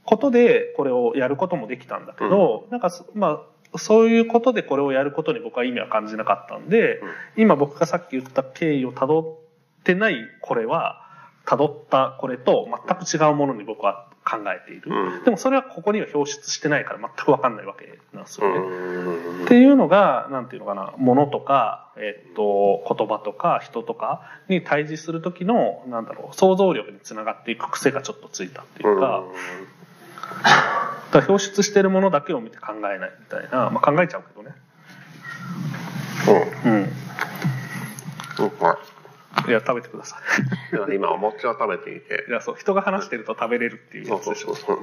[0.06, 3.42] ことでこれをやることもできたんだけど、なんかそま
[3.74, 7.02] あそういうことでこれをやることに僕は意味は感じなかったんで、
[7.38, 11.02] 今僕がさっき言った経緯をたどってないこれは
[11.46, 14.90] たどったこれと全く違うものに僕は考えている。
[14.90, 18.60] うんでもそれはここには表出してないから全くわかんないわけなんですうよね。
[18.60, 29.24] んっていうのが、なんていうのかな、ものとか、えっと、言葉とか人とかに対峙する時の、なんだろう、想像力につながっていく癖がちょっとついたっていうか、
[31.12, 34.56] だから表出してるものだけを見て考えないみたいな、まあ、考えちゃうけどね。
[36.66, 36.72] うん。
[36.72, 36.88] うんう
[39.48, 40.18] いいや、食べてくださ
[40.72, 42.30] でも今お餅を食べていてい。
[42.30, 44.56] いや、そう、人が話してると食べれるっていうそうそうやつでしょ。
[44.56, 44.78] そう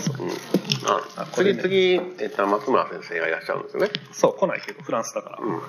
[0.00, 0.26] そう。
[0.26, 0.30] うん、
[1.16, 3.90] あ次ね次、えっと、松村先生がいらっしゃるんですよね。
[4.12, 5.38] そう、来ないけど、フランスだから。
[5.40, 5.54] うん。
[5.56, 5.60] い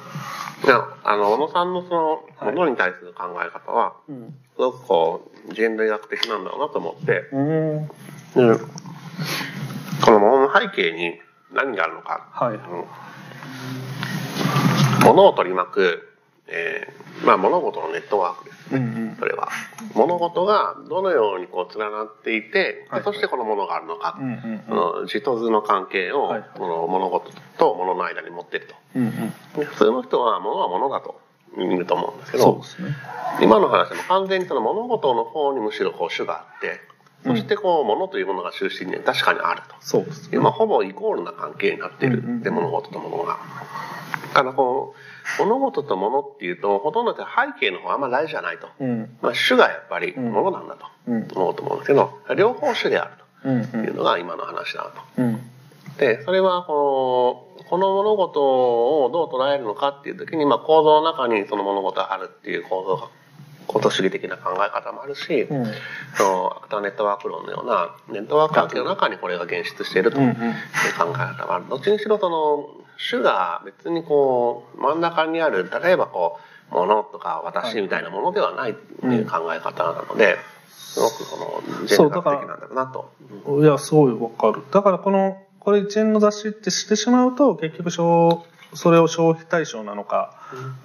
[0.67, 4.27] や、あの、小野さんのその、はいものに対する考え方は、うん。
[4.27, 7.87] すごくこう、人類学的なんだろうなと思って、うん。
[7.87, 7.93] で
[10.03, 11.19] このものの背景に
[11.51, 12.55] 何があるのか、はい。
[12.55, 12.85] うん
[14.99, 16.08] 物を取り巻く、
[16.49, 18.75] えーまあ物事のネットワークです。
[18.75, 19.15] うんうん。
[19.19, 19.49] それは。
[19.93, 28.75] 物事がどのようにこう連なっていて、はいでそしてこのものがあるのかう、んうんその字と図の関係を、はいこの物事と物の間に持っていると。
[28.95, 29.13] うんうん。
[29.59, 31.19] で普通の人は物は物だと
[31.57, 32.95] 見ると思うんですけどすね。
[33.41, 36.79] 今の話も完全にその物事の方にむしろこう主があって、
[37.25, 39.75] そしてこう物というものが中心に確かにあると。
[39.81, 40.37] そうですね。
[40.37, 43.39] 今ほぼイコールな関係になっているうんうんで物事と物が。
[44.33, 44.99] だからこう
[45.37, 48.67] 物事と物っていうとほとんどって背景の方はあんま大事じゃないと。
[48.79, 49.17] うん。
[49.21, 51.27] まあ主がやっぱりうん物なんだとうん。
[51.35, 53.11] 思うと思うんですけど、両方主である
[53.51, 55.01] うんというのが今の話だなと。
[55.17, 55.41] うん。
[55.97, 58.41] で、それはこの、この物事
[59.05, 63.07] をどう捉えるのかっていう時に、まあ構造の中にその物事があるっていう構造が、
[63.67, 65.65] 構造主義的な考え方もあるし、うん。
[66.15, 70.33] そのアクターネットワーク論のようなネットワーク関係の中にこれが現出しているという。
[70.33, 71.65] 考え方がある。
[71.69, 76.37] どっちにしろその主が別にこう真ん中にある例えばこ
[76.71, 80.37] う物とか私みたいなものではないっていう考え方なので、
[80.69, 83.11] すごくその人類学的なんだろうなと。
[83.61, 84.63] いや、すごいわかる。
[84.71, 88.43] だからこの、これ一円の雑誌ってしてしまうと、結局消、
[88.75, 90.35] それを消費対象なのか、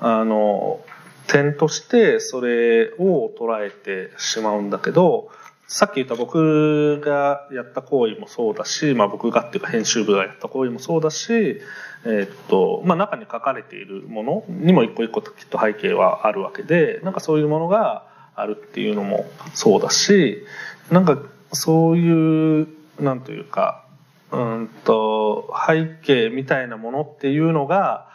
[0.01, 0.81] あの、
[1.27, 5.31] 点としてそれを捉えてしまうんだけど、
[5.67, 11.61] さっき言った僕がやった行為もそうだし、まあ僕がっていうか編集部がやった行為もそうだし、
[12.05, 20.45] えーっと、まあ中に書かれているものにも一個一個きっと背景はあるわけで、なんかそういうものがあるっていうのもそうだし、
[20.91, 21.19] なんか
[21.53, 22.69] そういう、
[23.01, 23.85] なんというか、
[24.33, 28.09] うんと、背景みたいなものっていうのが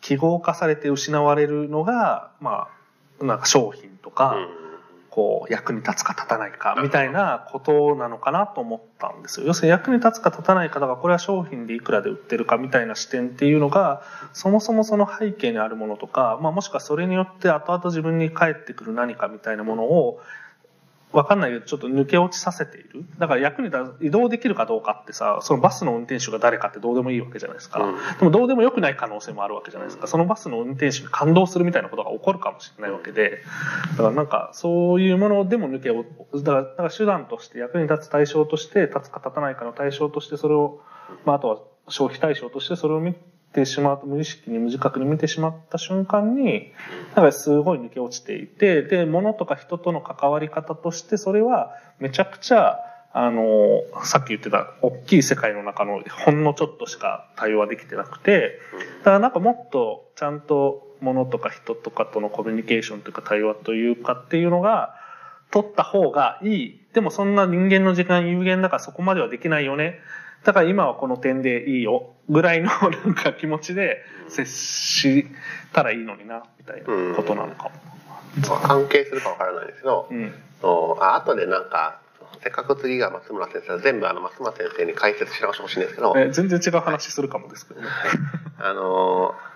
[0.00, 2.68] 記号化されて失われるのが、ま
[3.20, 4.36] あ、なんか商品とか、
[5.12, 9.46] こう役に立つか立たないかみたいなことなのかなと思ったんですよ。
[9.46, 14.02] 要するに役に立つか立たないかだからこれは商品でいくらで売ってるかみたいな視点っていうのが
[14.32, 20.22] そもそもその背景にあるものとか、まあ、もしくはそれによって後々自分に返ってくる何かみたいなものを
[21.12, 23.04] わかんないけどちょっと抜け落ちさせている。
[23.18, 27.80] だから役に立つ移動できるかどうかってさそのバスの運転手が誰かってどうでもいいわけじゃないですか。
[27.80, 30.06] うんでもどうでもよくない可能性もあるわけじゃないですか。
[30.06, 33.42] そのバスの運転手に感動するみたいなことが起こるかもしれないわけで、
[33.92, 40.80] だからなんかそういうものでも抜けを、だからだから手段として役に立つ対象として、立つか立たないかの対象としてそれを、
[41.24, 41.58] まああとは
[41.88, 43.14] 消費対象としてそれを見
[43.52, 46.72] てしまうと無意識に無自覚に見てしまった瞬間に、
[47.14, 52.78] なんかすごい抜け落ちていて、で、物とか人との関わり方としてそれはめちゃくちゃ
[53.14, 58.58] あの、さっき言ってた大きい世界の中のほんのちょっとしか対応はできてなくて、
[59.00, 64.94] だからなんかもっとちゃんと物とか人とかとのコミュニケーションというか対話というかっていうのが
[65.50, 66.80] 取った方がいい。
[66.94, 69.98] でもそんな人間の時間有限だからそこまではできないよね。
[70.44, 72.10] だから今はこの点でいいよ。
[72.28, 72.70] ぐらいの
[73.04, 75.26] なんか気持ちで接し
[75.72, 77.70] たらいいのにな、みたいなことなのかも。
[78.62, 80.32] 関係するかわからないですけど、うん。
[81.00, 81.98] あ後でなんか、
[82.42, 87.88] せっかく次が松村先生全部あの松村先生に解説し直してほしいんですけど、え全然違う話するかもですけどね。
[88.58, 89.52] あのー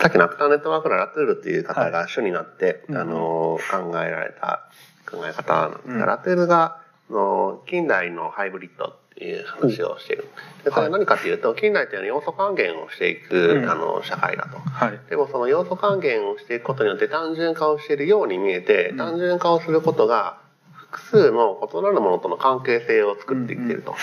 [0.00, 4.62] さっきのアクターネットワークのラトゥールっていう方が主になって、うんあのー考えられた
[5.10, 6.78] 考え方なんですが、うんラトゥールが
[7.10, 10.24] あの近代のハイブリッドっていう話をしている。
[10.64, 14.56] でそれは何かというと、近代というのは要素還元をしていく、うんあの社会だと。
[14.58, 14.98] はい。
[15.10, 20.38] でもその要素還元をしていくことによって単純化をしているように見えて、うん単純化をすることが
[20.72, 23.94] 複数の異なるものとの関係性を作ってきていると。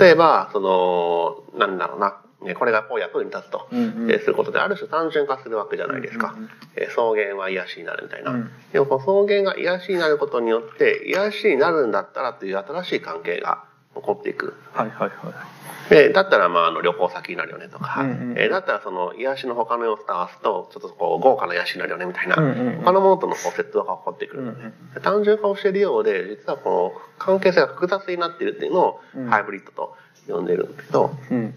[0.00, 6.34] 例えば、その、なんだろうな、ねこれがこう役に立つと、うんうんえーすることである種単純化するわけじゃないですか。
[6.34, 8.30] うんうんえー草原は癒しになるみたいな。
[8.30, 13.64] うんでも草原が癒しになることによって、癒しになるんだったらという新しい関係が
[14.00, 14.56] 起こっていく。
[14.72, 15.90] はいはいはい。
[15.90, 18.38] で、だったら、まあ、あの、旅行先になるよねとか、うんうん。
[18.38, 22.82] えーだったら、その、癒しの他の要素と合わすと、ちょっとこう、豪華な癒しになるよね、みたいな、うんうんうん。
[22.84, 24.42] 他のものとのこうセットが起こってくる。
[24.42, 24.94] うんうん。
[24.94, 29.26] で単純化をしているようで、実はこの、関係性が複雑になっているっていうのを、うん。
[29.26, 29.96] ハイブリッドと
[30.28, 31.54] 呼んでるんだけど、うん。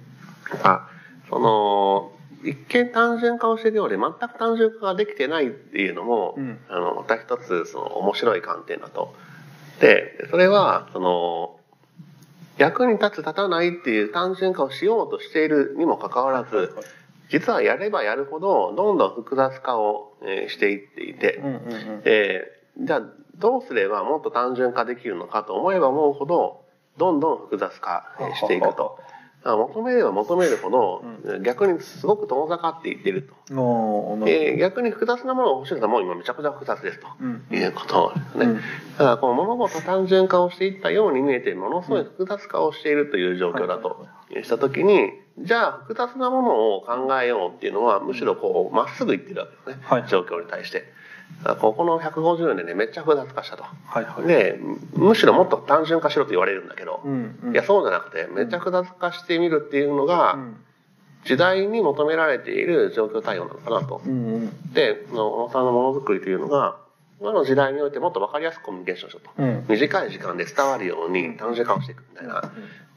[0.51, 0.89] なんか、
[1.29, 2.11] その、
[2.43, 6.59] 一見単純化をしているようで、全く単純化ができてないっていうのも、うん。
[6.69, 9.13] あの、また一つ、その、面白い観点だと。
[9.79, 11.59] で、それは、その、
[12.57, 16.75] 役に立つ立たないっていう単純化をしようとしているにもかかわらず、
[17.29, 22.01] 実はやればやるほど、どんどん複雑化を、えーしていっていて、うんうんうん。
[22.05, 23.01] えーじゃあ
[23.37, 26.65] どうすればもっと単純化できるのかと思えば思うほど
[26.97, 28.99] どんどん複雑化えーしていくと。
[29.43, 31.03] 求めれば求めるほど、
[31.41, 33.55] 逆にすごく遠ざかっていってると。
[33.55, 37.07] おーなるで逆に複雑なものを欲しいのはもう今めちゃくちゃ複雑ですと。
[37.19, 38.45] うんいうことですね。
[38.45, 44.07] うんだからこの物事単純化をしていったように見えてものすごい複雑化をしているという状況だと
[44.41, 50.83] したときにじゃあ複雑なものを考えようっていうのはむしろこうまっすぐいってるわけですね、はい状況に対して。
[51.59, 53.63] ここの150年でねめっちゃ複雑化したと。
[53.63, 54.27] はいはい。
[54.27, 54.59] で
[54.95, 57.53] むしろもっと単純化しろと言われるんだけど、うんうん。
[57.53, 60.55] いやそうじゃなくてめっちゃ複雑化してみるっていうのがうん。
[61.25, 64.01] 時代に求められている状況対応なのかなと。
[64.05, 64.73] うんうん。
[64.73, 66.77] でその小野さんのものづくりというのが
[67.21, 69.43] 今の時代においてもっと分かりやすくコミュニケーションしようと。
[69.43, 69.65] うん。
[69.69, 72.51] 短い時間で伝わるように単純化をしていくみたいな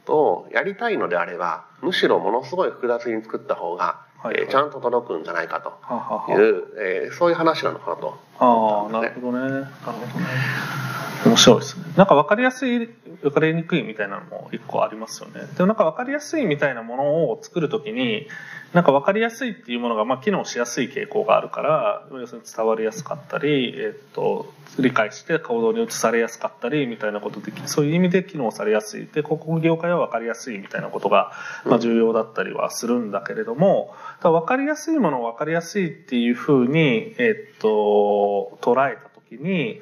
[0.06, 6.32] ことをやりたいのであればむしろものすごい複雑に作った方が、はいえーちゃんと届くんじゃないかとははは。
[6.32, 8.18] いう、えーそういう話なのかなと。
[8.38, 9.50] ああなるほどね。
[9.50, 11.84] なるほどね面白いですね。
[11.96, 12.88] なんか分かりやすい
[13.22, 15.42] 分かりにくいみたいなのも一個ありますよね。
[15.56, 18.28] でもなんか分かりやすいみたいなものを作るときに
[18.72, 29.06] なんか分かりやすいっていうものがまあ機能しやすい傾向があるから要するに伝わりやすかったり、えっと理解して行動に移されやすかったりみたいなことでそういう意味で機能されやすい。
[29.06, 31.32] で広告業界は分かりやすいみたいなことが
[31.64, 39.80] まあ重要だったりはするんだけれども分かりやすいものを分かりやすいっていうふうに、えっと捉えた時に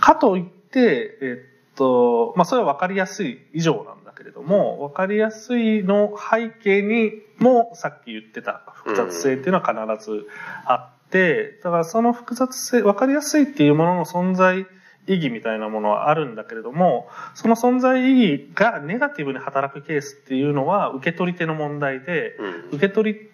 [0.00, 10.26] かといって、えっとまあ、それは分かりやすい以上なんだけれども分かりやすいの背景にもさっき言ってた複雑性っていうのは必ず
[10.64, 14.66] あってだからその複雑性分かりやすいっていうものの存在
[15.06, 22.76] 意義みたいなものはあるんだけれどもその存在意義がネガティブに働くケースっていうのは受け取り手の問題でうん。
[22.76, 23.27] 受け取り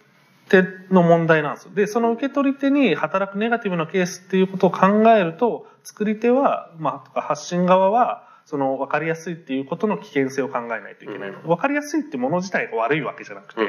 [0.48, 1.74] 手の問題なんですよ。
[1.74, 11.40] で、その受け取り手に働くネガティブなケースっていうことを考えると、作り手は、まあ、とか発信側は、その分かりやすいっていうことの危険性を考えないといけないの。
[11.40, 13.68] 分かりやすいってもの自体が悪いわけじゃなくて、うん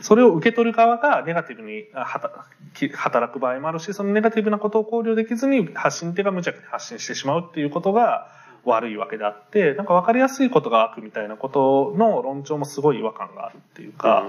[0.00, 1.86] それを受け取る側がネガティブに
[2.94, 8.28] 働く場合もあるし、そのネガティブなことを考慮できずに発信手が無茶苦に発信してしまうっていうことが
[8.64, 14.26] 悪いわけであって、なんか分かりやすいことが悪みたいなことの論調もすごい違和感があるっていうか、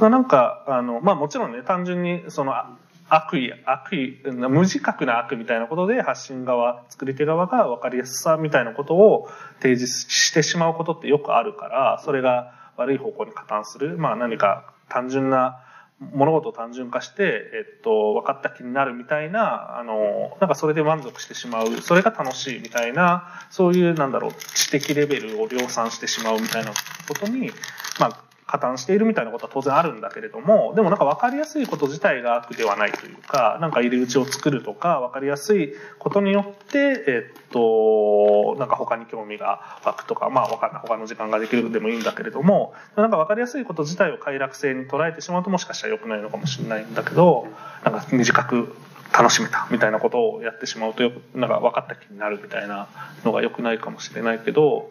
[0.00, 2.76] まあ、なんかあの、まあ、もちろんね単純にそのあ
[3.10, 9.28] 悪意悪意無自覚な悪みたいなことで発信側作り手側が分かりやすさみたいなことを
[9.60, 15.64] 提示してしまうことってよくあるからそれが悪い方向に加担する、まあ、何か単純な
[16.00, 26.72] 物事を単純化して、えっと、分かった気になるみたいなあのなんかそれで満足してしまうそれが楽しいみたいなそういうなんだろう知的レベルを量産してしまうみたいな
[27.08, 27.50] ことに、
[27.98, 47.48] まあ、加担しているみたいなことは当然あるんだけれどもでもなんか分かりやすいこと自体が悪ではないというかなんか入り口を作るとか分かりやすいことによって、えっとなんか他に興味が湧くとかまあ分かんない他の時間ができるでもいいんだけれどもなんか分かりやすいこと自体を快楽性に捉えてしまうともしかしたら良くないのかもしれないんだけど
[47.84, 48.76] なんか短く
[49.12, 52.88] 楽しめたみたいなことをやってしまうとよくなんか分かった気になるみたいな
[53.24, 54.90] のが良くないかもしれないけど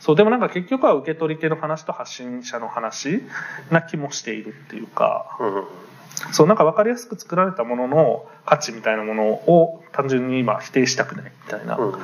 [0.00, 3.22] そうでもなんか結局は受け取り手の話と発信者の話
[3.70, 5.64] な気もしているっていうかうん。
[6.32, 11.94] そうなんか分かりやすく作られたものの価値みたいなものを単純に今否定したくないみたいなうん。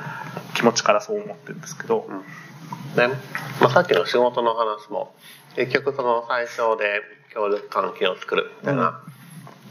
[0.55, 2.09] 気持ちからそう思ってるんですけど。
[2.97, 3.09] ね。
[3.61, 5.15] まあ、さっきの仕事の話も
[5.55, 7.01] 結局その最初で
[7.33, 9.01] 協力関係を作るみたいな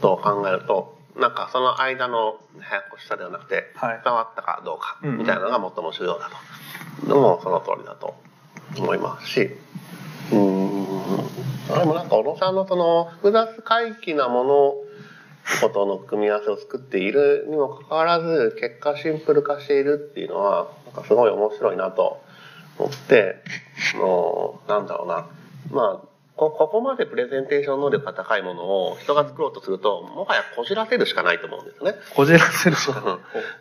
[0.00, 4.00] とを考えると、なんかその間の早やこしさではなくてはい。
[4.04, 5.18] 伝わったかどうかうんうん。
[5.18, 6.36] みたいなのが最も重要だと。
[7.06, 8.14] のもその通りだと
[8.76, 9.40] 思いますし
[10.32, 11.37] うーん
[11.68, 14.74] でもなんか小野さんのその複雑回帰なもの
[15.60, 22.22] ことの組み合わせを作っているにもかかわらず結果シンプル化しているっていうのはなんかすごい面白いなと
[22.78, 23.36] 思って
[23.96, 25.26] もうなんだろうな。
[25.70, 31.94] まあこここまでプレゼンテーション能力が高いものを人が作ろうとするともはやこじらせるしかないと思うんですよね。
[32.14, 33.00] こじらせるしか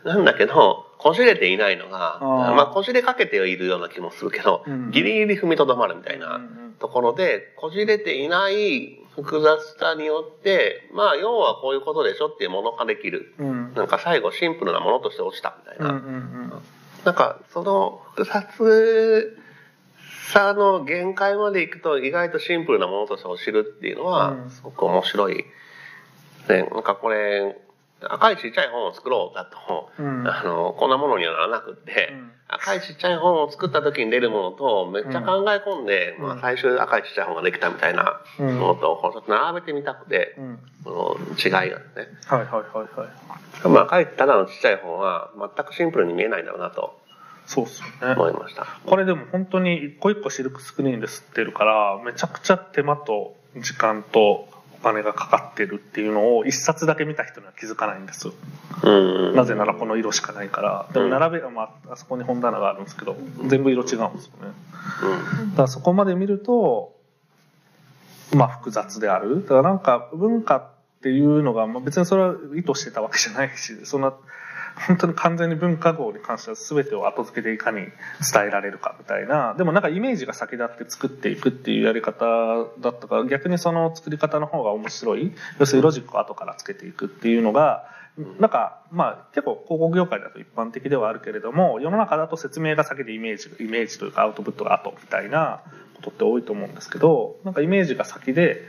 [0.03, 4.91] ないなんだけどこじれていないのがまあこじれかけてはいるような気もするけど、うん。
[4.91, 13.33] ギリギリ踏みとどまるみたいな、うんうんところで、こじれていない複雑さによって、まあ、要はこういうことでしょっていうもの化できる。
[13.39, 15.89] うんなんか最後シンプルなものとして落ちたみたいな。
[15.89, 16.53] うんうん
[17.05, 19.37] なんか、その複雑
[20.33, 25.45] さの限界までいくと意外とシンプルなものとして落ちるっていうのはうん、すごく面白い。
[26.47, 27.55] で、なんかこれ、
[28.01, 30.27] 赤いちっちゃい本を作ろうだと、うん。
[30.27, 32.31] あの、こんなものにはならなくって、うん。
[32.49, 36.27] 赤いちっちゃい本を作った時に出るものと、めっちゃ考え込んで、うん。
[36.27, 38.59] まあ最終赤いちっちゃい本ができたみたいなうん。
[38.59, 40.59] ものと、こうちょっと並べてみたくて、うん。
[40.83, 41.83] その違いがね。
[42.25, 43.67] はいはいはいはい。
[43.67, 46.99] まあ赤いただのちっちゃい本は全くシンプルに見えないんだろうなと
[47.47, 48.13] そうっすよね。
[48.13, 48.67] 思いました。
[48.85, 54.47] これでも本当に一個一個シルクスクリーンで吸ってるからめちゃくちゃ手間と時間と
[54.79, 58.29] お金がかかってるっていうのを一冊だけ見た人には気づかないんです
[58.83, 58.89] う
[59.31, 59.35] ん。
[59.35, 60.87] なぜならこの色しかないから。
[60.93, 63.15] でも並べ、まあ、あそこに本棚があるんですけど
[63.47, 64.53] 全部色違うんですよね。
[65.39, 65.49] うん。
[65.51, 66.95] だからそこまで見ると
[68.35, 69.43] まあ複雑である。
[69.43, 70.69] だからなんか文化っ
[71.01, 74.13] ていうのが、まあ、別にそれは意図してたわけじゃないしそんな
[74.87, 77.91] 本当に完全に文化号に関しては全てを後付けでいかに伝
[78.35, 82.25] えられるかみたいなでもなんかイメージが先立って作っていくっていうやり方
[82.79, 85.33] だったから逆にその作り方の方が面白い。
[85.59, 87.89] 要するにロジックを後からつけていくっていうのが
[88.39, 95.61] なんかまあ結構広告業界だと一般的ではあるけれども世の中だと説明が先でイメージイメージというかアウトプットが後みたいな
[95.95, 98.61] ことって多いと思うんですけどなんかイメージが先で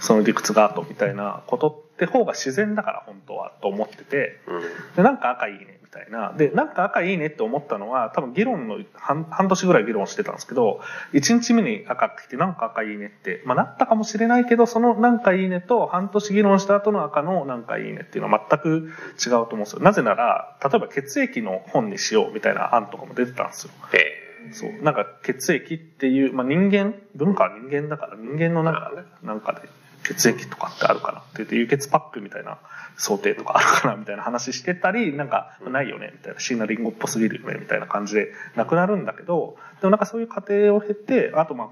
[0.00, 4.40] その理屈が後みたいなことって方が自然だから本当はと思ってて。
[4.46, 4.62] うん。
[4.96, 6.32] でなんか赤いいねみたいな。
[6.36, 10.80] でなんか赤いいねって思ったのは多分議論の半半年ぐらい議論してたんですけど
[11.12, 18.90] 1日目に赤来てなんか赤いいねって、まあ、なったかもしれないけどそのなんかいいねと半年議論した後の赤のなんかいいねっていうのは全く
[19.24, 19.80] 違うと思うんですよ。
[19.80, 23.72] なぜなら例えば血液の本にしようみたいな案とかも出てたんですよ。
[23.92, 24.72] えそう。
[24.82, 29.68] なんか血液っていう、まあ、人間文化は人間だから人間の中でなんかで
[30.04, 32.58] 血液とかってあるかなって言って輸血パックみたいな
[32.96, 41.70] 想定とかあるかなみたいな話してたりなんかないよねみたいな椎名林檎っぽすぎるよねみたいな感じでなくなるんだけどでもなんかそういう過程を経てあとま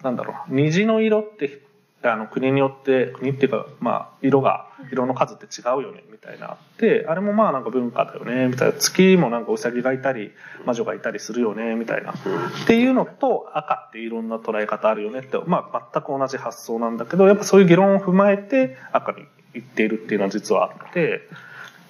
[0.00, 1.62] あなんだろう虹の色って
[2.08, 6.52] あの国によって国っていうかまあ色が色の数って違うよねみたいな。
[6.52, 8.78] あってあれもまあなんか文化だよねみたいな。
[8.78, 10.32] 月もなんかウサギがいたり
[10.64, 12.12] 魔女がいたりするよねみたいな。
[12.12, 12.14] っ
[12.66, 21.28] ていうのと赤っていろんな捉え方あるよねって、まあ、全く同じ発想なんだけどやっぱそういう議論を踏まえて赤に言っているっていうのは実はあって。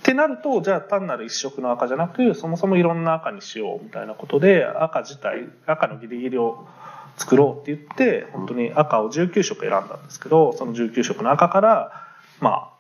[0.05, 6.69] ってなるとじゃあ単なる一色の赤じゃなくそもそもいろんな赤にしようみたいなことで赤自体赤のギリギリを
[7.17, 11.93] 作ろうって言って本当に赤を19色選んだんですけどその19色の赤から
[12.41, 12.75] まあ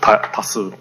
[0.00, 0.78] た多数の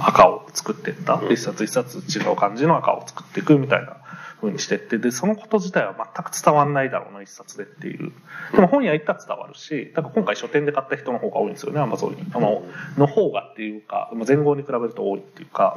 [0.00, 3.96] 赤を作っていった一冊一冊違う感じの赤を作っていくみたいな
[4.40, 8.12] 風にしてってでそのこと自体は全く伝わんないだろうな一冊でっていう。
[8.52, 12.62] でも本屋行ったら伝わるしだから今回書店で買った人の方が多いんですよねアマゾンにあの
[12.96, 15.76] の方がっていうかまあ前後に比べると多いっていうか。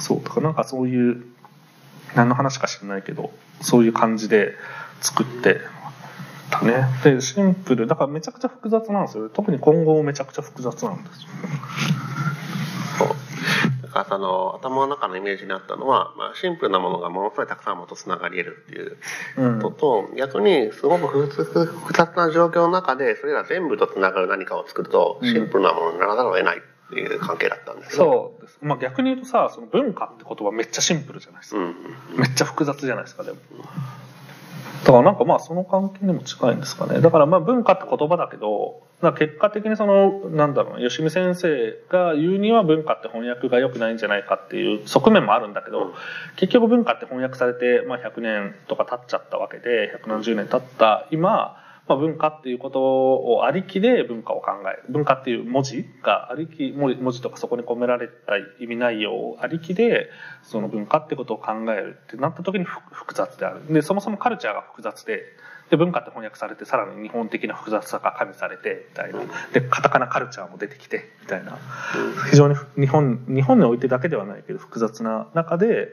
[0.00, 0.22] そう。
[0.22, 1.24] だからなんかそういう
[2.14, 4.54] 何の話か知らないけどそういう感じで
[5.02, 5.60] 作って
[6.50, 6.84] たね。
[7.02, 7.86] でシンプル。
[7.86, 9.28] だからめちゃくちゃ複雑なんですよ。
[9.28, 11.28] 特に今後めちゃくちゃ複雑なんですよ。
[12.98, 13.08] そう。
[13.82, 18.96] だからその頭の中のイメージにあったのは、まあ、シンプルなものがものすごいたくさんもとつながり得るっていう
[19.36, 19.60] うん。
[19.60, 25.30] ことと、逆にすごく複雑な状況の中でそれら全部とつながる何かを作るとうん。
[25.30, 26.60] シンプルなものにならざるを得ないっ
[26.94, 28.34] ていう関係だったんですよ。
[28.38, 31.74] そうです、まあ、逆に言うとさその文化って言葉めっちゃシンプルじゃないですか、うん。
[32.16, 33.38] めっちゃ複雑じゃないですかでも
[34.84, 37.00] だからなんかまあその関係にも近いんですかね。
[37.00, 38.82] だからまあ文化って言葉だけど
[39.16, 45.92] 結果的にそのなんだろうな吉見先生が言うには文化って翻訳が良くないんじゃないかっていう側面もあるんだけど、うん。
[46.36, 54.84] 結局文化って翻訳されて、まあ、100年とか経っちゃったわけで100何十年経った今、まあ、文化っていうことをありきで文化を考える。
[54.88, 60.08] 文化っていう文字がありき文字とかそこに込められた意味内容をありきで
[60.42, 63.72] その文化ってことを考えるってなった時にふ複雑である。
[63.72, 65.22] でそもそもカルチャーが複雑で
[65.70, 69.20] で文化って翻訳されてさらに日本的な複雑さが加味されてみたいな。
[69.52, 71.58] でカタカナカルチャーも出てきてみたいな。
[72.30, 75.88] 非常に日本日本においてだけではないけど複雑な中で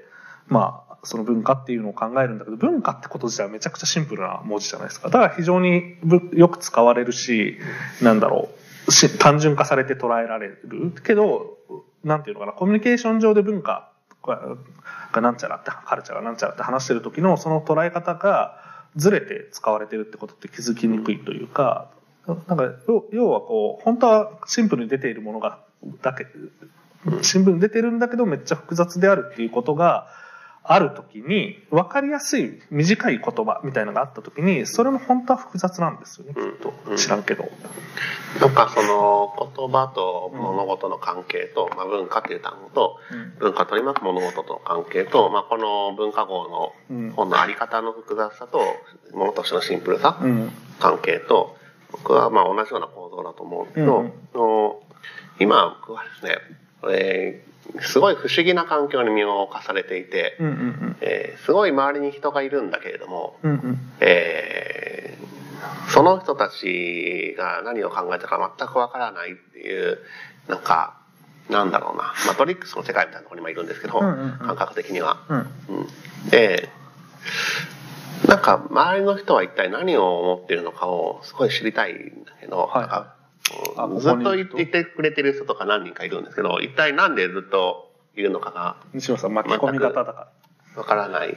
[0.47, 5.09] まあその文化っていうのを考えるんだけど文化ってこと自体はめちゃくちゃシンプルな文字じゃないですか。
[5.09, 5.95] だから非常に
[6.33, 7.57] よく使われるし
[8.01, 8.49] なんだろ
[8.87, 11.57] うし単純化されて捉えられるけど
[12.03, 13.91] なんていうのかなコミュニケーション上で文化
[14.23, 18.59] がなんちゃらってカルチャーがなんちゃらって話してる時のその捉え方が
[18.95, 21.89] ずれて使われてるってことって気づきにくいというか
[22.27, 25.59] なんか要要はこう本当はシンプルに出ているものが
[26.01, 26.25] だけ
[27.21, 30.07] 新聞に出てるんだけどめっちゃ複雑であるっていうことが
[30.63, 36.51] ある時に分かりやすい短い言葉みたいなのがあった時にそれも本当は複雑なんですよねきっうん。
[36.57, 37.49] と知らんけど。
[38.39, 42.97] なんかその言葉と物事の関係と、まあ、文化っていう単語と
[43.39, 47.07] 文化を取り巻く物事との関係と、まあ、この文化語うん。
[47.09, 48.61] の本のあり方の複雑さと
[49.13, 50.51] 物としてのシンプルさ、うん。
[50.79, 51.57] 関係と
[51.91, 54.11] 僕はまあ同じような構造だと思うんですけど、うん
[55.41, 56.37] 今僕はですね、
[56.91, 57.48] えー
[57.81, 63.79] すごい不思議な環境に身を侵されていて、うんうんえーすごい周りに人がいるんだけれども、うんうん。
[63.99, 65.29] えー
[65.89, 69.97] その人たちが何を考えたか全くわからないっていう
[70.47, 70.97] なんか
[71.49, 72.13] なんだろうな。
[72.27, 74.37] マトリックスの世界みたいなところに今いるんですけど、うんうんうん。
[74.37, 75.17] 感覚的には。
[75.27, 75.37] うん。
[75.37, 76.69] うん、で
[78.27, 82.81] なんか周りの人は一体何を思っているのかをすごい知りたいんだけど、はい。
[82.81, 83.15] なんか
[83.77, 90.27] あここにずっと言っててくれてる人とか何人かいるんですけど一体なんでずっといるのかが西野さん巻き込み方だか
[90.75, 91.35] わからない。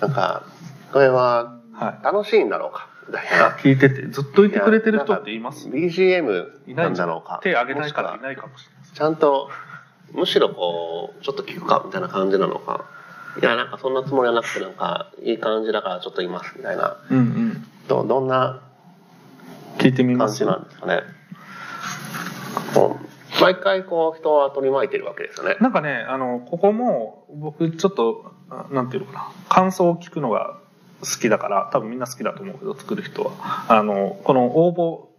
[0.00, 0.44] なんか
[0.92, 1.60] これは。
[2.04, 2.88] 楽しいんだろうか？
[3.08, 3.50] みたいな。
[3.56, 7.40] 聞いててずっといてくれてる人っています？BGM いなんだろか？
[7.42, 8.94] 手挙げないからいないかもしれない。
[8.94, 9.50] ちゃんと
[10.12, 11.82] むしろこうちょっと聞くか？
[11.84, 12.84] みたいな感じなのか？
[13.42, 16.96] いやなんかそんなつもりはなくてなんかいい感じだからちょっといますみたいな。
[17.10, 17.66] うんうん。
[17.88, 18.60] どどんな
[19.84, 21.02] 聞いてみます感じなんですかね。
[22.72, 25.56] こう毎回こう人は取り巻いてるわけですよね。
[25.60, 30.58] なんかね、あの、ここも、僕ちょっと、あなんていうのかな、感想を聞くのが
[31.00, 33.32] 好きだから、多分みんな好きだと思うけど、作る人は。
[33.68, 35.10] あの、この応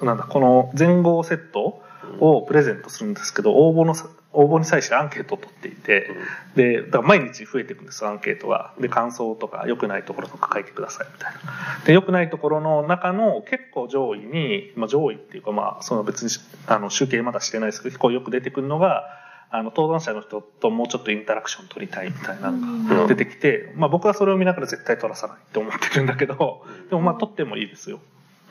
[0.00, 1.82] 募、なんだ、この前後セット
[2.18, 6.08] をプレゼントするんですけど、応募のさ、応募に際してアンケートを取っていて、
[6.54, 8.74] で、だから毎日増えていくんです、アンケートが。
[8.78, 11.40] で、感想とか、良くないところとか書いてください、みたいな。
[11.84, 16.30] で、良くないところの中の結構上位に、まあ上位っていうか、まあ、その別に、
[16.68, 19.04] あの、集計まだしてないですけど、結構よく出てくるのが、
[19.52, 27.98] あの、登壇者の人ともうちょっとインタラクション取りたいみたいなのが出てきて、まあ僕はそれを見ながら絶対取らさないって思ってるんだけど、でもまあ取ってもいいですよ。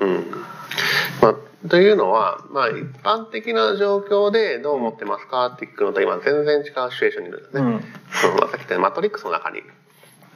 [0.02, 0.32] うん
[1.22, 1.36] まあ、
[1.68, 5.48] というのは、まあ、一般的な状況でどう思ってますか？
[5.48, 7.62] って聞くのと今全然違うシチュエーションにいるんですね。
[7.62, 7.68] うん。
[7.68, 7.74] うん
[8.40, 9.62] まあ、さっき言ったようにマトリックスの中に、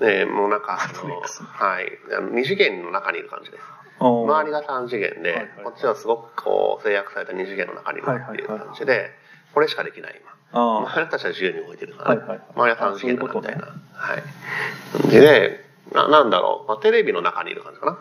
[0.02, 1.86] ね、もうなんか、あのはい、
[2.34, 3.64] 二次元の中にいる感じです。
[4.00, 9.12] 周周りが3次元で、はいはいこっちはすごくこう制約された2次元の中にいるっていう感じで、
[9.54, 10.34] これしかできない今。
[10.56, 13.68] あ周りたちは自由に動いてるから、ねはいはい周りは3次元だなみたいな。
[13.68, 15.10] あはい。
[15.10, 15.64] でね
[15.94, 17.98] な、なんだろう、まあ、テレビの中にいる感じかな。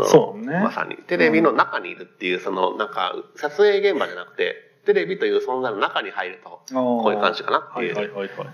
[0.00, 0.04] ん。
[0.04, 0.60] そうね。
[0.60, 0.96] まさに。
[0.96, 4.54] テレビの中にいるっていう、その、なんか、撮影現場じゃなくて、
[4.86, 7.94] テレビという存在の中に入ると、こういう感じかなっていう。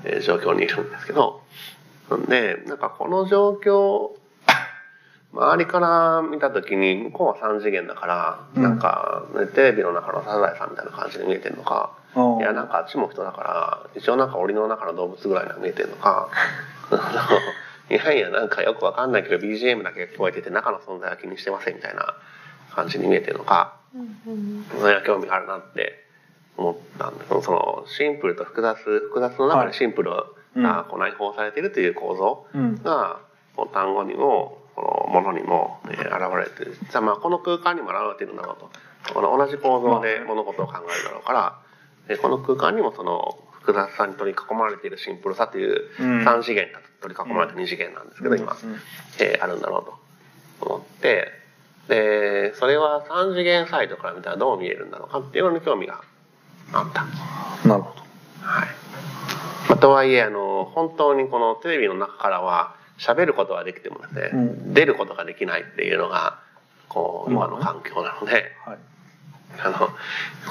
[0.04, 1.42] えー状況にいるんですけど、
[2.10, 4.10] なんで、なんかこの状況、
[5.32, 8.62] 周りから見た時に、向こうは3次元だから、うん。
[8.62, 11.92] なんか、ねテレビの中のサザエさんみたいな感じで見えてるのか、
[12.38, 16.28] いや、なんかあっちも人だから、一応なんか檻の中の動物ぐらいには見えてるのか、
[17.90, 22.14] いやいや、なんかよくわかんないけど BGM だけ聞こえてて中の存在は気にしてませんみたいな
[22.74, 23.76] 感じに見えてるのか、
[24.80, 26.04] それは興味があるなって
[26.56, 32.82] 思ったんですそのシンプルと複雑複雑の中でシンプルうんがこう内包されているという構造うん。
[32.82, 33.20] が
[33.54, 38.70] この単語にもこのものにも、えー現れてるじゃあまあこの空間にも現れているんだろうと。
[39.14, 41.58] この同じ構造で物事を考えるだろうから、
[42.08, 46.24] でこの空間にもその複雑さに取り囲まれているシンプルさといううん。
[46.24, 48.76] 3次元が取り囲まれた2次元なんですけど今、うん
[49.20, 51.32] えーあるんだろうと思って
[51.88, 56.00] でそれは3次元サイトから見たらどう見えるんだろうかっていうのに興味が
[56.72, 57.04] あった。
[57.68, 58.00] なるほど。
[58.42, 58.68] はい
[59.68, 66.40] まあ、とはいえあの本当にこのテレビの中からは喋ることはできてもですね、うん出ることができないっていうのが
[66.88, 68.78] こう今の環境なので、はい。
[69.58, 69.88] あの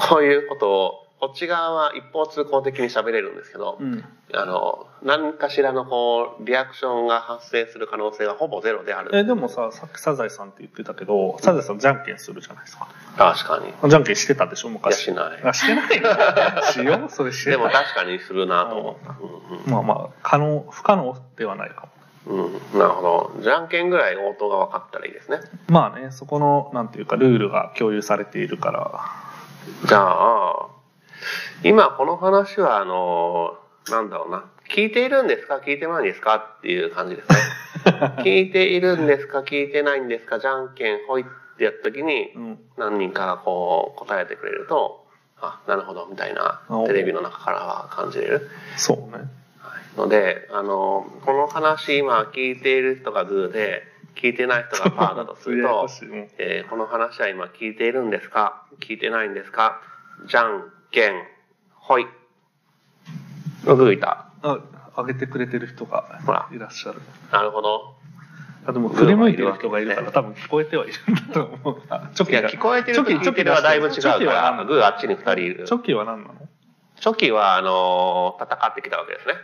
[0.10, 4.04] こういうことをこっち側は一方通行的に喋れるんですけど、うん。
[4.34, 9.12] あの何かしらのこうリアクションが発生する可能性がほぼゼロである。
[9.14, 12.88] え、でもさ、さっきサザエさんって言ってたけど、サザエさんじゃんけんするじゃないですか。
[13.18, 13.90] 確かに。
[13.90, 15.04] じゃんけんしてたでしょ、昔。
[15.04, 15.42] しない。
[15.44, 16.64] あ、してない。
[16.74, 17.66] しようそれしてでない。
[17.68, 19.16] も確かにするなと思った、
[19.66, 21.88] うんまあまあ、可能、不可能ではないか
[22.28, 22.36] も。
[22.36, 22.46] うん。
[22.46, 23.42] うん、なるほど。
[23.42, 25.40] じゃんけんぐらい応答が分かったらいいですね。
[25.70, 29.02] まあね、そこの、なんていうか、ルールが共有されているから。
[29.88, 30.75] じゃあ、
[31.64, 33.58] 今この話は、あの、
[33.90, 34.46] なんだろうな。
[34.70, 35.58] 聞いているんですか？
[35.58, 36.36] 聞いてないんですか？
[36.58, 37.36] っていう感じですね。
[38.24, 39.40] 聞いているんですか？
[39.42, 40.40] 聞いてないんですか？
[40.40, 41.26] じゃんけんほいっ
[41.58, 42.60] てやった時にうん。
[42.78, 45.06] 何人かがこう答えてくれると、
[45.40, 48.50] あ、なるほどみたいなおテレビの中からは感じれる。
[48.76, 49.26] そうね。
[49.98, 53.84] ので、あの、この話今聞いている人がグーで、
[54.16, 55.88] 聞いてない人がパーだとすると
[56.40, 58.64] えーこの話は今聞いているんですか？
[58.80, 59.80] 聞いてないんですか？
[60.26, 61.14] じゃんけん
[61.88, 62.08] ほい。
[63.64, 64.30] グーいた。
[64.42, 64.60] あ、
[64.98, 67.02] 上げてくれてる人がほらいらっしゃる。
[67.32, 67.96] なるほど。
[68.66, 71.82] あでも振り向いてる人がいるから多分聞こえてはいるんだと思う。
[71.90, 75.74] あチョ聞こえてると聞いてるはだいぶ違うから、グーあっちに二人いるチ。
[75.76, 76.36] ョキは何なの？
[77.00, 79.36] チョキは、あのー戦ってきたわけですね。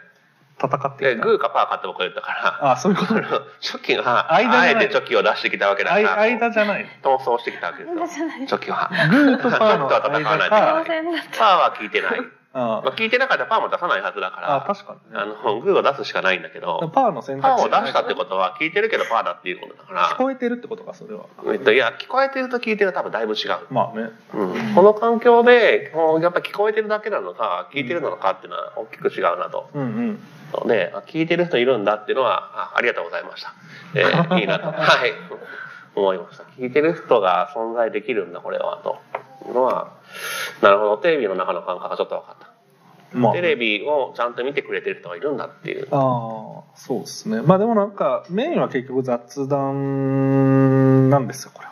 [0.67, 1.25] 戦ってで、きた。
[1.25, 2.31] グーかパーかって僕が言ったか
[2.61, 3.25] ら、あ、そういうことね。
[3.59, 6.85] チョキが、間あえてチョキを出してきたわけだかあいら、間じゃない。
[7.03, 8.27] 逃走してきたわけですよ。
[8.47, 8.89] チョキは。
[9.09, 10.09] グーとパーの間か。
[10.09, 12.40] パーは聞いてない。
[12.53, 15.19] あまあ、聞いてなかったらパーも出さないはずだから、あ、確かにね。
[15.19, 21.25] あの、グーを出すしかないんだけど、パーの選パー択肢を出したってことは聞いてるけどパーだっていうことだから、聞こえてるってことか、それは。
[21.53, 23.57] えっと、いや、聞こえてると聞いてると多分だいぶ違う。
[23.69, 24.09] まあね。
[24.33, 29.69] うん、この環境で、やっぱ聞こえてるだけなのか、聞いてるのかっていうのは大きく違うなと。
[29.73, 30.19] うんうん。
[30.53, 33.53] ので、あ聞いてる人いるんだっていうのは、あありがとうございました。
[33.95, 34.67] えー いいなと。
[34.67, 35.13] はい。
[35.95, 36.43] 思いました。
[36.57, 38.99] 聞いてる人が存在できるんだ、これは、と
[39.47, 39.91] いうのは、
[40.61, 42.51] なるほど、テレビの中の感覚がちょっと分かった。
[43.13, 43.33] まあ。
[43.33, 45.87] テレビをちゃんと見てくれてる人がいるんだっていう。
[45.91, 47.41] ああ、そうですね。
[47.41, 51.71] まあでもなんか、メインは結局雑談なんですよ、これは。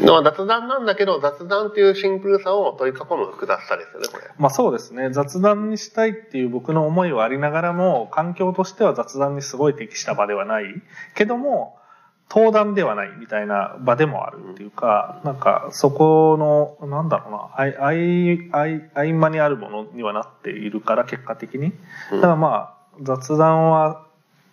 [0.00, 4.24] まあ雑談なんだけど、雑談っていうシンプルさを取り囲む複雑さですよね、これ。
[4.38, 5.10] まあそうですね。
[5.10, 10.64] 雑談にしたいっていう僕の思いはありながらも、環境としては雑談にすごい適した場ではない。
[11.14, 11.78] けども、
[12.30, 21.72] 登壇ではないみたいな場でもあるっていうか、なんかそこの、なんだろうな、あい、あい、あい、合間にあるものにはなっているから、結果的に。
[22.12, 24.03] うんだまあ、雑談は、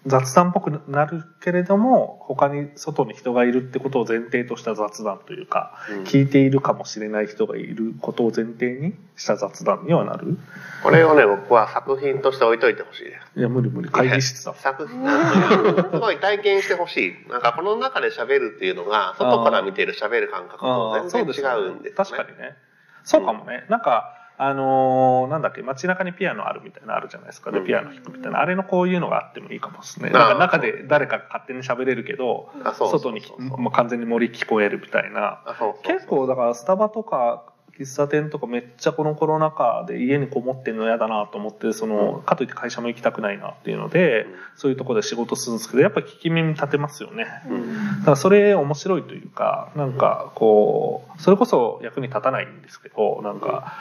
[0.08, 10.38] 雑談っぽくなるけれども、他に外に人がいるってことを前提とした雑談というか、うん聞いているかもしれない人がいることを前提にした雑談にはなる。
[10.82, 13.40] これをね、僕は作品として置いといてほしいです。
[13.40, 13.90] いや、無理無理。
[13.90, 14.54] 会議室だ。
[14.58, 17.30] 作品、すごい体験してほしい。
[17.30, 21.92] なんかこの中で喋るっていうのが、外から見てる喋る感覚と全然違ようんですよね。
[21.96, 22.56] 確かにね。
[23.04, 23.66] そうかもね。
[23.70, 27.52] なんか、あのーなんだっけ、街中にピアノあるみたいなのあるじゃないですか。
[27.52, 27.66] で、うん。
[27.66, 28.40] ピアノ弾くみたいな。
[28.40, 30.10] あれのこういうのがあってもいいかもですね。
[30.10, 35.42] なんか中で誰かが勝手に喋れるけど、外にもう完全に森聞こえるみたいな。
[35.84, 37.46] 結構だからスタバとか
[37.78, 44.34] 喫茶店とかめっちゃこのコロナ禍で家にこもってるの嫌だなと思ってそのかといって会社も行きたくないなっていうのでうん。
[44.56, 47.26] そういうところで仕事するんですけどやっぱ聞き耳立てますよね。
[47.50, 48.00] うん。
[48.00, 53.74] だからそれ面白いというかなんかこうそれこそ役に立たないんですけどなんか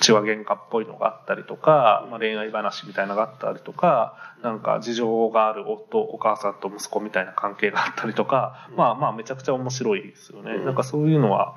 [0.00, 11.56] 血は喧嘩っぽいのがあったりとか、まあ、恋愛話みたいなのがあったりとかなんか事情がある夫お母さんと息子みたいな関係があったりとかまあまあめちゃくちゃ面白いですよねうんなんかそういうのは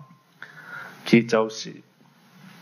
[1.05, 1.83] 聞いちゃうし。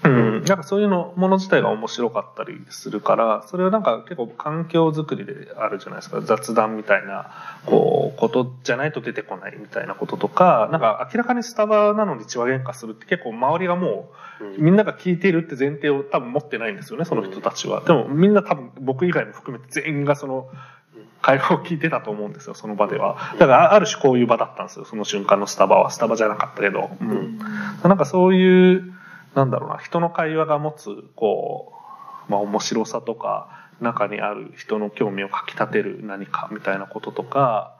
[0.06, 6.22] うん、なんかそういうのもの自体が面白かったりするからそれはなんか結構環境づくりであるじゃないですか。
[6.22, 7.32] 雑談みたいな
[7.66, 14.10] こうことじゃないと出てこないみたいなこととかなんか明らかにスタバなのに血話喧嘩するって結構周りがも
[14.42, 14.64] ううん。
[14.64, 17.82] みんなが聞いているって前提を多分持ってないんですよねその人たちは。
[17.82, 20.50] でもみんな多分僕以外も含めて全員がその
[21.22, 23.18] 会話を聞いてたと思うんですよその場では。
[23.40, 25.90] だからある種こういう場だったんですよその瞬間のスタバは。
[25.90, 26.92] スタバじゃなかったけど。
[27.00, 27.40] うん。
[27.84, 28.93] なんかそういう、
[29.36, 31.74] なんだろうな、人の会話が持つ、こ
[32.28, 37.76] う、まあ面白さとか、中にある人の興味をかき立てる何かみたいなこととか、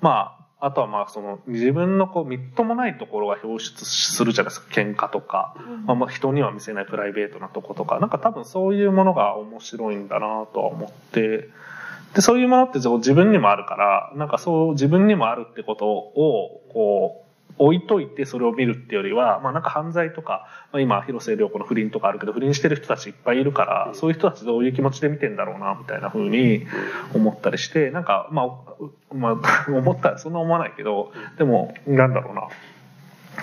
[0.00, 5.54] まあ、あとはまあその自分のこうみっともないところが表出するじゃないですか喧嘩とか、
[5.86, 8.00] まあ、まあ人には見せないプライベートなとことか。
[8.00, 11.48] なんか多分そういうものが面白いんだなとは思って。
[12.14, 17.27] でそういうものって自分にもあるからなんかそう自分にもあるってことをこう
[17.58, 26.66] 置いといてそれを見るってよりは、まあなんか犯罪とか、まあ、今広末涼子の不倫とかあるけど不倫してる人たちいっぱいいるから、そういう人たちどういう気持ちで見てんだろうなみたいな風に
[27.14, 32.48] 思ったりしてなんかまあ、まあ、 思ったそんな思わないけどでもなんだろうな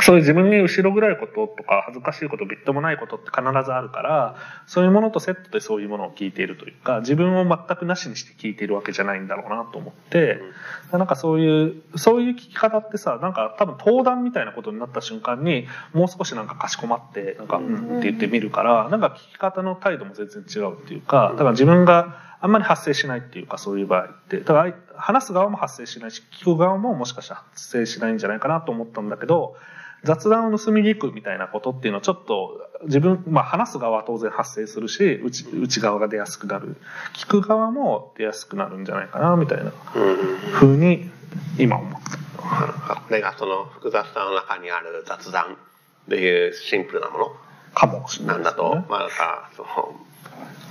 [0.02, 4.36] そういう自分に後ろ暗いこととか恥ずかしいことびっともないことって必ずあるから
[4.68, 10.40] そういうものとセットでそういうものを聞いているというか自分を全くなしにして聞いているわけじゃないんだろうなと思って、
[10.92, 24.40] なんかそういうそういう聞き方ってさなんか多分登壇みたいなことになった瞬間にもう少しなんかかしこまってなんか、うんって言ってみるからなんか聞き方の態度も全然違うっていうかだから自分があんまり発生しないっていうかそういう場合って。
[24.40, 29.56] だから話す側も発生しないし聞く側ももしかしたら発生しないんじゃないかなと思ったんだけど
[30.06, 36.78] 雑談を盗み聞くみたいなことっていうのはちょっと自分、まあ話す側は当然発生するし内内側が出やすくなる。
[37.14, 39.72] 聞く側も出やすくなるんじゃないかなみたいなうん。
[40.54, 41.10] ふうに
[41.58, 42.96] 今思った。
[42.96, 47.36] これがその複雑さの中にある雑談っていうシンプルなもの
[47.74, 49.96] かもしれなないんだですよねと、まあその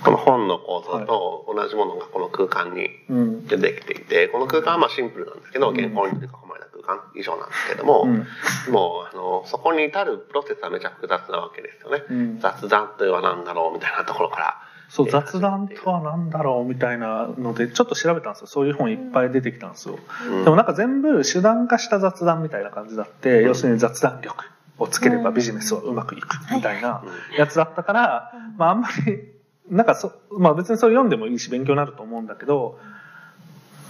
[0.04, 3.46] この本の構造と同じものがこの空間にうん。
[3.46, 8.26] でできていてこの空間はまあシンプルなんですけど原本に囲まれた空間以上なんですけども、うん。
[8.72, 12.02] もうあのそこに至るプロセスはめちゃ複雑なわけですよね。
[12.08, 12.40] うん。
[12.40, 18.46] 雑談とは何だろうみたいなところからそう雑談とは何だろうみたいなのでちょっと調べたんですよ。
[18.46, 20.44] そういう本いっぱい出てきたんですよ、うん。
[20.44, 24.44] でもなんか全部手段化した雑談みたいな感じだって、要するに雑談力
[24.78, 27.02] をつければビジネスはうまくいくみたいな
[27.36, 29.33] やつだったから、まああんまり
[29.70, 32.78] なんかそ、まあ別にそれ読んでもいいし勉強になると思うんだけど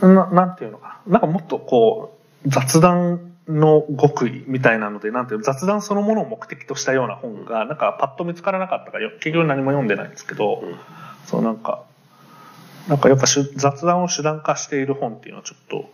[0.00, 1.12] ななんていうのかな。
[1.12, 9.10] なんかもっとこう雑談の極意みたいなのでなんていうの雑談そのものを目的としたような本がなんかパッと見つからなかったからよ。
[9.18, 10.76] 結局何も読んでないんですけど、うん。
[11.26, 11.84] そうなんか
[12.88, 15.90] なんかやっぱ雑談を手段化している本っていうのはちょっと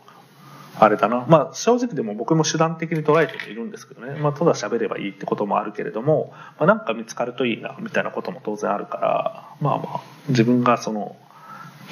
[0.79, 1.27] あれだな。
[1.29, 11.17] まあ正直でも僕も手段的に捉えてもいるんですけどね、まあ、ただ喋ればいいってこともあるけれども、まあ、なんか見つかるといいなみたいなことも当然あるからまあまあ自分がその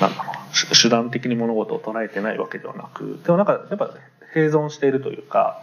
[0.00, 3.90] なんだろうし手段的に物事を捉えてないわけではなくでもなんかやっぱ
[4.34, 5.62] 併存しているというか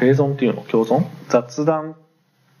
[0.00, 1.06] 併存っていうの共存？
[1.28, 1.96] 雑談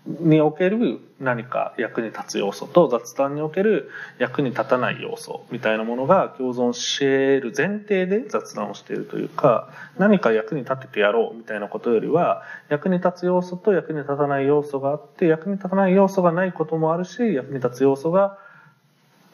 [0.08, 9.68] における何か役に立つ要素と雑談における役に立たない要素みたいなものが共存している前提で雑談をしているというか
[9.98, 18.38] 何か役に立ててやろうみたいなことよりは役に立つ要素と役に立たない要素があって役に立たない要素がないこともあるし役に立つ要素が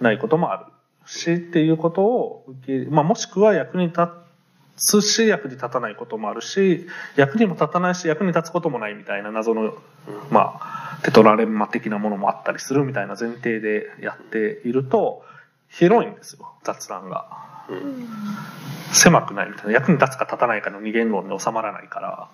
[0.00, 0.64] ないこともある
[1.06, 4.06] しっていうことを受け、まあ、もしくは役に立っ
[4.76, 6.86] つし役に立たないこともあるし
[7.16, 9.74] 役にも立たないし役に立つこともないみたいな謎の、
[10.30, 15.24] まあ、テトラレンマ的なものもあったりするみたいな前提でやっていると
[15.68, 17.26] 広いんですよ雑談が。
[17.68, 18.08] うん
[18.92, 22.28] 狭くないみたいな役に立つか立たないかの二元論で収まらないから。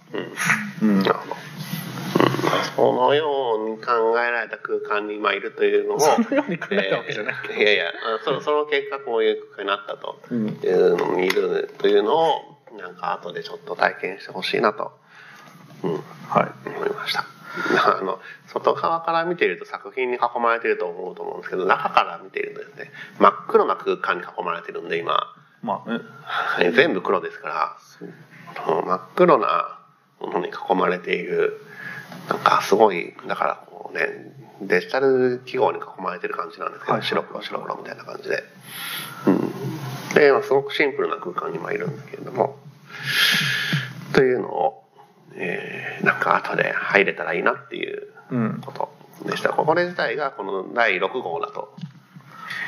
[0.83, 1.05] うんうん。
[2.77, 7.35] そのように考えられた空間に今いるというのも、そのように考えたわけじゃない。
[7.57, 14.93] いやいや、あそその結果こういう空間になったとうんいうのにいるというのを、なんか後でちょっと体験してほしいなと、
[15.83, 15.93] うん、
[16.29, 16.69] はい。
[16.69, 17.27] 思いました。
[17.99, 26.01] あの、外側から見ていると作品に囲まれていると思うと思うんですけど、中から見ているとですね、真っ黒な空間に囲まれてるんで今、まあね。
[26.73, 27.77] 全部黒ですから、
[28.85, 29.79] 真っ黒な
[30.21, 31.61] ものに囲まれている
[32.29, 34.07] なんかすごいだからこうね
[34.63, 38.45] デジタル記号に囲まれてる感じなんですけど、はい白黒白黒みたいな感じで、
[39.27, 42.57] うん、でまあすごくシンプルな空間に今いるんだけれども。
[44.13, 44.85] というのを、
[45.35, 48.61] えーなんか後で入れたらいいなっていううん。
[48.65, 48.91] こと
[49.29, 49.51] でした。
[49.51, 51.75] これ自体がこの第6号だと。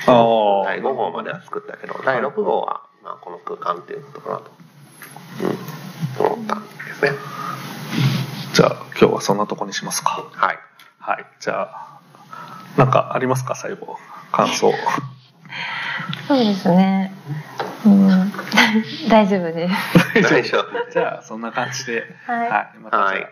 [0.07, 4.51] 第5号までは作ったけど、第6号は、まあ、この空間っていうことかなと、
[6.21, 7.13] うん、思ったんですね。
[8.53, 10.29] じゃあ今日はそんなとこにしますか。
[10.33, 10.59] はい。
[10.99, 11.27] はい。
[11.41, 11.99] じゃあ、
[12.77, 13.55] なんかありますか？
[13.55, 13.99] 最後。
[14.31, 14.73] 感想。
[16.29, 17.13] そうですね。
[17.85, 18.33] うん、
[19.09, 19.75] 大丈夫です。
[20.23, 22.05] 大丈夫じゃあそんな感じで。
[22.27, 22.71] はいはい。
[22.83, 23.29] またじゃあはい